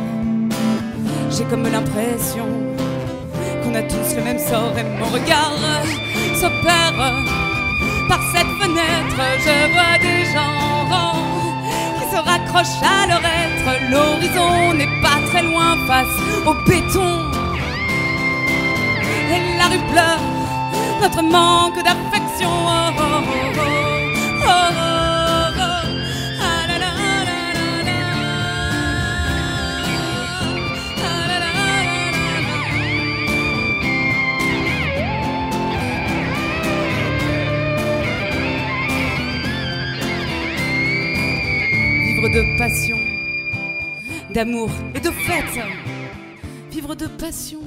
J'ai 1.31 1.45
comme 1.45 1.65
l'impression 1.65 2.47
qu'on 3.63 3.75
a 3.75 3.83
tous 3.83 4.15
le 4.17 4.23
même 4.23 4.39
sort 4.39 4.75
et 4.79 4.85
mon 5.01 5.07
regard 5.07 5.59
s'opère 6.37 6.95
par 8.09 8.21
cette 8.33 8.53
fenêtre. 8.61 9.19
Je 9.47 9.73
vois 9.73 9.99
des 10.01 10.23
gens 10.33 10.87
qui 11.99 12.05
se 12.15 12.21
raccrochent 12.23 12.83
à 12.83 13.07
leur 13.09 13.23
être. 13.43 13.71
L'horizon 13.91 14.75
n'est 14.75 15.01
pas 15.03 15.19
très 15.31 15.43
loin 15.43 15.77
face 15.89 16.17
au 16.47 16.55
béton. 16.69 17.13
Et 19.35 19.59
la 19.59 19.67
rue 19.67 19.93
pleure 19.93 20.21
notre 21.01 21.23
manque 21.23 21.83
d'affection. 21.83 22.49
Oh, 22.49 22.91
oh, 22.97 23.59
oh, 23.59 23.82
de 42.33 42.57
passion, 42.57 42.97
d'amour 44.33 44.71
et 44.95 45.01
de 45.01 45.11
fête. 45.11 45.65
Vivre 46.71 46.95
de 46.95 47.07
passion 47.07 47.61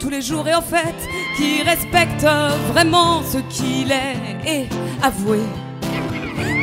tous 0.00 0.10
les 0.10 0.20
jours 0.20 0.48
et 0.48 0.54
en 0.54 0.62
fait 0.62 0.96
qui 1.36 1.62
respecte 1.62 2.26
vraiment 2.72 3.22
ce 3.22 3.38
qu'il 3.54 3.92
est 3.92 4.16
et 4.46 4.66
avouer 5.02 5.44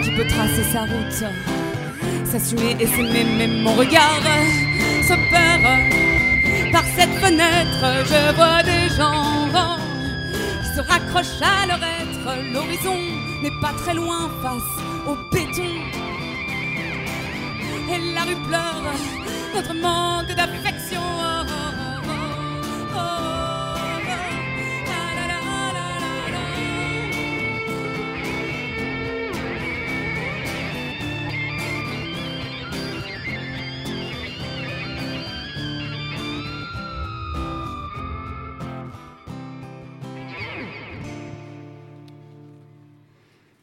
qui 0.03 0.11
peut 0.11 0.28
tracer 0.28 0.63
sa 0.74 0.82
route, 0.82 1.24
s'assumer 2.26 2.76
et 2.80 2.88
s'aimer, 2.88 3.24
même 3.24 3.61
mon 3.61 3.74
regard 3.76 4.22
se 5.03 5.13
perd 5.32 6.74
par 6.74 6.84
cette 6.97 7.13
fenêtre. 7.24 7.84
Je 8.11 8.36
vois 8.36 8.61
des 8.63 8.89
gens 8.93 9.47
qui 10.63 10.76
se 10.76 10.82
raccrochent 10.82 11.41
à 11.41 11.65
leur 11.68 11.78
être. 11.78 12.51
L'horizon 12.51 12.97
n'est 13.41 13.61
pas 13.61 13.72
très 13.78 13.93
loin 13.93 14.30
face 14.41 15.07
au 15.07 15.15
béton. 15.32 16.07
La 18.18 18.24
rue 18.24 18.36
pleure 18.47 18.82
notre 19.53 19.76
manque 19.76 20.36
d'affection. 20.36 21.26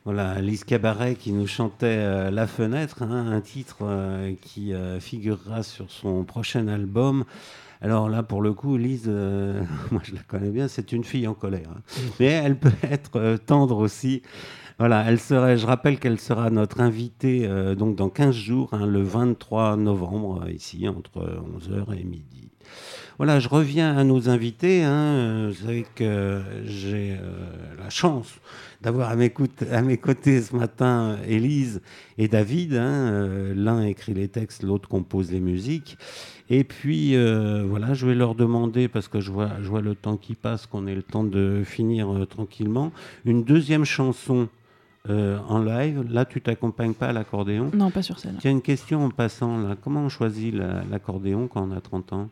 Voilà, 0.04 0.32
Alice 0.32 0.64
Cabaret 0.64 1.14
qui 1.14 1.32
nous 1.32 1.46
chantait 1.46 1.86
euh, 1.86 2.30
La 2.30 2.46
fenêtre, 2.46 3.02
hein, 3.02 3.32
un 3.32 3.40
titre 3.40 3.78
euh, 3.80 4.34
qui 4.42 4.74
euh, 4.74 5.00
figurera 5.00 5.62
sur 5.62 5.90
son 5.90 6.24
prochain 6.24 6.68
album. 6.68 7.24
Alors 7.80 8.10
là, 8.10 8.22
pour 8.22 8.42
le 8.42 8.52
coup, 8.52 8.76
Lise, 8.76 9.08
moi 9.90 10.02
je 10.04 10.14
la 10.14 10.20
connais 10.28 10.50
bien, 10.50 10.68
c'est 10.68 10.92
une 10.92 11.04
fille 11.04 11.26
en 11.26 11.32
colère. 11.32 11.70
hein. 11.74 11.80
Mais 12.20 12.26
elle 12.26 12.58
peut 12.58 12.70
être 12.82 13.36
tendre 13.46 13.78
aussi. 13.78 14.20
Voilà, 14.78 15.04
elle 15.06 15.18
serait, 15.18 15.56
je 15.56 15.66
rappelle 15.66 15.98
qu'elle 15.98 16.20
sera 16.20 16.50
notre 16.50 16.82
invitée 16.82 17.48
donc 17.74 17.96
dans 17.96 18.10
15 18.10 18.34
jours, 18.34 18.70
hein, 18.72 18.86
le 18.86 19.02
23 19.02 19.76
novembre, 19.76 20.50
ici, 20.50 20.86
entre 20.86 21.20
11h 21.20 21.98
et 21.98 22.04
midi. 22.04 22.50
Voilà, 23.16 23.40
je 23.40 23.48
reviens 23.48 23.96
à 23.96 24.04
nos 24.04 24.28
invités. 24.28 24.80
Vous 24.80 25.54
savez 25.54 25.86
que 25.94 26.42
j'ai 26.66 27.16
la 27.78 27.88
chance 27.88 28.34
d'avoir 28.84 29.10
à, 29.10 29.16
mes 29.16 29.30
côtés- 29.30 29.68
à 29.70 29.82
mes 29.82 29.96
côtés 29.96 30.40
ce 30.42 30.54
matin 30.54 31.16
Élise 31.26 31.80
et 32.18 32.28
David. 32.28 32.74
hein. 32.74 32.82
Euh, 33.12 33.54
L'un 33.56 33.82
écrit 33.82 34.14
les 34.14 34.28
textes, 34.28 34.62
l'autre 34.62 34.88
compose 34.88 35.32
les 35.32 35.40
musiques. 35.40 35.96
Et 36.50 36.62
puis, 36.62 37.16
euh, 37.16 37.64
voilà, 37.66 37.94
je 37.94 38.06
vais 38.06 38.14
leur 38.14 38.34
demander, 38.34 38.86
parce 38.88 39.08
que 39.08 39.20
je 39.20 39.32
vois, 39.32 39.50
je 39.62 39.68
vois 39.68 39.80
le 39.80 39.94
temps 39.94 40.16
qui 40.18 40.34
passe, 40.34 40.66
qu'on 40.66 40.86
ait 40.86 40.94
le 40.94 41.02
temps 41.02 41.24
de 41.24 41.62
finir 41.64 42.12
euh, 42.12 42.26
tranquillement, 42.26 42.92
une 43.24 43.42
deuxième 43.44 43.84
chanson 43.86 44.48
euh, 45.08 45.38
en 45.48 45.58
live. 45.62 46.04
Là, 46.10 46.24
tu 46.26 46.40
t'accompagnes 46.42 46.92
pas 46.94 47.08
à 47.08 47.12
l'accordéon. 47.12 47.70
Non, 47.74 47.90
pas 47.90 48.02
sur 48.02 48.18
scène. 48.18 48.36
Tiens, 48.40 48.50
une 48.52 48.62
question 48.62 49.04
en 49.04 49.10
passant. 49.10 49.56
Là. 49.58 49.76
Comment 49.82 50.00
on 50.04 50.08
choisit 50.10 50.54
la- 50.54 50.82
l'accordéon 50.90 51.48
quand 51.48 51.66
on 51.66 51.72
a 51.72 51.80
30 51.80 52.12
ans? 52.12 52.28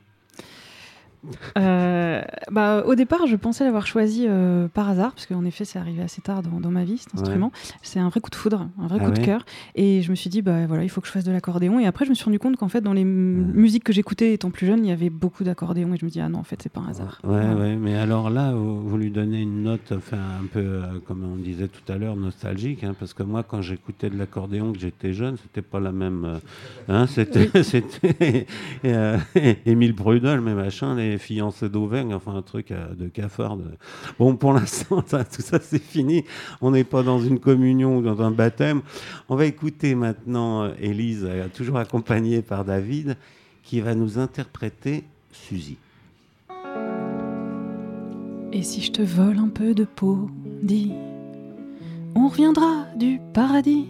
Euh, 1.58 2.22
bah, 2.50 2.82
au 2.86 2.94
départ, 2.94 3.26
je 3.26 3.36
pensais 3.36 3.64
l'avoir 3.64 3.86
choisi 3.86 4.26
euh, 4.28 4.68
par 4.68 4.88
hasard, 4.88 5.12
parce 5.12 5.26
qu'en 5.26 5.44
effet, 5.44 5.64
c'est 5.64 5.78
arrivé 5.78 6.02
assez 6.02 6.20
tard 6.20 6.42
dans, 6.42 6.60
dans 6.60 6.70
ma 6.70 6.84
vie, 6.84 6.98
cet 6.98 7.14
Ouais. 7.14 7.20
instrument. 7.20 7.52
C'est 7.82 7.98
un 8.00 8.08
vrai 8.08 8.20
coup 8.20 8.30
de 8.30 8.34
foudre, 8.34 8.68
un 8.80 8.86
vrai 8.86 8.98
Ah 9.00 9.04
coup 9.04 9.12
de 9.12 9.18
cœur. 9.18 9.44
Et 9.74 10.02
je 10.02 10.10
me 10.10 10.16
suis 10.16 10.30
dit, 10.30 10.42
bah, 10.42 10.66
voilà, 10.66 10.82
il 10.84 10.88
faut 10.88 11.00
que 11.00 11.06
je 11.06 11.12
fasse 11.12 11.24
de 11.24 11.32
l'accordéon. 11.32 11.78
Et 11.78 11.86
après, 11.86 12.04
je 12.04 12.10
me 12.10 12.14
suis 12.14 12.24
rendu 12.24 12.38
compte 12.38 12.56
qu'en 12.56 12.68
fait, 12.68 12.80
dans 12.80 12.92
les 12.92 13.04
musiques 13.04 13.84
que 13.84 13.92
j'écoutais 13.92 14.32
étant 14.34 14.50
plus 14.50 14.66
jeune, 14.66 14.84
il 14.84 14.88
y 14.88 14.92
avait 14.92 15.10
beaucoup 15.10 15.44
d'accordéon. 15.44 15.94
Et 15.94 15.96
je 15.98 16.04
me 16.04 16.10
dis, 16.10 16.20
ah 16.20 16.28
non, 16.28 16.38
en 16.40 16.44
fait, 16.44 16.60
c'est 16.62 16.72
pas 16.72 16.80
un 16.80 16.88
hasard. 16.88 17.20
Ouais, 17.24 17.76
mais 17.76 17.96
alors 17.96 18.30
là, 18.30 18.52
vous, 18.52 18.80
vous 18.82 18.96
lui 18.98 19.10
donnez 19.10 19.40
une 19.42 19.62
note, 19.62 19.92
enfin, 19.96 20.18
un 20.42 20.46
peu, 20.46 20.60
euh, 20.60 20.82
comme 21.06 21.24
on 21.24 21.36
disait 21.36 21.68
tout 21.68 21.92
à 21.92 21.96
l'heure, 21.98 22.16
nostalgique, 22.16 22.82
hein, 22.84 22.94
parce 22.98 23.14
que 23.14 23.22
moi, 23.22 23.42
quand 23.42 23.62
j'écoutais 23.62 24.10
de 24.10 24.16
l'accordéon, 24.18 24.72
que 24.72 24.78
j'étais 24.80 25.12
jeune, 25.12 25.36
c'était 25.36 25.62
pas 25.62 25.78
la 25.80 25.92
même. 25.92 26.40
hein, 26.88 27.06
c'était 27.06 27.50
c'était 27.62 28.46
Émile 29.66 29.92
Brudel, 29.92 30.40
mais 30.40 30.54
machin, 30.54 30.94
les 30.96 31.11
fiancés 31.18 31.68
d'Auvergne, 31.68 32.14
enfin, 32.14 32.34
un 32.34 32.42
truc 32.42 32.70
euh, 32.70 32.94
de 32.94 33.08
cafard. 33.08 33.58
Bon, 34.18 34.36
pour 34.36 34.52
l'instant, 34.54 35.02
tout 35.02 35.42
ça, 35.42 35.58
c'est 35.60 35.82
fini. 35.82 36.24
On 36.60 36.70
n'est 36.70 36.84
pas 36.84 37.02
dans 37.02 37.20
une 37.20 37.38
communion 37.38 37.98
ou 37.98 38.02
dans 38.02 38.22
un 38.22 38.30
baptême. 38.30 38.82
On 39.28 39.36
va 39.36 39.46
écouter 39.46 39.94
maintenant 39.94 40.64
euh, 40.64 40.74
Élise, 40.80 41.26
euh, 41.28 41.48
toujours 41.54 41.78
accompagnée 41.78 42.42
par 42.42 42.64
David, 42.64 43.16
qui 43.62 43.80
va 43.80 43.94
nous 43.94 44.18
interpréter 44.18 45.04
Suzy. 45.32 45.76
Et 48.52 48.62
si 48.62 48.82
je 48.82 48.92
te 48.92 49.02
vole 49.02 49.38
un 49.38 49.48
peu 49.48 49.74
de 49.74 49.84
peau, 49.84 50.30
dis, 50.62 50.92
on 52.14 52.28
reviendra 52.28 52.86
du 52.96 53.18
paradis. 53.32 53.86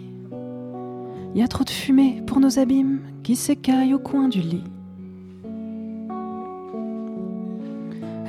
Y 1.35 1.41
a 1.41 1.47
trop 1.47 1.63
de 1.63 1.69
fumée 1.69 2.21
pour 2.25 2.39
nos 2.39 2.59
abîmes 2.59 3.01
qui 3.23 3.35
s'écaillent 3.35 3.93
au 3.93 3.99
coin 3.99 4.29
du 4.29 4.39
lit. 4.39 4.63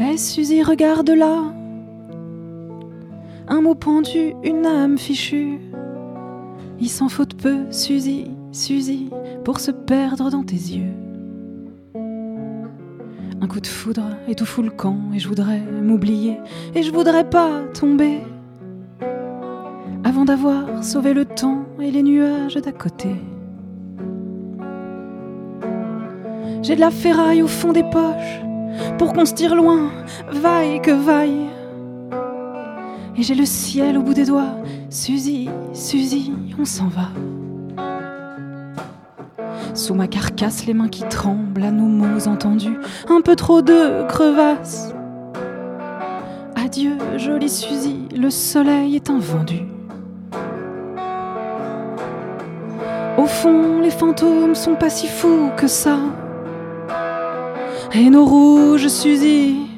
Eh 0.01 0.17
Suzy, 0.17 0.63
regarde 0.63 1.11
là, 1.11 1.45
un 3.47 3.61
mot 3.61 3.77
pendu, 3.77 4.35
une 4.43 4.67
âme 4.67 4.99
fichue. 4.99 5.61
Il 6.81 6.89
s'en 6.89 7.09
faut 7.09 7.25
de 7.25 7.35
peu, 7.35 7.71
Suzy, 7.71 8.31
Suzy, 8.51 9.11
pour 9.45 9.61
se 9.61 9.71
perdre 9.71 10.31
dans 10.31 10.43
tes 10.43 10.57
yeux. 10.57 10.93
Un 13.41 13.47
coup 13.47 13.61
de 13.61 13.67
foudre 13.69 14.17
et 14.27 14.35
tout 14.35 14.47
fout 14.47 14.65
le 14.65 14.71
camp 14.71 14.99
et 15.15 15.21
je 15.21 15.29
voudrais 15.29 15.61
m'oublier 15.61 16.41
et 16.75 16.83
je 16.83 16.91
voudrais 16.91 17.29
pas 17.29 17.63
tomber 17.75 18.21
avant 20.03 20.25
d'avoir 20.25 20.83
sauvé 20.83 21.15
le 21.15 21.25
temps 21.25 21.67
et 21.81 21.91
les 21.91 22.03
nuages 22.03 22.57
d'à 22.57 22.73
côté. 22.73 23.11
J'ai 26.63 26.75
de 26.75 26.81
la 26.81 26.91
ferraille 26.91 27.43
au 27.43 27.47
fond 27.47 27.73
des 27.73 27.85
poches 27.85 28.44
pour 28.99 29.13
qu'on 29.13 29.25
se 29.25 29.35
tire 29.35 29.55
loin, 29.55 29.91
vaille 30.31 30.81
que 30.81 30.91
vaille. 30.91 31.47
Et 33.17 33.23
j'ai 33.23 33.35
le 33.35 33.47
ciel 33.47 33.97
au 33.97 34.03
bout 34.03 34.15
des 34.15 34.25
doigts, 34.25 34.57
Suzy, 34.91 35.49
Suzy, 35.73 36.33
on 36.59 36.65
s'en 36.65 36.89
va. 36.89 37.09
Sous 39.75 39.95
ma 39.95 40.07
carcasse, 40.07 40.67
les 40.67 40.75
mains 40.75 40.89
qui 40.89 41.03
tremblent 41.05 41.63
à 41.63 41.71
nos 41.71 41.87
mots 41.87 42.29
entendus, 42.29 42.79
un 43.09 43.21
peu 43.21 43.37
trop 43.37 43.63
de 43.63 44.07
crevasses. 44.07 44.95
Adieu, 46.57 46.97
jolie 47.17 47.49
Suzy, 47.49 48.09
le 48.17 48.31
soleil 48.31 48.97
est 48.97 49.11
un 49.11 49.19
vendu. 49.19 49.63
Au 53.17 53.27
fond, 53.27 53.81
les 53.81 53.91
fantômes 53.91 54.55
sont 54.55 54.75
pas 54.75 54.91
si 54.91 55.07
fous 55.07 55.51
que 55.57 55.67
ça. 55.69 55.99
Et 57.97 58.11
nos 58.11 58.25
rouges 58.25 58.89
Suzy, 58.89 59.69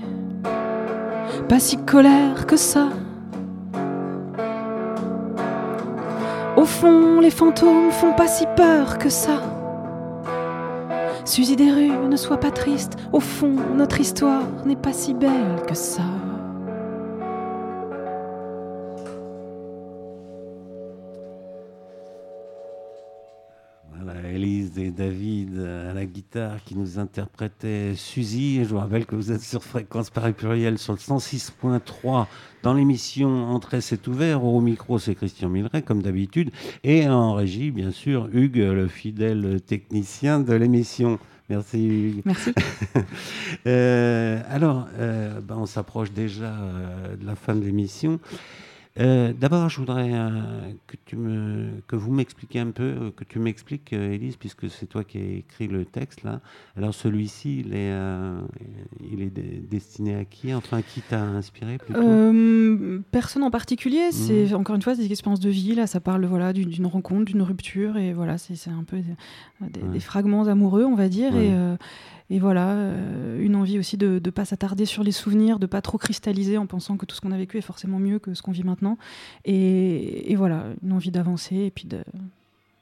pas 1.50 1.58
si 1.58 1.76
colère 1.76 2.46
que 2.46 2.56
ça. 2.56 2.88
Au 6.56 6.64
fond, 6.64 7.20
les 7.20 7.30
fantômes 7.30 7.90
font 7.90 8.14
pas 8.14 8.26
si 8.26 8.46
peur 8.56 8.96
que 8.96 9.10
ça. 9.10 9.42
Suzy 11.26 11.56
des 11.56 11.70
rues, 11.70 12.08
ne 12.08 12.16
sois 12.16 12.40
pas 12.40 12.50
triste. 12.50 12.96
Au 13.12 13.20
fond, 13.20 13.54
notre 13.76 14.00
histoire 14.00 14.44
n'est 14.64 14.76
pas 14.76 14.94
si 14.94 15.12
belle 15.12 15.60
que 15.68 15.74
ça. 15.74 16.04
Et 24.78 24.90
David 24.90 25.58
à 25.58 25.92
la 25.92 26.06
guitare 26.06 26.62
qui 26.64 26.76
nous 26.76 26.98
interprétaient 26.98 27.94
Suzy. 27.94 28.64
Je 28.64 28.68
vous 28.68 28.78
rappelle 28.78 29.06
que 29.06 29.14
vous 29.14 29.32
êtes 29.32 29.40
sur 29.40 29.62
Fréquence 29.62 30.10
Paris 30.10 30.32
Pluriel 30.32 30.78
sur 30.78 30.92
le 30.92 30.98
106.3 30.98 32.26
dans 32.62 32.74
l'émission 32.74 33.48
Entrée 33.50 33.80
c'est 33.80 34.06
ouvert. 34.08 34.44
Au 34.44 34.60
micro, 34.60 34.98
c'est 34.98 35.14
Christian 35.14 35.48
Milleret, 35.48 35.82
comme 35.82 36.02
d'habitude. 36.02 36.50
Et 36.84 37.08
en 37.08 37.34
régie, 37.34 37.70
bien 37.70 37.90
sûr, 37.90 38.28
Hugues, 38.32 38.56
le 38.56 38.88
fidèle 38.88 39.60
technicien 39.60 40.40
de 40.40 40.54
l'émission. 40.54 41.18
Merci 41.48 41.86
Hugues. 41.86 42.22
Merci. 42.24 42.52
Euh, 43.66 44.40
alors, 44.48 44.86
euh, 44.98 45.40
ben, 45.40 45.56
on 45.58 45.66
s'approche 45.66 46.12
déjà 46.12 46.44
euh, 46.44 47.16
de 47.16 47.26
la 47.26 47.34
fin 47.34 47.54
de 47.56 47.64
l'émission. 47.64 48.20
Euh, 48.98 49.32
D'abord, 49.38 49.68
je 49.68 49.78
voudrais 49.78 50.10
euh, 50.12 50.30
que, 50.86 50.96
tu 51.04 51.16
me, 51.16 51.68
que 51.86 51.96
vous 51.96 52.10
m'expliquiez 52.12 52.60
un 52.60 52.70
peu, 52.70 52.82
euh, 52.84 53.10
que 53.14 53.24
tu 53.24 53.38
m'expliques, 53.38 53.92
Élise, 53.92 54.36
puisque 54.36 54.70
c'est 54.70 54.86
toi 54.86 55.04
qui 55.04 55.18
as 55.18 55.22
écrit 55.38 55.68
le 55.68 55.84
texte 55.84 56.22
là. 56.24 56.40
Alors, 56.76 56.94
celui-ci, 56.94 57.60
il 57.60 57.74
est, 57.74 57.90
euh, 57.92 58.38
il 59.12 59.20
est 59.20 59.28
de- 59.34 59.66
destiné 59.70 60.14
à 60.16 60.24
qui? 60.24 60.54
Enfin, 60.54 60.80
qui 60.82 61.02
t'a 61.02 61.20
inspiré 61.22 61.76
plutôt? 61.78 62.00
Personne 63.10 63.42
en 63.42 63.50
particulier, 63.50 64.12
c'est 64.12 64.54
encore 64.54 64.76
une 64.76 64.82
fois 64.82 64.94
c'est 64.94 65.02
des 65.02 65.12
expériences 65.12 65.40
de 65.40 65.50
vie. 65.50 65.74
Là, 65.74 65.86
ça 65.86 66.00
parle 66.00 66.24
voilà 66.24 66.52
d'une 66.54 66.86
rencontre, 66.86 67.24
d'une 67.26 67.42
rupture, 67.42 67.96
et 67.98 68.12
voilà, 68.14 68.38
c'est 68.38 68.70
un 68.70 68.84
peu 68.84 68.96
des, 68.98 69.70
des- 69.70 69.80
Ouais. 69.82 69.92
des 69.92 70.00
fragments 70.00 70.46
amoureux, 70.48 70.84
on 70.84 70.94
va 70.94 71.08
dire, 71.08 71.34
Ouais. 71.34 71.48
et, 71.48 71.76
et 72.30 72.38
voilà, 72.38 72.70
euh, 72.72 73.40
une 73.40 73.54
envie 73.56 73.78
aussi 73.78 73.96
de 73.96 74.20
ne 74.24 74.30
pas 74.30 74.44
s'attarder 74.44 74.84
sur 74.84 75.02
les 75.04 75.12
souvenirs, 75.12 75.58
de 75.58 75.66
pas 75.66 75.80
trop 75.82 75.98
cristalliser 75.98 76.58
en 76.58 76.66
pensant 76.66 76.96
que 76.96 77.06
tout 77.06 77.14
ce 77.14 77.20
qu'on 77.20 77.32
a 77.32 77.36
vécu 77.38 77.58
est 77.58 77.62
forcément 77.62 77.98
mieux 77.98 78.18
que 78.18 78.34
ce 78.34 78.42
qu'on 78.42 78.52
vit 78.52 78.64
maintenant, 78.64 78.98
et, 79.44 80.32
et 80.32 80.34
voilà, 80.36 80.64
une 80.82 80.92
envie 80.92 81.10
d'avancer 81.10 81.56
et 81.56 81.70
puis 81.70 81.86
de- 81.86 82.02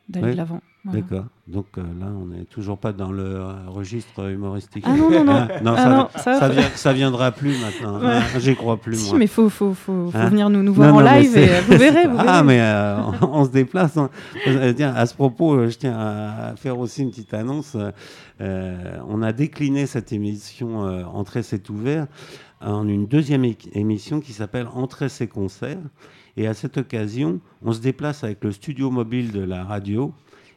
d'aller 0.09 0.27
Ouais. 0.27 0.33
de 0.33 0.37
l'avant. 0.37 0.61
voilà. 0.85 1.01
D'accord. 1.01 1.25
Donc 1.49 1.67
euh, 1.79 1.83
là, 1.99 2.07
on 2.21 2.27
n'est 2.27 2.45
toujours 2.45 2.77
pas 2.79 2.93
dans 2.93 3.11
le 3.11 3.23
euh, 3.25 3.53
registre 3.69 4.31
humoristique. 4.31 4.85
Ah 4.87 4.95
non, 4.97 5.11
non, 5.11 5.25
non. 5.25 5.33
Hein? 5.33 5.49
Non, 5.63 5.75
Ah 5.77 5.83
ça, 5.83 5.89
non, 5.91 6.09
ça- 6.17 6.39
ça, 6.41 6.49
vient- 6.51 6.71
ça 6.75 6.93
viendra 6.93 7.33
plus 7.33 7.57
maintenant. 7.61 8.01
Ouais. 8.01 8.13
hein? 8.17 8.23
J'y 8.39 8.55
crois 8.55 8.77
plus, 8.77 8.97
Si, 8.97 9.11
moi. 9.11 9.19
mais 9.19 9.27
faut, 9.27 9.49
faut, 9.49 9.73
faut, 9.73 10.11
faut 10.11 10.17
Hein? 10.19 10.29
venir 10.29 10.51
nous, 10.51 10.63
nous 10.63 10.75
voir 10.75 10.93
Non, 10.93 10.99
en 10.99 11.01
live 11.01 11.37
et 11.39 11.49
euh, 11.51 11.61
vous 11.67 11.77
verrez. 11.79 12.07
Vous 12.07 12.17
Ah, 12.19 12.43
verrez. 12.43 12.45
mais 12.45 12.61
euh, 12.61 12.97
on, 13.23 13.41
on 13.41 13.45
se 13.47 13.51
déplace. 13.51 13.97
hein. 13.97 14.11
Tiens, 14.77 14.93
à 14.95 15.07
ce 15.07 15.15
propos, 15.15 15.69
je 15.69 15.77
tiens 15.79 15.97
à 15.99 16.55
faire 16.57 16.79
aussi 16.79 17.03
une 17.03 17.11
petite 17.11 17.33
annonce. 17.33 17.77
On 18.41 19.23
a 19.23 19.33
décliné 19.33 19.87
cette 19.87 20.13
émission 20.13 20.81
Entrée, 21.15 21.43
c'est 21.43 21.69
ouvert 21.71 22.07
en 22.61 22.87
une 22.89 23.07
deuxième 23.07 23.45
émission 23.73 24.21
qui 24.21 24.33
s'appelle 24.33 24.67
Entrée, 24.75 25.09
c'est 25.09 25.27
concert. 25.29 25.79
Et 26.37 26.47
à 26.47 26.55
cette 26.55 26.79
occasion, 26.79 27.41
on 27.63 27.73
se 27.73 27.81
déplace 27.81 28.25
avec 28.25 28.43
le 28.45 28.53
studio 28.53 28.91
mobile 28.91 29.31
de 29.33 29.41
la 29.43 29.65
radio. 29.65 30.13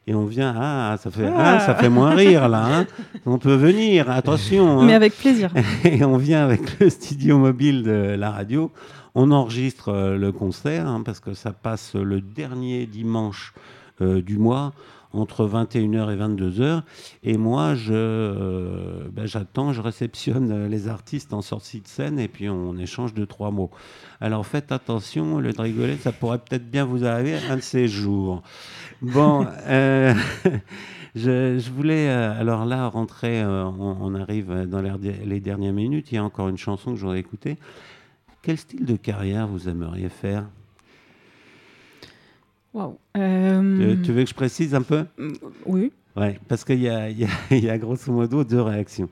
Et 0.09 0.15
on 0.15 0.25
vient, 0.25 0.55
ah, 0.57 0.95
ça 0.97 1.11
fait, 1.11 1.27
ah, 1.27 1.59
ça 1.59 1.75
fait 1.75 1.89
moins 1.89 2.15
rire 2.15 2.47
là. 2.47 2.65
hein. 2.79 2.87
On 3.25 3.37
peut 3.37 3.55
venir, 3.55 4.09
attention. 4.09 4.79
hein. 4.79 4.85
Mais 4.85 4.93
avec 4.93 5.13
plaisir. 5.17 5.51
Et 5.83 6.03
on 6.05 6.15
vient 6.17 6.43
avec 6.45 6.79
le 6.79 6.89
studio 6.89 7.37
mobile 7.37 7.83
de 7.83 8.15
la 8.17 8.31
radio. 8.31 8.71
On 9.15 9.31
enregistre 9.31 9.89
euh, 9.89 10.17
le 10.17 10.31
concert 10.31 10.87
hein, 10.87 11.01
parce 11.03 11.19
que 11.19 11.33
ça 11.33 11.51
passe 11.51 11.93
le 11.95 12.21
dernier 12.21 12.85
dimanche 12.85 13.53
euh, 14.01 14.21
du 14.21 14.37
mois 14.37 14.73
entre 15.17 15.47
21h 15.47 16.11
et 16.11 16.17
22h. 16.17 16.83
Et 17.23 17.37
moi, 17.37 17.75
je, 17.75 17.93
euh, 17.93 19.07
ben, 19.11 19.25
j'attends, 19.25 19.73
je 19.73 19.81
réceptionne 19.81 20.51
euh, 20.51 20.67
les 20.67 20.87
artistes 20.87 21.33
en 21.33 21.41
sortie 21.41 21.81
de 21.81 21.87
scène 21.87 22.19
et 22.19 22.27
puis 22.27 22.49
on 22.49 22.77
échange 22.77 23.13
deux, 23.13 23.25
trois 23.25 23.51
mots. 23.51 23.71
Alors 24.21 24.45
faites 24.45 24.71
attention, 24.71 25.39
le 25.39 25.53
de 25.53 25.61
rigoler, 25.61 25.97
ça 25.97 26.11
pourrait 26.11 26.39
peut-être 26.39 26.69
bien 26.69 26.85
vous 26.85 27.05
arriver 27.05 27.37
un 27.49 27.57
de 27.57 27.61
ces 27.61 27.87
jours. 27.87 28.43
Bon, 29.01 29.45
euh, 29.67 30.13
je, 31.15 31.57
je 31.57 31.71
voulais 31.71 32.09
alors 32.09 32.65
là 32.65 32.87
rentrer, 32.87 33.43
on, 33.45 33.97
on 34.01 34.15
arrive 34.15 34.65
dans 34.67 34.81
les 34.81 35.39
dernières 35.39 35.73
minutes, 35.73 36.11
il 36.11 36.15
y 36.15 36.17
a 36.17 36.23
encore 36.23 36.49
une 36.49 36.57
chanson 36.57 36.91
que 36.91 36.97
j'aurais 36.97 37.19
écoutée. 37.19 37.57
Quel 38.41 38.57
style 38.57 38.85
de 38.85 38.95
carrière 38.95 39.47
vous 39.47 39.67
aimeriez 39.67 40.09
faire? 40.09 40.45
Euh, 43.17 43.95
Tu 44.03 44.11
veux 44.11 44.23
que 44.23 44.29
je 44.29 44.35
précise 44.35 44.75
un 44.75 44.81
peu? 44.81 45.05
Oui. 45.65 45.91
Ouais, 46.15 46.39
parce 46.47 46.63
qu'il 46.63 46.81
y 46.81 46.89
a, 46.89 47.09
y, 47.09 47.23
a, 47.25 47.27
il 47.51 47.63
y 47.63 47.69
a 47.69 47.77
grosso 47.77 48.11
modo 48.11 48.43
deux 48.43 48.61
réactions. 48.61 49.09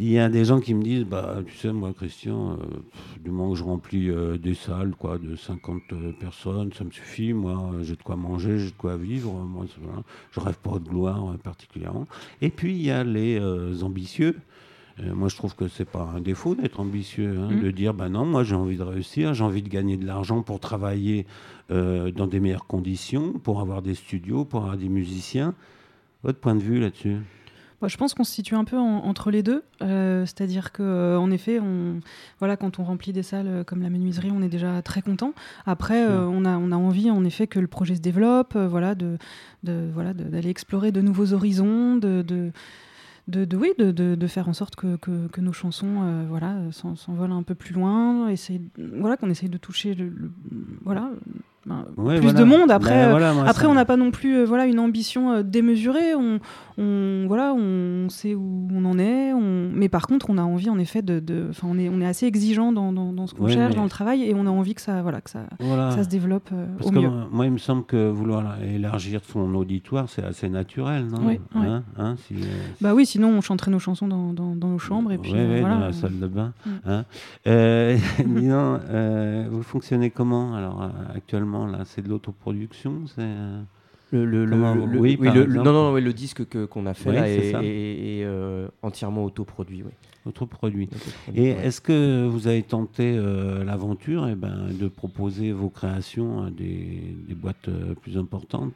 Il 0.00 0.08
y 0.10 0.18
a 0.18 0.28
des 0.28 0.44
gens 0.44 0.60
qui 0.60 0.74
me 0.74 0.82
disent, 0.82 1.04
bah, 1.04 1.38
tu 1.44 1.56
sais, 1.56 1.72
moi, 1.72 1.92
Christian, 1.92 2.52
euh, 2.52 2.56
pff, 2.56 3.20
du 3.22 3.30
moment 3.32 3.50
que 3.50 3.58
je 3.58 3.64
remplis 3.64 4.08
euh, 4.10 4.38
des 4.38 4.54
salles 4.54 4.94
quoi, 4.96 5.18
de 5.18 5.34
50 5.34 5.82
euh, 5.92 6.12
personnes, 6.20 6.72
ça 6.72 6.84
me 6.84 6.90
suffit. 6.92 7.32
Moi, 7.32 7.72
euh, 7.74 7.82
j'ai 7.82 7.96
de 7.96 8.02
quoi 8.02 8.14
manger, 8.14 8.60
j'ai 8.60 8.66
de 8.70 8.76
quoi 8.76 8.96
vivre. 8.96 9.32
Moi, 9.32 9.66
voilà. 9.82 10.02
je 10.30 10.38
rêve 10.40 10.58
pas 10.62 10.78
de 10.78 10.88
gloire 10.88 11.32
euh, 11.32 11.36
particulièrement. 11.36 12.06
Et 12.40 12.50
puis, 12.50 12.76
il 12.76 12.82
y 12.82 12.92
a 12.92 13.02
les 13.02 13.40
euh, 13.40 13.74
ambitieux. 13.82 14.36
Euh, 15.00 15.14
moi, 15.14 15.28
je 15.28 15.36
trouve 15.36 15.54
que 15.54 15.68
c'est 15.68 15.84
pas 15.84 16.10
un 16.16 16.20
défaut 16.20 16.54
d'être 16.54 16.80
ambitieux, 16.80 17.38
hein, 17.38 17.50
Mm. 17.52 17.60
de 17.60 17.70
dire, 17.70 17.94
bah 17.94 18.08
non, 18.08 18.24
moi, 18.24 18.42
j'ai 18.42 18.54
envie 18.56 18.76
de 18.76 18.82
réussir, 18.82 19.32
j'ai 19.34 19.44
envie 19.44 19.62
de 19.62 19.68
gagner 19.68 19.96
de 19.96 20.06
l'argent 20.06 20.42
pour 20.42 20.58
travailler 20.60 21.26
euh, 21.70 22.10
dans 22.10 22.26
des 22.26 22.40
meilleures 22.40 22.66
conditions, 22.66 23.32
pour 23.34 23.60
avoir 23.60 23.82
des 23.82 23.94
studios, 23.94 24.44
pour 24.44 24.60
avoir 24.62 24.76
des 24.76 24.88
musiciens. 24.88 25.54
Votre 26.24 26.38
point 26.40 26.54
de 26.56 26.62
vue 26.62 26.80
là-dessus? 26.80 27.16
Moi, 27.80 27.86
je 27.88 27.96
pense 27.96 28.12
qu'on 28.12 28.24
se 28.24 28.32
situe 28.32 28.56
un 28.56 28.64
peu 28.64 28.76
en- 28.76 29.04
entre 29.04 29.30
les 29.30 29.44
deux. 29.44 29.62
Euh, 29.82 30.26
C'est-à-dire 30.26 30.72
que, 30.72 30.82
euh, 30.82 31.16
en 31.20 31.30
effet, 31.30 31.60
on, 31.60 32.00
voilà, 32.40 32.56
quand 32.56 32.80
on 32.80 32.82
remplit 32.84 33.12
des 33.12 33.22
salles 33.22 33.46
euh, 33.46 33.62
comme 33.62 33.82
la 33.82 33.88
menuiserie, 33.90 34.32
on 34.34 34.42
est 34.42 34.48
déjà 34.48 34.82
très 34.82 35.00
content. 35.00 35.32
Après, 35.64 36.04
euh, 36.08 36.26
on, 36.26 36.44
a, 36.44 36.56
on 36.58 36.72
a 36.72 36.76
envie, 36.76 37.08
en 37.08 37.24
effet, 37.24 37.46
que 37.46 37.60
le 37.60 37.68
projet 37.68 37.94
se 37.94 38.00
développe, 38.00 38.56
euh, 38.56 38.66
voilà, 38.66 38.96
de, 38.96 39.16
de, 39.62 39.88
voilà, 39.94 40.12
de- 40.12 40.24
d'aller 40.24 40.48
explorer 40.50 40.90
de 40.90 41.00
nouveaux 41.02 41.32
horizons, 41.34 41.94
de, 41.96 42.22
de, 42.22 42.50
de, 43.28 43.44
de- 43.44 43.56
oui, 43.56 43.72
de, 43.78 43.92
faire 44.26 44.48
en 44.48 44.52
sorte 44.54 44.74
que, 44.74 44.96
que, 44.96 45.28
nos 45.40 45.52
chansons, 45.52 46.02
euh, 46.02 46.24
voilà, 46.28 46.56
s'en- 46.72 46.96
s'envolent 46.96 47.32
un 47.32 47.42
peu 47.44 47.54
plus 47.54 47.74
loin, 47.74 48.28
essayer, 48.28 48.60
voilà, 48.98 49.16
qu'on 49.16 49.30
essaye 49.30 49.48
de 49.50 49.58
toucher, 49.58 49.94
le, 49.94 50.08
le- 50.08 50.32
voilà, 50.84 51.10
ben, 51.66 51.84
Ouais, 51.96 52.16
plus 52.16 52.24
voilà. 52.28 52.38
de 52.40 52.44
monde. 52.44 52.70
Après, 52.70 52.90
Ben 52.90 53.08
euh, 53.08 53.10
voilà, 53.10 53.34
moi, 53.34 53.44
après, 53.46 53.66
on 53.66 53.74
n'a 53.74 53.84
pas 53.84 53.96
non 53.96 54.10
plus 54.10 54.36
euh, 54.38 54.44
voilà, 54.44 54.66
une 54.66 54.78
ambition 54.78 55.32
euh, 55.32 55.42
démesurée. 55.42 56.14
On, 56.14 56.38
on, 56.78 57.24
voilà, 57.26 57.52
on 57.54 58.08
sait 58.08 58.34
où 58.34 58.68
on 58.72 58.84
en 58.84 58.98
est. 58.98 59.32
On... 59.32 59.70
Mais 59.74 59.88
par 59.88 60.06
contre, 60.06 60.30
on 60.30 60.38
a 60.38 60.42
envie, 60.42 60.70
en 60.70 60.78
effet, 60.78 61.02
de. 61.02 61.18
de- 61.20 61.46
enfin, 61.50 61.68
on, 61.70 61.78
est, 61.78 61.88
on 61.88 62.00
est 62.00 62.06
assez 62.06 62.26
exigeant 62.26 62.72
dans, 62.72 62.92
dans, 62.92 63.12
dans 63.12 63.26
ce 63.26 63.34
qu'on 63.34 63.44
Ouais, 63.44 63.52
cherche, 63.52 63.70
mais- 63.70 63.76
dans 63.76 63.84
le 63.84 63.90
travail, 63.90 64.22
et 64.22 64.34
on 64.34 64.46
a 64.46 64.50
envie 64.50 64.74
que 64.74 64.80
ça, 64.80 65.02
voilà, 65.02 65.20
que 65.20 65.30
ça, 65.30 65.40
Voilà. 65.60 65.90
ça 65.90 66.04
se 66.04 66.08
développe 66.08 66.48
euh, 66.52 66.66
Parce 66.78 66.90
au 66.90 66.94
que 66.94 66.98
mieux. 67.00 67.10
moi, 67.30 67.44
il 67.46 67.52
me 67.52 67.58
semble 67.58 67.84
que 67.84 68.08
vouloir 68.08 68.62
élargir 68.62 69.20
son 69.24 69.54
auditoire, 69.54 70.08
c'est 70.08 70.24
assez 70.24 70.48
naturel, 70.48 71.06
non? 71.08 71.18
Oui. 71.26 71.40
Hein, 71.54 71.82
hein, 71.98 72.14
si, 72.26 72.34
euh, 72.34 72.38
Bah 72.80 72.94
oui, 72.94 73.04
sinon, 73.04 73.28
on 73.30 73.40
chanterait 73.40 73.70
nos 73.70 73.78
chansons 73.80 74.08
dans, 74.08 74.32
dans, 74.32 74.54
nos 74.54 74.78
chambres, 74.78 75.12
et 75.12 75.18
puis 75.18 75.32
euh, 75.34 75.58
voilà. 75.60 75.74
dans 75.74 75.80
la 75.80 75.92
salle 75.92 76.18
de 76.18 76.26
bain. 76.28 76.52
Mm. 76.64 76.70
hein. 76.86 77.04
Vous 79.50 79.62
fonctionnez 79.62 80.10
comment 80.10 80.54
alors 80.54 80.82
euh, 80.82 80.88
là 81.66 81.84
C'est 81.84 82.02
de 82.02 82.08
l'autoproduction 82.08 83.06
C'est 83.06 83.22
euh, 83.22 83.60
Le, 84.10 84.24
le, 84.24 84.44
le- 84.44 84.50
Comment- 84.52 84.74
le- 84.74 84.82
oui, 84.98 85.16
oui, 85.20 85.26
par 85.26 85.34
le- 85.34 85.42
exemple. 85.44 85.64
non, 85.66 85.72
non, 85.72 85.92
oui, 85.92 86.00
le 86.02 86.12
disque 86.12 86.46
que- 86.46 86.64
qu'on 86.64 86.86
a 86.86 86.94
fait 86.94 87.12
là 87.12 87.28
est, 87.28 87.52
ça. 87.52 87.62
est- 87.62 87.66
est, 88.20 88.24
euh, 88.24 88.68
entièrement 88.82 89.24
autoproduit. 89.24 89.82
Oui. 89.82 89.90
autoproduit. 90.26 90.88
Autoproduit, 90.92 91.42
Et 91.42 91.54
ouais. 91.54 91.66
est-ce 91.66 91.80
que 91.80 92.26
vous 92.26 92.48
avez 92.48 92.62
tenté 92.62 93.14
euh, 93.16 93.64
l'aventure 93.64 94.28
eh 94.28 94.34
ben, 94.34 94.68
de 94.78 94.88
proposer 94.88 95.52
vos 95.52 95.68
créations 95.70 96.42
à 96.44 96.50
des, 96.50 97.14
des 97.26 97.34
boîtes 97.34 97.68
euh, 97.68 97.94
plus 97.94 98.16
importantes? 98.18 98.74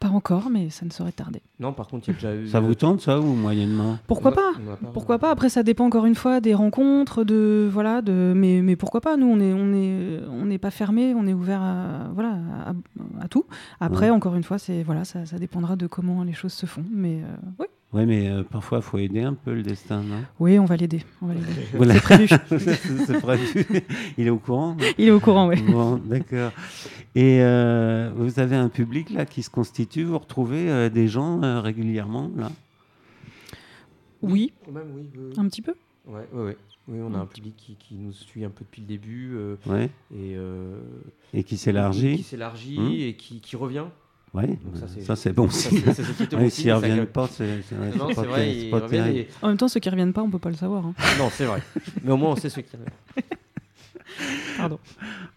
Pas 0.00 0.08
encore, 0.10 0.48
mais 0.48 0.70
ça 0.70 0.86
ne 0.86 0.90
saurait 0.90 1.10
tarder. 1.10 1.42
Non, 1.58 1.72
par 1.72 1.88
contre, 1.88 2.08
il 2.08 2.12
y 2.12 2.14
a 2.14 2.14
déjà 2.14 2.34
eu. 2.36 2.46
Ça 2.46 2.60
vous 2.60 2.76
tente 2.76 3.00
ça 3.00 3.18
ou 3.18 3.24
moyennement 3.34 3.98
Pourquoi 4.06 4.30
pas 4.30 4.52
Pourquoi 4.92 5.18
pas 5.18 5.30
Après, 5.32 5.48
ça 5.48 5.64
dépend 5.64 5.86
encore 5.86 6.06
une 6.06 6.14
fois 6.14 6.40
des 6.40 6.54
rencontres, 6.54 7.24
de 7.24 7.68
voilà, 7.72 8.00
de 8.00 8.32
mais, 8.36 8.62
mais 8.62 8.76
pourquoi 8.76 9.00
pas 9.00 9.16
Nous, 9.16 9.26
on 9.26 9.40
est 9.40 9.52
on 9.52 9.72
est 9.74 10.20
on 10.30 10.46
n'est 10.46 10.58
pas 10.58 10.70
fermé, 10.70 11.14
on 11.14 11.26
est 11.26 11.32
ouvert 11.32 11.60
à 11.62 12.10
voilà 12.14 12.38
à, 12.66 13.24
à 13.24 13.28
tout. 13.28 13.44
Après, 13.80 14.06
Ouais. 14.06 14.10
encore 14.16 14.36
une 14.36 14.44
fois, 14.44 14.58
c'est 14.58 14.84
voilà, 14.84 15.04
ça, 15.04 15.26
ça 15.26 15.36
dépendra 15.38 15.74
de 15.74 15.88
comment 15.88 16.22
les 16.22 16.32
choses 16.32 16.52
se 16.52 16.66
font. 16.66 16.84
Mais 16.92 17.16
euh, 17.24 17.36
oui, 17.58 17.66
Oui, 17.94 18.04
mais 18.04 18.28
euh, 18.28 18.42
parfois, 18.42 18.78
il 18.78 18.82
faut 18.84 18.98
aider 18.98 19.22
un 19.22 19.32
peu 19.32 19.54
le 19.54 19.62
destin, 19.62 20.02
non? 20.02 20.22
Oui, 20.38 20.58
on 20.58 20.66
va 20.66 20.76
l'aider. 20.76 21.02
On 21.22 21.26
va 21.26 21.34
l'aider. 21.34 21.46
Voilà. 21.74 21.94
C'est 21.94 22.00
prévu. 22.02 22.28
C'est 23.06 23.20
prévu. 23.20 23.66
Il 24.18 24.26
est 24.26 24.30
au 24.30 24.38
courant 24.38 24.76
Il 24.98 25.08
est 25.08 25.10
au 25.10 25.20
courant, 25.20 25.48
oui. 25.48 25.62
Bon, 25.62 25.96
d'accord. 25.96 26.52
Et 27.14 27.40
euh, 27.40 28.10
vous 28.14 28.40
avez 28.40 28.56
un 28.56 28.68
public 28.68 29.08
là 29.10 29.24
qui 29.24 29.42
se 29.42 29.48
constitue, 29.48 30.04
vous 30.04 30.18
retrouvez 30.18 30.68
euh, 30.70 30.88
des 30.90 31.08
gens 31.08 31.42
euh, 31.42 31.60
régulièrement 31.60 32.30
là? 32.36 32.50
Oui, 34.20 34.52
même, 34.70 34.82
oui. 34.94 35.08
oui, 35.16 35.20
oui. 35.30 35.34
un 35.38 35.48
petit 35.48 35.62
peu. 35.62 35.74
Ouais, 36.06 36.26
ouais, 36.32 36.42
ouais. 36.44 36.56
Oui, 36.88 36.98
on 37.02 37.14
a 37.14 37.18
un 37.18 37.26
public 37.26 37.54
qui, 37.56 37.74
qui 37.76 37.94
nous 37.96 38.12
suit 38.12 38.44
un 38.44 38.50
peu 38.50 38.64
depuis 38.64 38.80
le 38.80 38.86
début 38.86 39.32
euh, 39.34 39.56
ouais, 39.66 39.90
et 40.14 40.34
euh, 40.36 40.78
et 41.34 41.42
qui 41.44 41.50
qui 41.50 41.56
s'élargit. 41.58 42.22
s'élargit 42.22 42.78
Hmm. 42.78 42.92
et 42.92 43.14
qui, 43.14 43.40
qui 43.40 43.56
revient. 43.56 43.84
Oui, 44.34 44.46
Donc 44.46 44.76
ça, 45.06 45.16
c'est- 45.16 45.32
bon. 45.32 45.46
Aussi. 45.46 45.68
S'ils 46.50 46.68
ça 46.70 46.76
reviennent 46.76 47.06
pas, 47.06 47.28
c'est 47.28 47.46
pas, 48.70 48.80
reviennent 48.80 48.88
terrible. 48.88 49.30
En 49.42 49.48
même 49.48 49.56
temps, 49.56 49.68
ceux 49.68 49.80
qui 49.80 49.88
reviennent 49.88 50.12
pas, 50.12 50.22
on 50.22 50.30
peut 50.30 50.38
pas 50.38 50.50
le 50.50 50.56
savoir. 50.56 50.84
hein. 50.86 50.94
Non, 51.18 51.28
c'est 51.32 51.46
vrai. 51.46 51.62
Mais 52.04 52.12
au 52.12 52.16
moins, 52.16 52.32
on 52.32 52.36
sait 52.36 52.50
ce 52.50 52.60
qui 52.60 52.76
Pardon. 54.56 54.78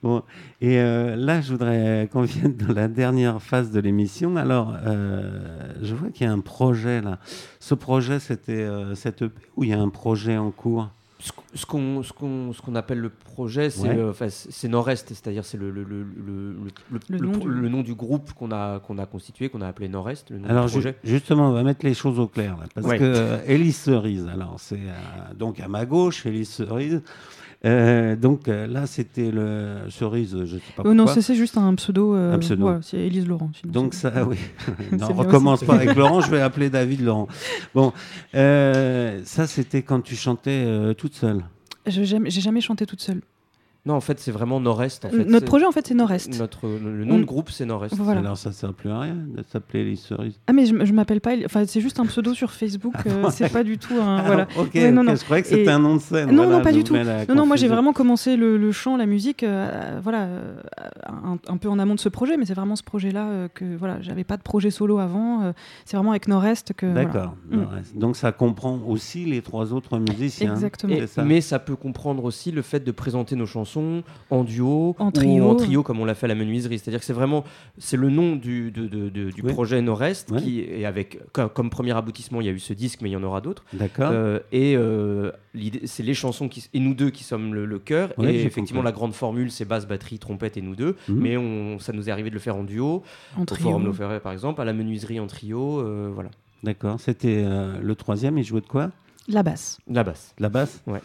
Bon, 0.02 0.24
et 0.62 0.80
euh, 0.80 1.16
là, 1.16 1.42
je 1.42 1.52
voudrais 1.52 2.10
qu'on 2.12 2.24
vienne 2.24 2.56
dans 2.58 2.74
la 2.74 2.88
dernière 2.88 3.42
phase 3.42 3.72
de 3.72 3.80
l'émission. 3.80 4.36
Alors, 4.38 4.76
euh, 4.86 5.74
je 5.82 5.94
vois 5.94 6.10
qu'il 6.10 6.26
y 6.26 6.30
a 6.30 6.34
un 6.34 6.40
projet 6.40 7.02
là. 7.02 7.20
Ce 7.60 7.76
projet, 7.76 8.20
c'était 8.20 8.54
euh, 8.54 8.96
cette 8.96 9.22
EP 9.22 9.34
ou 9.56 9.64
il 9.64 9.70
y 9.70 9.74
a 9.74 9.80
un 9.80 9.90
projet 9.90 10.38
en 10.38 10.52
cours? 10.52 10.90
Ce 11.24 11.32
qu- 11.32 11.38
ce 11.54 11.66
qu'on 11.68 12.02
ce 12.02 12.12
qu'on 12.14 12.52
ce 12.52 12.62
qu'on 12.62 12.74
appelle 12.74 12.98
le 13.00 13.10
projet, 13.10 13.70
c'est 13.70 13.88
Ouais. 13.88 13.96
euh, 13.98 14.10
enfin, 14.10 14.28
c'est 14.30 14.68
Nord-Est, 14.68 15.08
c'est-à-dire 15.10 15.46
c'est 15.46 15.58
le, 15.58 15.70
le, 15.70 15.84
le, 15.84 16.02
le, 16.04 16.54
le- 16.92 17.00
Le 17.00 17.00
le 17.10 17.18
nom 17.28 17.32
pro- 17.34 17.48
du- 17.48 17.54
le 17.62 17.70
nom 17.70 17.82
du 17.84 17.94
groupe 17.94 18.34
qu'on 18.34 18.52
a 18.52 18.80
qu'on 18.80 18.98
a 18.98 19.06
constitué, 19.06 19.50
qu'on 19.50 19.62
a 19.62 19.68
appelé 19.68 19.88
Nord-Est, 19.88 20.32
le 20.32 20.40
nom 20.40 20.50
Alors 20.50 20.66
du 20.66 20.72
ju- 20.72 20.80
projet. 20.80 20.96
justement, 21.04 21.50
on 21.50 21.54
va 21.54 21.62
mettre 21.64 21.86
les 21.86 21.94
choses 21.94 22.18
au 22.18 22.28
clair 22.28 22.58
là, 22.58 22.66
parce 22.74 22.88
Ouais. 22.88 22.98
que 22.98 23.04
euh, 23.04 23.38
Élise 23.46 23.78
Cerise, 23.78 24.28
alors 24.34 24.56
c'est 24.58 24.76
euh, 24.80 25.34
donc 25.38 25.60
à 25.60 25.68
ma 25.68 25.86
gauche, 25.86 26.26
Élise 26.26 26.50
Cerise. 26.50 27.04
Euh, 27.64 28.16
donc 28.16 28.48
euh, 28.48 28.66
là, 28.66 28.88
c'était 28.88 29.30
le 29.30 29.82
Cerise, 29.90 30.36
je 30.46 30.56
sais 30.56 30.62
pas 30.76 30.82
Euh, 30.84 30.94
non, 30.96 31.06
c'est 31.06 31.36
juste 31.36 31.58
un 31.58 31.76
pseudo. 31.76 32.16
euh, 32.16 32.34
Un 32.34 32.40
pseudo. 32.40 32.64
voilà, 32.64 32.80
c'est 32.82 32.98
Élise 32.98 33.28
Laurent. 33.28 33.52
sinon 33.60 33.72
Donc 33.72 33.94
ça, 33.94 34.12
oui. 34.28 34.38
Non, 34.92 34.98
bien 34.98 35.16
recommence 35.16 35.64
pas 35.64 35.76
avec 35.76 35.96
Laurent. 35.96 36.22
Je 36.22 36.32
vais 36.32 36.42
appeler 36.50 36.70
David 36.72 37.02
Laurent. 37.02 37.28
Bon, 37.76 37.94
ça 38.34 39.48
c'était 39.48 39.84
quand 39.84 40.02
tu 40.02 40.16
chantais 40.16 40.66
toute 40.98 41.14
seule. 41.14 41.44
Je- 41.86 42.04
j'ai 42.04 42.42
jamais 42.42 42.62
chanté 42.62 42.86
toute 42.86 43.02
seule. 43.02 43.22
Non, 43.86 43.96
en 43.96 44.00
fait, 44.02 44.20
c'est 44.20 44.32
vraiment 44.32 44.60
Nord-Est. 44.60 45.06
En 45.06 45.10
fait. 45.10 45.26
Notre 45.26 45.48
projet, 45.48 45.66
en 45.66 45.72
fait, 45.72 45.88
c'est 45.88 45.96
Nord-Est. 45.96 46.38
Notre, 46.40 46.68
le, 46.68 47.04
nom 47.04 47.16
On- 47.16 47.20
de 47.20 47.24
groupe, 47.24 47.50
c'est 47.50 47.66
Nord-Est. 47.66 47.96
Voilà. 47.96 48.20
Alors 48.20 48.38
ça 48.38 48.52
sert 48.52 48.74
plus 48.74 48.92
à 48.92 49.00
rien 49.00 49.16
de 49.16 49.44
s'appeler 49.52 49.80
Élise 49.82 50.02
Cerise. 50.02 50.40
Ah, 50.46 50.54
mais 50.54 50.68
je, 50.68 50.86
je 50.86 50.94
m'appelle 50.94 51.20
pas. 51.20 51.32
Enfin, 51.46 51.64
c'est 51.66 51.82
juste 51.82 52.00
un 52.00 52.06
pseudo 52.06 52.34
sur 52.36 52.52
Facebook. 52.52 52.94
euh, 53.08 53.30
c'est 53.32 53.52
pas 53.52 53.64
du 53.64 53.80
tout 53.80 53.96
un. 53.96 54.18
Ah, 54.18 54.24
voilà. 54.26 54.48
ok, 54.58 54.70
Ouais, 54.76 54.92
non, 54.92 55.04
non. 55.04 55.16
je 55.16 55.24
croyais 55.24 55.42
que 55.42 55.48
c'était 55.50 55.64
Et- 55.64 55.70
un 55.70 55.80
nom 55.80 55.96
de 55.96 56.02
scène. 56.02 56.30
Non, 56.30 56.44
Voilà, 56.44 56.58
non, 56.60 56.64
pas 56.64 56.72
du 56.72 56.84
tout. 56.84 56.96
Non, 56.96 57.36
non, 57.36 57.46
moi 57.48 57.56
j'ai 57.56 57.68
vraiment 57.68 57.92
commencé 57.94 58.38
le, 58.38 58.58
le 58.58 58.72
chant, 58.72 58.98
la 58.98 59.08
musique, 59.08 59.42
euh, 59.42 60.00
voilà, 60.04 60.26
euh, 60.26 60.54
un, 61.08 61.38
un 61.48 61.58
peu 61.58 61.68
en 61.68 61.80
amont 61.80 61.96
de 61.96 62.00
ce 62.00 62.10
projet, 62.10 62.38
mais 62.38 62.46
c'est 62.46 62.54
vraiment 62.54 62.76
ce 62.76 62.84
projet-là 62.84 63.26
euh, 63.30 63.48
que 63.52 63.66
voilà, 63.78 64.00
j'avais 64.02 64.24
pas 64.24 64.38
de 64.38 64.44
projet 64.44 64.70
solo 64.70 65.00
avant. 65.00 65.42
euh, 65.42 65.54
c'est 65.86 65.98
vraiment 65.98 66.12
avec 66.12 66.28
Nord-Est 66.28 66.74
que. 66.74 66.86
D'accord. 66.94 67.36
Mm. 67.50 67.64
Donc 68.00 68.16
ça 68.16 68.32
comprend 68.32 68.80
aussi 68.88 69.26
les 69.26 69.42
trois 69.42 69.74
autres 69.74 69.98
musiciens. 69.98 70.54
Exactement. 70.54 70.96
Ça? 71.08 71.24
mais 71.24 71.42
ça 71.42 71.58
peut 71.58 71.76
comprendre 71.76 72.24
aussi 72.26 72.52
le 72.52 72.62
fait 72.62 72.82
de 72.82 72.92
présenter 72.92 73.36
nos 73.36 73.48
chansons 73.48 73.71
en 73.78 74.44
duo 74.44 74.96
En 75.00 75.08
ou 75.08 75.12
trio. 75.12 75.50
en 75.50 75.56
trio 75.56 75.84
comme 75.84 76.00
on 76.00 76.06
l'a 76.06 76.16
fait 76.16 76.26
à 76.26 76.30
la 76.30 76.36
menuiserie. 76.36 76.80
C'est-à-dire 76.80 77.00
que 77.00 77.06
c'est 77.06 77.14
vraiment 77.14 77.44
c'est 77.78 77.98
le 77.98 78.10
nom 78.10 78.36
du, 78.36 78.72
de- 78.72 78.88
de- 78.88 79.10
de- 79.10 79.30
du 79.32 79.42
Oui. 79.44 79.54
projet 79.54 79.82
Nord-Est 79.82 80.36
qui 80.38 80.62
est 80.62 80.86
avec 80.86 81.20
comme, 81.32 81.50
comme 81.50 81.70
premier 81.70 81.96
aboutissement 81.96 82.42
il 82.42 82.48
y 82.48 82.50
a 82.50 82.54
eu 82.54 82.60
ce 82.60 82.74
disque 82.74 83.00
mais 83.02 83.10
il 83.10 83.14
y 83.14 83.16
en 83.16 83.24
aura 83.24 83.42
d'autres. 83.42 83.64
D'accord. 83.74 84.10
Euh, 84.14 84.40
et 84.52 84.76
euh, 84.76 85.32
l'idée 85.54 85.82
c'est 85.86 86.04
les 86.04 86.14
chansons 86.14 86.48
qui, 86.50 86.68
et 86.74 86.80
nous 86.80 86.94
deux 86.94 87.10
qui 87.10 87.24
sommes 87.24 87.54
le, 87.54 87.66
le 87.66 87.80
cœur 87.80 88.14
Ouais, 88.18 88.34
et 88.36 88.46
effectivement 88.46 88.82
compris. 88.82 88.92
la 88.92 88.98
grande 88.98 89.14
formule 89.14 89.52
c'est 89.52 89.66
basse 89.66 89.88
batterie 89.88 90.20
trompette 90.20 90.58
et 90.58 90.62
nous 90.62 90.76
deux 90.76 90.96
Mhm. 91.08 91.20
mais 91.20 91.38
on, 91.38 91.80
ça 91.80 91.94
nous 91.94 92.10
est 92.10 92.12
arrivé 92.12 92.30
de 92.30 92.36
le 92.36 92.40
faire 92.42 92.56
en 92.56 92.64
duo 92.64 93.04
En 93.38 93.42
au 93.44 93.46
trio. 93.46 93.70
Forum 93.70 93.94
par 94.22 94.32
exemple 94.32 94.62
à 94.62 94.66
la 94.66 94.74
menuiserie 94.74 95.20
en 95.20 95.28
trio 95.28 95.80
euh, 95.80 96.10
voilà 96.14 96.30
D'accord. 96.64 97.00
C'était 97.00 97.42
euh, 97.44 97.80
le 97.82 97.96
troisième. 97.96 98.38
Il 98.38 98.44
jouait 98.44 98.62
de 98.62 98.68
quoi? 98.68 98.92
La 99.28 99.42
basse. 99.42 99.80
la 99.88 100.04
basse 100.04 100.36
La 100.38 100.50
basse? 100.50 100.80
Ouais. 100.86 101.00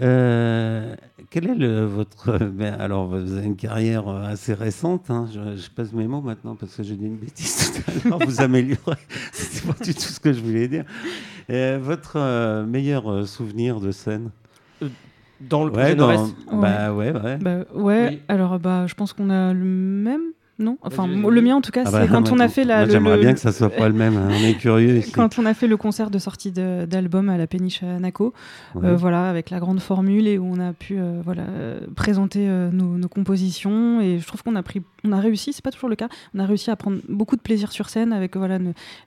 Euh, 0.00 0.94
quel 1.30 1.48
est 1.48 1.54
le, 1.54 1.84
votre. 1.84 2.38
ben, 2.52 2.74
alors, 2.80 3.06
vous 3.08 3.32
avez 3.34 3.46
une 3.46 3.56
carrière 3.56 4.08
euh, 4.08 4.24
assez 4.26 4.54
récente. 4.54 5.10
hein, 5.10 5.26
je, 5.32 5.56
je 5.60 5.70
pèse 5.70 5.92
mes 5.92 6.06
mots 6.06 6.20
maintenant 6.20 6.54
parce 6.54 6.74
que 6.76 6.82
j'ai 6.82 6.94
dit 6.96 7.06
une 7.06 7.16
bêtise 7.16 7.82
tout 7.84 7.90
à 7.90 8.08
l'heure. 8.08 8.18
Vous 8.26 8.40
améliorez. 8.40 8.96
C'est 9.32 9.66
pas 9.66 9.84
du 9.84 9.94
tout 9.94 10.00
ce 10.00 10.20
que 10.20 10.32
je 10.32 10.40
voulais 10.40 10.68
dire. 10.68 10.84
Euh, 11.50 11.78
votre 11.82 12.64
meilleur 12.64 13.26
souvenir 13.26 13.80
de 13.80 13.90
scène? 13.90 14.30
Dans 15.40 15.64
le 15.64 15.70
projet 15.70 15.90
Ouais, 15.90 15.94
dans- 15.94 16.08
Nord-Est 16.08 16.34
Bah 16.52 16.92
ouais, 16.92 17.12
ouais. 17.12 17.36
Bah, 17.38 17.58
ouais, 17.74 18.08
Oui. 18.10 18.20
alors 18.28 18.58
bah, 18.58 18.86
je 18.88 18.94
pense 18.94 19.12
qu'on 19.12 19.30
a 19.30 19.52
le 19.52 19.64
même, 19.64 20.22
non 20.58 20.76
Enfin, 20.82 21.06
le 21.06 21.40
mien 21.40 21.56
en 21.56 21.60
tout 21.60 21.70
cas, 21.70 21.82
Ah 21.86 21.90
c'est 21.90 21.98
bah, 21.98 22.06
quand 22.08 22.32
on 22.32 22.38
a 22.40 22.48
fait 22.48 22.64
la. 22.64 22.88
J'aimerais 22.88 23.16
le- 23.16 23.22
bien 23.22 23.32
que 23.32 23.38
ça 23.40 23.52
soit 23.52 23.70
pas 23.70 23.88
le 23.88 23.94
même. 23.94 24.16
hein, 24.16 24.28
On 24.30 24.44
est 24.44 24.54
curieux. 24.54 24.98
ici. 24.98 25.12
Quand 25.12 25.38
on 25.38 25.46
a 25.46 25.54
fait 25.54 25.66
le 25.68 25.76
concert 25.76 26.10
de 26.10 26.18
sortie 26.18 26.50
d'album 26.52 27.28
à 27.28 27.36
la 27.36 27.46
péniche 27.46 27.82
à 27.82 27.98
Naco, 28.00 28.32
Ouais. 28.74 28.86
euh, 28.88 28.96
voilà, 28.96 29.28
avec 29.30 29.50
la 29.50 29.60
grande 29.60 29.80
formule 29.80 30.26
et 30.26 30.36
où 30.38 30.44
on 30.46 30.58
a 30.60 30.72
pu 30.72 30.96
euh, 30.98 31.20
voilà, 31.24 31.44
présenter 31.96 32.48
euh, 32.48 32.70
nos, 32.72 32.96
nos 32.98 33.08
compositions. 33.08 34.00
Et 34.00 34.18
je 34.18 34.26
trouve 34.26 34.42
qu'on 34.42 34.56
a, 34.56 34.62
pris, 34.62 34.82
on 35.04 35.12
a 35.12 35.20
réussi, 35.20 35.52
c'est 35.52 35.62
pas 35.64 35.70
toujours 35.70 35.88
le 35.88 35.96
cas, 35.96 36.08
on 36.34 36.40
a 36.40 36.46
réussi 36.46 36.70
à 36.70 36.76
prendre 36.76 36.98
beaucoup 37.08 37.36
de 37.36 37.40
plaisir 37.42 37.70
sur 37.72 37.88
scène 37.88 38.12
avec 38.12 38.36
voilà, 38.36 38.58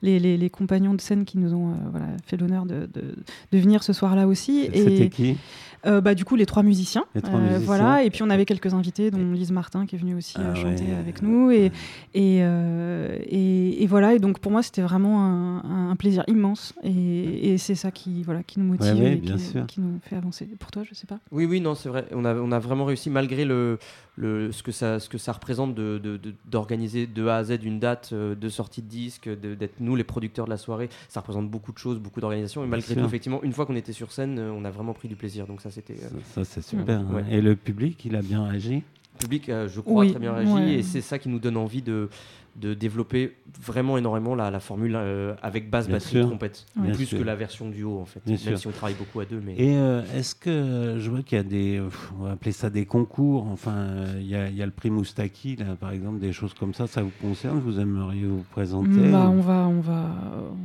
les, 0.01 0.19
les- 0.19 0.37
les 0.37 0.49
compagnons 0.49 0.93
de 0.93 1.01
scène 1.01 1.25
qui 1.25 1.37
nous 1.37 1.53
ont 1.53 1.71
euh, 1.71 1.73
voilà, 1.91 2.07
fait 2.25 2.37
l'honneur 2.37 2.65
de, 2.65 2.87
de- 2.93 3.15
de 3.51 3.57
venir 3.57 3.83
ce 3.83 3.93
soir-là 3.93 4.27
aussi. 4.27 4.69
C'était 4.73 5.05
Et 5.05 5.09
qui? 5.09 5.37
Euh, 5.85 6.01
bah, 6.01 6.13
du 6.15 6.25
coup, 6.25 6.35
les 6.35 6.45
trois 6.45 6.63
musiciens. 6.63 7.05
Les 7.15 7.21
trois 7.21 7.39
Euh, 7.39 7.41
musiciens. 7.43 7.65
Voilà. 7.65 8.03
Et 8.03 8.09
puis 8.09 8.23
on 8.23 8.29
avait 8.29 8.45
quelques 8.45 8.73
invités, 8.73 9.11
dont 9.11 9.31
Lise 9.31 9.51
Martin 9.51 9.85
qui 9.85 9.95
est 9.95 9.99
venue 9.99 10.15
aussi 10.15 10.37
euh, 10.39 10.51
Ah 10.51 10.55
chanter 10.55 10.83
ouais. 10.85 10.93
avec 10.99 11.21
nous. 11.21 11.51
Et, 11.51 11.71
et, 12.13 12.39
euh, 12.43 13.17
et, 13.23 13.83
et 13.83 13.87
voilà. 13.87 14.13
Et 14.13 14.19
donc 14.19 14.39
pour 14.39 14.51
moi, 14.51 14.61
c'était 14.63 14.81
vraiment 14.81 15.23
un, 15.25 15.89
un 15.91 15.95
plaisir 15.95 16.23
immense. 16.27 16.73
Et, 16.83 17.53
et 17.53 17.57
c'est 17.57 17.75
ça 17.75 17.91
qui, 17.91 18.23
voilà, 18.23 18.43
qui 18.43 18.59
nous 18.59 18.65
motive 18.65 18.93
Ouais, 18.95 19.01
ouais, 19.01 19.11
et 19.13 19.15
bien 19.15 19.35
qui, 19.37 19.41
sûr. 19.43 19.65
qui 19.65 19.81
nous 19.81 19.99
fait 20.03 20.15
avancer. 20.15 20.47
Pour 20.59 20.71
toi, 20.71 20.83
je 20.87 20.93
sais 20.93 21.07
pas. 21.07 21.19
Oui, 21.31 21.45
oui, 21.45 21.61
non, 21.61 21.75
c'est 21.75 21.89
vrai. 21.89 22.05
On 22.13 22.25
a, 22.25 22.35
on 22.35 22.51
a 22.51 22.59
vraiment 22.59 22.85
réussi, 22.85 23.09
malgré 23.09 23.45
le, 23.45 23.79
le, 24.17 24.51
ce, 24.51 24.61
que 24.63 24.71
ça, 24.71 24.99
ce 24.99 25.09
que 25.09 25.17
ça 25.17 25.31
représente 25.31 25.73
de- 25.73 25.97
de- 25.97 26.17
de- 26.17 26.33
d'organiser 26.49 27.07
de, 27.07 27.27
A 27.27 27.37
à 27.37 27.43
Z 27.43 27.59
une 27.63 27.79
date 27.79 28.09
euh, 28.13 28.35
de 28.35 28.49
sortie 28.49 28.81
de 28.81 28.87
disque, 28.87 29.27
de- 29.29 29.55
d'être 29.55 29.79
nous 29.79 29.95
les 29.95 30.03
producteurs 30.03 30.45
de 30.45 30.49
la 30.51 30.57
soirée. 30.57 30.89
Ça 31.09 31.21
représente 31.21 31.49
beaucoup 31.49 31.71
de 31.71 31.77
choses, 31.77 31.97
beaucoup 31.99 32.19
d'organisation. 32.21 32.61
Et 32.61 32.65
Bien 32.65 32.71
malgré 32.71 32.93
sûr. 32.93 33.01
tout, 33.01 33.07
effectivement, 33.07 33.41
une 33.43 33.53
fois 33.53 33.65
qu'on 33.65 33.75
était 33.75 33.93
sur 33.93 34.11
scène, 34.11 34.37
euh, 34.39 34.51
on 34.55 34.63
a 34.65 34.69
vraiment 34.69 34.93
pris 34.93 35.07
du 35.07 35.15
plaisir. 35.15 35.47
Donc 35.47 35.61
ça, 35.61 35.70
c'était... 35.71 35.95
euh, 36.03 36.09
Ça, 36.35 36.43
c'est 36.45 36.61
super. 36.63 36.99
hein. 36.99 37.07
Ouais. 37.11 37.23
Et 37.31 37.41
le 37.41 37.55
public, 37.55 38.03
il 38.05 38.15
a 38.15 38.21
bien 38.21 38.43
réagi? 38.47 38.83
Le 39.15 39.19
public, 39.19 39.49
euh, 39.49 39.67
je 39.69 39.81
crois, 39.81 40.01
Oui, 40.01 40.11
très 40.11 40.19
bien 40.19 40.33
réagi. 40.33 40.51
ouais. 40.51 40.73
Et 40.75 40.83
c'est 40.83 41.01
ça 41.01 41.19
qui 41.19 41.29
nous 41.29 41.39
donne 41.39 41.57
envie 41.57 41.81
de, 41.81 42.09
de 42.57 42.73
développer 42.73 43.37
vraiment 43.61 43.97
énormément 43.97 44.35
la, 44.35 44.51
la 44.51 44.59
formule 44.59 44.93
euh, 44.95 45.33
avec 45.41 45.69
basse, 45.69 45.87
Bien 45.87 45.95
batterie, 45.97 46.11
sûr. 46.11 46.27
trompette. 46.27 46.65
Plus 46.93 47.05
sûr. 47.05 47.19
que 47.19 47.23
la 47.23 47.35
version 47.35 47.69
duo, 47.69 47.99
en 47.99 48.05
fait. 48.05 48.19
Bien 48.25 48.33
Même 48.35 48.39
sûr. 48.39 48.57
si 48.59 48.67
on 48.67 48.71
travaille 48.71 48.95
beaucoup 48.95 49.19
à 49.21 49.25
deux. 49.25 49.41
Mais... 49.43 49.55
Et 49.57 49.75
euh, 49.77 50.01
est-ce 50.15 50.35
que 50.35 50.49
euh, 50.49 50.99
je 50.99 51.09
vois 51.09 51.21
qu'il 51.21 51.37
y 51.37 51.41
a 51.41 51.43
des, 51.43 51.77
euh, 51.79 51.89
on 52.19 52.23
va 52.25 52.31
appeler 52.31 52.51
ça 52.51 52.69
des 52.69 52.85
concours, 52.85 53.47
enfin, 53.51 53.71
euh, 53.73 54.13
il 54.19 54.27
y, 54.27 54.35
a, 54.35 54.49
il 54.49 54.55
y 54.55 54.61
a 54.61 54.65
le 54.65 54.71
prix 54.71 54.89
Moustaki, 54.89 55.55
là, 55.55 55.75
par 55.79 55.91
exemple, 55.91 56.19
des 56.19 56.33
choses 56.33 56.53
comme 56.53 56.73
ça, 56.73 56.87
ça 56.87 57.01
vous 57.01 57.11
concerne 57.21 57.59
Vous 57.59 57.79
aimeriez 57.79 58.25
vous 58.25 58.43
présenter 58.51 59.09
Bah, 59.11 59.29
on 59.31 59.39
va, 59.41 59.67
on 59.67 59.79
va, 59.79 60.05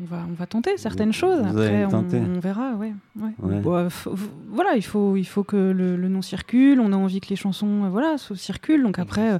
on 0.02 0.04
va, 0.06 0.26
on 0.28 0.34
va 0.34 0.46
tenter 0.46 0.76
certaines 0.76 1.08
Vous- 1.08 1.12
choses. 1.14 1.40
vous 1.42 1.58
Après, 1.60 1.84
on, 1.86 2.40
verra. 2.40 2.72
Ouais. 2.74 2.92
ouais. 3.20 3.30
Ouais. 3.40 3.60
Bah, 3.60 3.88
faut- 3.90 4.16
faut- 4.16 4.28
voilà, 4.50 4.74
il 4.76 4.82
faut, 4.84 5.16
il 5.16 5.24
faut 5.24 5.44
que 5.44 5.56
le, 5.56 5.96
le 5.96 6.08
nom 6.08 6.22
circule. 6.22 6.80
On 6.80 6.92
a 6.92 6.96
envie 6.96 7.20
que 7.20 7.28
les 7.28 7.36
chansons, 7.36 7.84
euh, 7.84 7.88
voilà, 7.88 8.16
circulent. 8.18 8.82
Donc 8.82 8.98
après, 8.98 9.34
euh, 9.34 9.38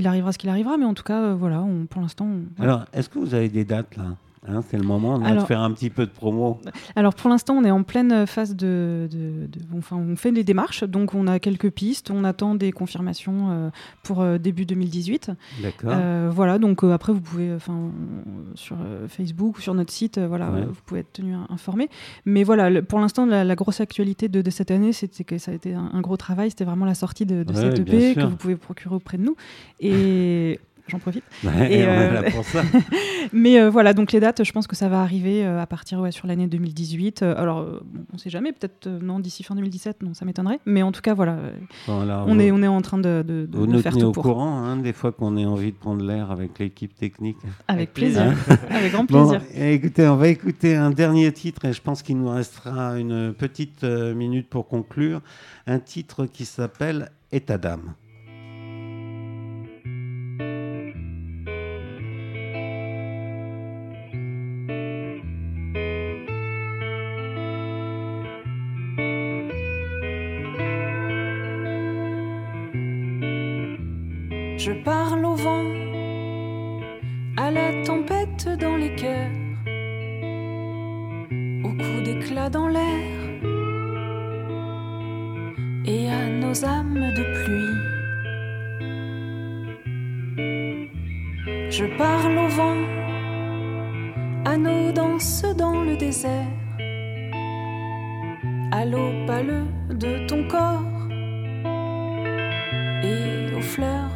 il 0.00 0.06
arrivera 0.06 0.32
ce 0.32 0.38
qu'il 0.38 0.50
arrivera. 0.50 0.76
Mais 0.76 0.84
en 0.86 0.94
tout 0.94 1.02
cas, 1.04 1.20
euh, 1.22 1.34
voilà, 1.34 1.64
pour 1.88 2.00
l'instant. 2.02 2.26
on- 2.26 2.62
Alors, 2.62 2.84
est-ce 2.92 3.08
que 3.08 3.18
vous 3.18 3.34
avez 3.34 3.48
des 3.48 3.64
dates 3.64 3.96
là? 3.96 4.16
Hein, 4.48 4.62
C'est 4.66 4.78
le 4.78 4.84
moment 4.84 5.16
Alors- 5.22 5.46
faire 5.46 5.60
un 5.60 5.70
petit 5.70 5.90
peu 5.90 6.06
de 6.06 6.10
promo. 6.10 6.60
Alors 6.96 7.14
pour 7.14 7.28
l'instant, 7.28 7.54
on 7.56 7.64
est 7.64 7.70
en 7.70 7.82
pleine 7.82 8.26
phase 8.26 8.56
de, 8.56 9.06
de- 9.10 9.46
de- 9.46 9.60
enfin, 9.76 9.96
on 9.96 10.16
fait 10.16 10.32
des 10.32 10.44
démarches, 10.44 10.82
donc 10.82 11.14
on 11.14 11.26
a 11.26 11.38
quelques 11.38 11.70
pistes, 11.70 12.10
on 12.10 12.24
attend 12.24 12.54
des 12.54 12.72
confirmations 12.72 13.50
euh, 13.50 13.70
pour 14.02 14.22
euh, 14.22 14.38
début 14.38 14.64
2018. 14.64 15.30
D'accord. 15.62 15.90
Euh, 15.92 16.30
voilà, 16.32 16.58
donc 16.58 16.82
après 16.84 17.12
vous 17.12 17.20
pouvez, 17.20 17.52
enfin, 17.54 17.90
sur 18.54 18.76
Facebook 19.08 19.58
ou 19.58 19.60
sur 19.60 19.74
notre 19.74 19.92
site, 19.92 20.18
voilà, 20.18 20.50
Ouais. 20.50 20.64
vous 20.64 20.80
pouvez 20.86 21.00
être 21.00 21.12
tenu 21.12 21.34
in- 21.34 21.46
informé. 21.50 21.90
Mais 22.24 22.42
voilà, 22.42 22.70
le- 22.70 22.82
pour 22.82 22.98
l'instant, 22.98 23.26
la, 23.26 23.44
la 23.44 23.54
grosse 23.56 23.82
actualité 23.82 24.28
de, 24.28 24.40
de 24.40 24.50
cette 24.50 24.70
année, 24.70 24.94
c'était 24.94 25.22
que 25.24 25.36
ça 25.36 25.50
a 25.50 25.54
été 25.54 25.74
un, 25.74 25.90
un 25.92 26.00
gros 26.00 26.16
travail, 26.16 26.48
c'était 26.48 26.64
vraiment 26.64 26.86
la 26.86 26.94
sortie 26.94 27.26
de, 27.26 27.42
de 27.42 27.52
Ouais, 27.52 27.60
cette 27.60 27.78
EP 27.80 28.14
que 28.14 28.24
vous 28.24 28.36
pouvez 28.36 28.56
procurer 28.56 28.94
auprès 28.94 29.18
de 29.18 29.22
nous. 29.24 29.36
Et 29.80 30.58
j'en 30.90 30.98
profite. 30.98 31.24
Ouais, 31.44 31.72
et, 31.72 31.84
on 31.86 31.88
est 31.88 32.08
euh, 32.08 32.12
là 32.22 32.30
pour 32.30 32.44
ça. 32.44 32.62
Mais 33.32 33.58
euh, 33.60 33.70
voilà, 33.70 33.94
donc 33.94 34.12
les 34.12 34.20
dates, 34.20 34.44
je 34.44 34.52
pense 34.52 34.66
que 34.66 34.76
ça 34.76 34.88
va 34.88 35.00
arriver 35.00 35.44
euh, 35.44 35.60
à 35.60 35.66
partir 35.66 36.00
ouais, 36.00 36.10
sur 36.12 36.26
l'année 36.26 36.46
2018. 36.48 37.22
Euh, 37.22 37.34
alors, 37.36 37.64
bon, 37.64 38.00
on 38.12 38.14
ne 38.14 38.18
sait 38.18 38.30
jamais, 38.30 38.52
peut-être 38.52 38.86
euh, 38.86 38.98
non 39.00 39.20
d'ici 39.20 39.42
fin 39.42 39.54
2017, 39.54 40.02
non, 40.02 40.12
ça 40.14 40.24
m'étonnerait. 40.24 40.58
Mais 40.66 40.82
en 40.82 40.92
tout 40.92 41.00
cas, 41.00 41.14
voilà, 41.14 41.32
euh, 41.32 41.52
Voilà, 41.86 42.24
on 42.26 42.34
vous- 42.34 42.40
est, 42.40 42.50
on 42.50 42.62
est 42.62 42.66
en 42.66 42.80
train 42.82 42.98
de, 42.98 43.24
de, 43.26 43.46
de- 43.46 43.58
Vous 43.58 43.66
de 43.66 43.72
nous 43.72 43.80
faire 43.80 43.92
tenez 43.92 44.02
tout 44.02 44.08
au 44.08 44.12
pour. 44.12 44.22
courant, 44.24 44.58
hein, 44.58 44.76
des 44.76 44.92
fois 44.92 45.12
qu'on 45.12 45.36
ait 45.36 45.44
envie 45.46 45.72
de 45.72 45.76
prendre 45.76 46.04
l'air 46.04 46.30
avec 46.30 46.58
l'équipe 46.58 46.94
technique. 46.94 47.36
Avec 47.68 47.92
plaisir. 47.94 48.34
Avec 48.70 48.92
grand 48.92 49.04
Bon, 49.04 49.28
plaisir. 49.28 49.42
écoutez, 49.56 50.06
on 50.08 50.16
va 50.16 50.28
écouter 50.28 50.74
un 50.76 50.90
dernier 50.90 51.30
titre 51.32 51.64
et 51.64 51.72
je 51.72 51.80
pense 51.80 52.02
qu'il 52.02 52.18
nous 52.18 52.28
restera 52.30 52.98
une 52.98 53.32
petite 53.32 53.84
minute 53.84 54.48
pour 54.48 54.66
conclure. 54.68 55.20
Un 55.66 55.78
titre 55.78 56.26
qui 56.26 56.44
s'appelle 56.44 57.10
État 57.32 57.58
d'âme. 57.58 57.94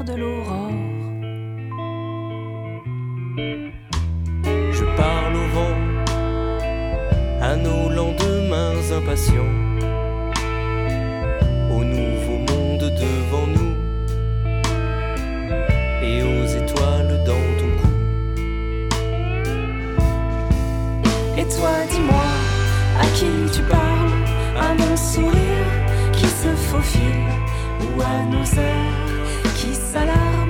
De 0.07 0.15
l'aurore. 0.15 0.71
Je 4.79 4.85
parle 4.97 5.37
au 5.37 5.49
vent, 5.57 5.77
à 7.41 7.57
nos 7.57 7.89
lendemains 7.89 8.75
impatients, 8.99 9.55
au 11.71 11.85
nouveau 11.85 12.39
monde 12.51 12.87
devant 13.05 13.47
nous 13.57 13.75
et 16.03 16.23
aux 16.23 16.47
étoiles 16.47 17.23
dans 17.25 17.47
ton 17.59 17.71
cou. 17.81 17.95
Et 21.39 21.47
toi, 21.57 21.75
dis-moi, 21.91 22.29
à 23.01 23.07
qui 23.17 23.31
tu 23.53 23.63
parles? 23.63 24.15
À 24.57 24.73
mon 24.73 24.97
sourire 24.97 25.67
qui 26.13 26.27
se 26.27 26.55
faufile 26.71 27.27
Ou 27.81 28.01
à 28.01 28.25
nos 28.31 28.47
heures 28.59 28.84
qui 29.95 30.44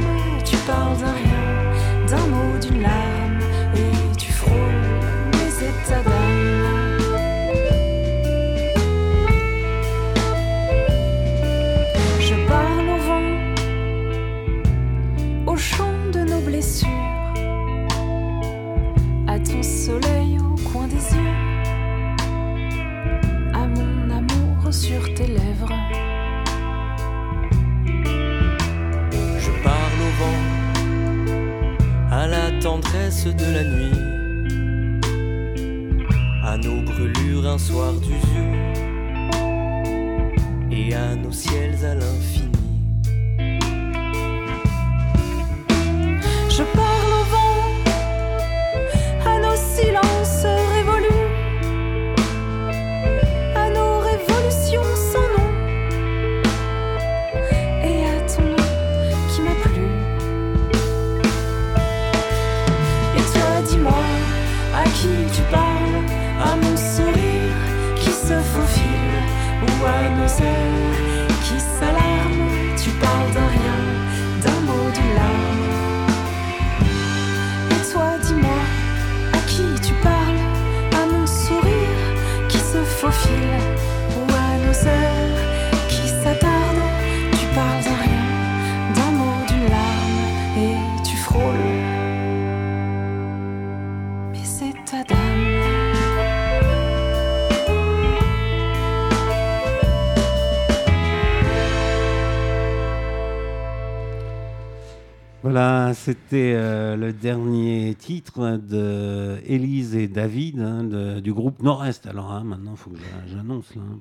c'était 106.05 106.53
euh, 106.55 106.97
le 106.97 107.15
dernier 107.15 107.95
titre 107.95 108.59
de 108.59 109.39
Élise 109.47 109.97
et 109.97 110.07
David 110.07 110.61
hein, 110.61 110.85
de- 110.85 111.21
du 111.21 111.33
groupe 111.33 111.63
Nord-Est. 111.63 112.07
Alors 112.07 112.31
hein, 112.31 112.45
maintenant, 112.45 112.73
il 112.73 112.77
faut 112.77 112.91
que 112.91 112.99
j'a- 112.99 113.37
j'annonce. 113.37 113.73
hein, 113.79 113.99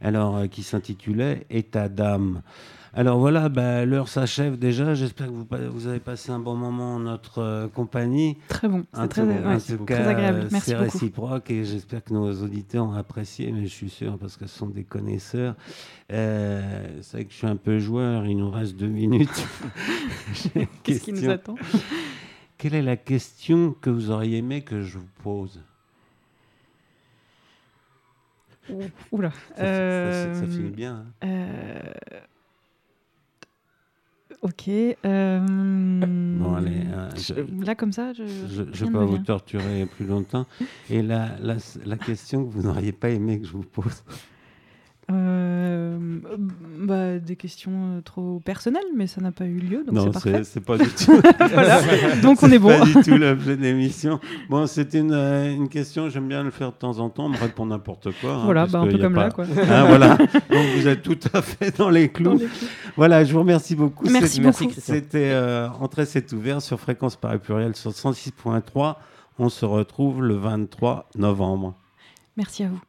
Alors, 0.00 0.36
euh, 0.36 0.46
qui 0.46 0.62
s'intitulait 0.62 1.44
État 1.50 1.88
d'âme. 1.88 2.42
Alors 2.94 3.18
voilà, 3.18 3.48
bah, 3.48 3.84
l'heure 3.84 4.08
s'achève 4.08 4.58
déjà. 4.58 4.94
J'espère 4.94 5.26
que 5.28 5.32
vous, 5.68 5.86
avez 5.86 6.00
passé 6.00 6.30
un 6.32 6.38
bon 6.38 6.54
moment 6.56 6.94
en 6.96 7.00
notre 7.00 7.38
euh, 7.42 7.68
compagnie. 7.68 8.36
Très 8.48 8.68
bon, 8.68 8.84
c'est 8.92 9.08
très, 9.08 9.22
ouais, 9.22 9.58
très 9.86 10.06
agréable. 10.08 10.38
euh, 10.40 10.48
Merci 10.50 10.70
c'est 10.70 10.76
réciproque 10.76 11.50
et 11.50 11.64
j'espère 11.64 12.02
que 12.02 12.12
nos 12.14 12.32
auditeurs 12.42 12.86
ont 12.86 12.92
apprécié, 12.94 13.52
mais 13.52 13.62
je 13.64 13.72
suis 13.72 13.90
sûr 13.90 14.16
parce 14.18 14.36
que 14.36 14.46
ce 14.46 14.58
sont 14.58 14.68
des 14.68 14.84
connaisseurs. 14.84 15.54
Euh, 16.12 16.86
c'est 17.02 17.18
vrai 17.18 17.24
que 17.26 17.32
je 17.32 17.36
suis 17.36 17.46
un 17.46 17.56
peu 17.56 17.78
joueur, 17.78 18.24
il 18.26 18.36
nous 18.38 18.50
reste 18.50 18.76
deux 18.76 18.88
minutes. 18.88 19.46
Qu'est-ce 20.82 21.00
qui 21.02 21.12
nous 21.12 21.28
attend 21.30 21.56
Quelle 22.56 22.74
est 22.74 22.82
la 22.82 22.96
question 22.96 23.74
que 23.80 23.90
vous 23.90 24.10
auriez 24.10 24.38
aimé 24.38 24.62
que 24.62 24.80
je 24.82 24.98
vous 24.98 25.08
pose? 25.22 25.60
Oula. 29.12 29.30
ça, 29.56 29.64
ça- 29.64 30.12
ça- 30.34 30.34
ça 30.40 30.46
finit 30.46 30.70
bien. 30.70 31.06
hein. 31.22 31.28
Ok. 34.42 34.68
euh, 34.68 35.40
Bon, 36.38 36.54
allez, 36.54 36.82
euh, 36.92 37.08
je- 37.16 37.64
Là, 37.66 37.74
comme 37.74 37.92
ça, 37.92 38.12
je. 38.12 38.24
Je 38.48 38.62
ne 38.62 38.66
vais 38.70 38.90
pas 38.90 39.04
vous 39.04 39.18
torturer 39.18 39.86
plus 39.86 40.06
longtemps. 40.06 40.46
Et 40.90 41.02
la, 41.02 41.30
la, 41.40 41.56
la 41.84 41.96
question 41.96 42.44
que 42.44 42.50
vous 42.50 42.62
n'auriez 42.62 42.92
pas 42.92 43.10
aimé 43.10 43.40
que 43.40 43.46
je 43.46 43.52
vous 43.52 43.62
pose 43.64 44.04
Euh, 45.10 45.96
bah, 46.80 47.18
des 47.18 47.36
questions 47.36 47.72
euh, 47.96 48.00
trop 48.02 48.40
personnelles, 48.44 48.84
mais 48.94 49.06
ça 49.06 49.20
n'a 49.22 49.32
pas 49.32 49.46
eu 49.46 49.58
lieu, 49.58 49.78
donc 49.84 49.98
c'est 49.98 50.04
Non, 50.04 50.10
parfait. 50.12 50.44
c'est 50.44 50.60
pas 50.64 50.76
du 50.76 50.84
tout. 51.04 51.18
Voilà. 51.52 51.80
Donc, 52.22 52.42
on 52.42 52.50
est 52.50 52.58
bon. 52.58 52.78
Pas 52.78 52.84
du 52.84 52.92
tout 53.02 53.16
l'objet 53.16 53.56
de 53.56 53.62
l'émission. 53.62 54.20
Bon, 54.50 54.66
c'était 54.66 54.98
une, 54.98 55.12
euh, 55.12 55.54
une 55.54 55.68
question, 55.70 56.10
j'aime 56.10 56.28
bien 56.28 56.42
le 56.42 56.50
faire 56.50 56.72
de 56.72 56.76
temps 56.76 56.98
en 56.98 57.08
temps, 57.08 57.24
on 57.26 57.28
me 57.30 57.38
répond 57.38 57.64
n'importe 57.66 58.08
quoi. 58.20 58.34
hein, 58.34 58.42
Voilà, 58.44 58.66
bah, 58.66 58.80
un 58.80 58.86
peu 58.86 58.98
comme 58.98 59.14
pas- 59.14 59.24
là, 59.24 59.30
quoi. 59.30 59.44
Hein, 59.44 59.84
voilà. 59.86 60.16
Donc 60.16 60.66
vous 60.76 60.86
êtes 60.86 61.02
tout 61.02 61.18
à 61.32 61.40
fait 61.40 61.76
dans 61.78 61.88
les 61.90 62.10
clous. 62.10 62.24
Dans 62.24 62.32
les 62.34 62.46
clous. 62.46 62.68
Voilà, 62.96 63.24
je 63.24 63.32
vous 63.32 63.40
remercie 63.40 63.76
beaucoup. 63.76 64.06
Merci 64.10 64.40
beaucoup. 64.42 64.68
C'était 64.76 65.30
euh, 65.32 65.68
Entrée, 65.80 66.04
c'est 66.06 66.30
ouvert 66.34 66.60
sur 66.60 66.78
Fréquence 66.78 67.16
Paris 67.16 67.38
Pluriel 67.38 67.74
sur 67.76 67.92
106.3. 67.92 68.96
On 69.38 69.48
se 69.48 69.64
retrouve 69.64 70.22
le 70.22 70.34
23 70.34 71.08
novembre. 71.16 71.74
Merci 72.36 72.64
à 72.64 72.68
vous. 72.68 72.80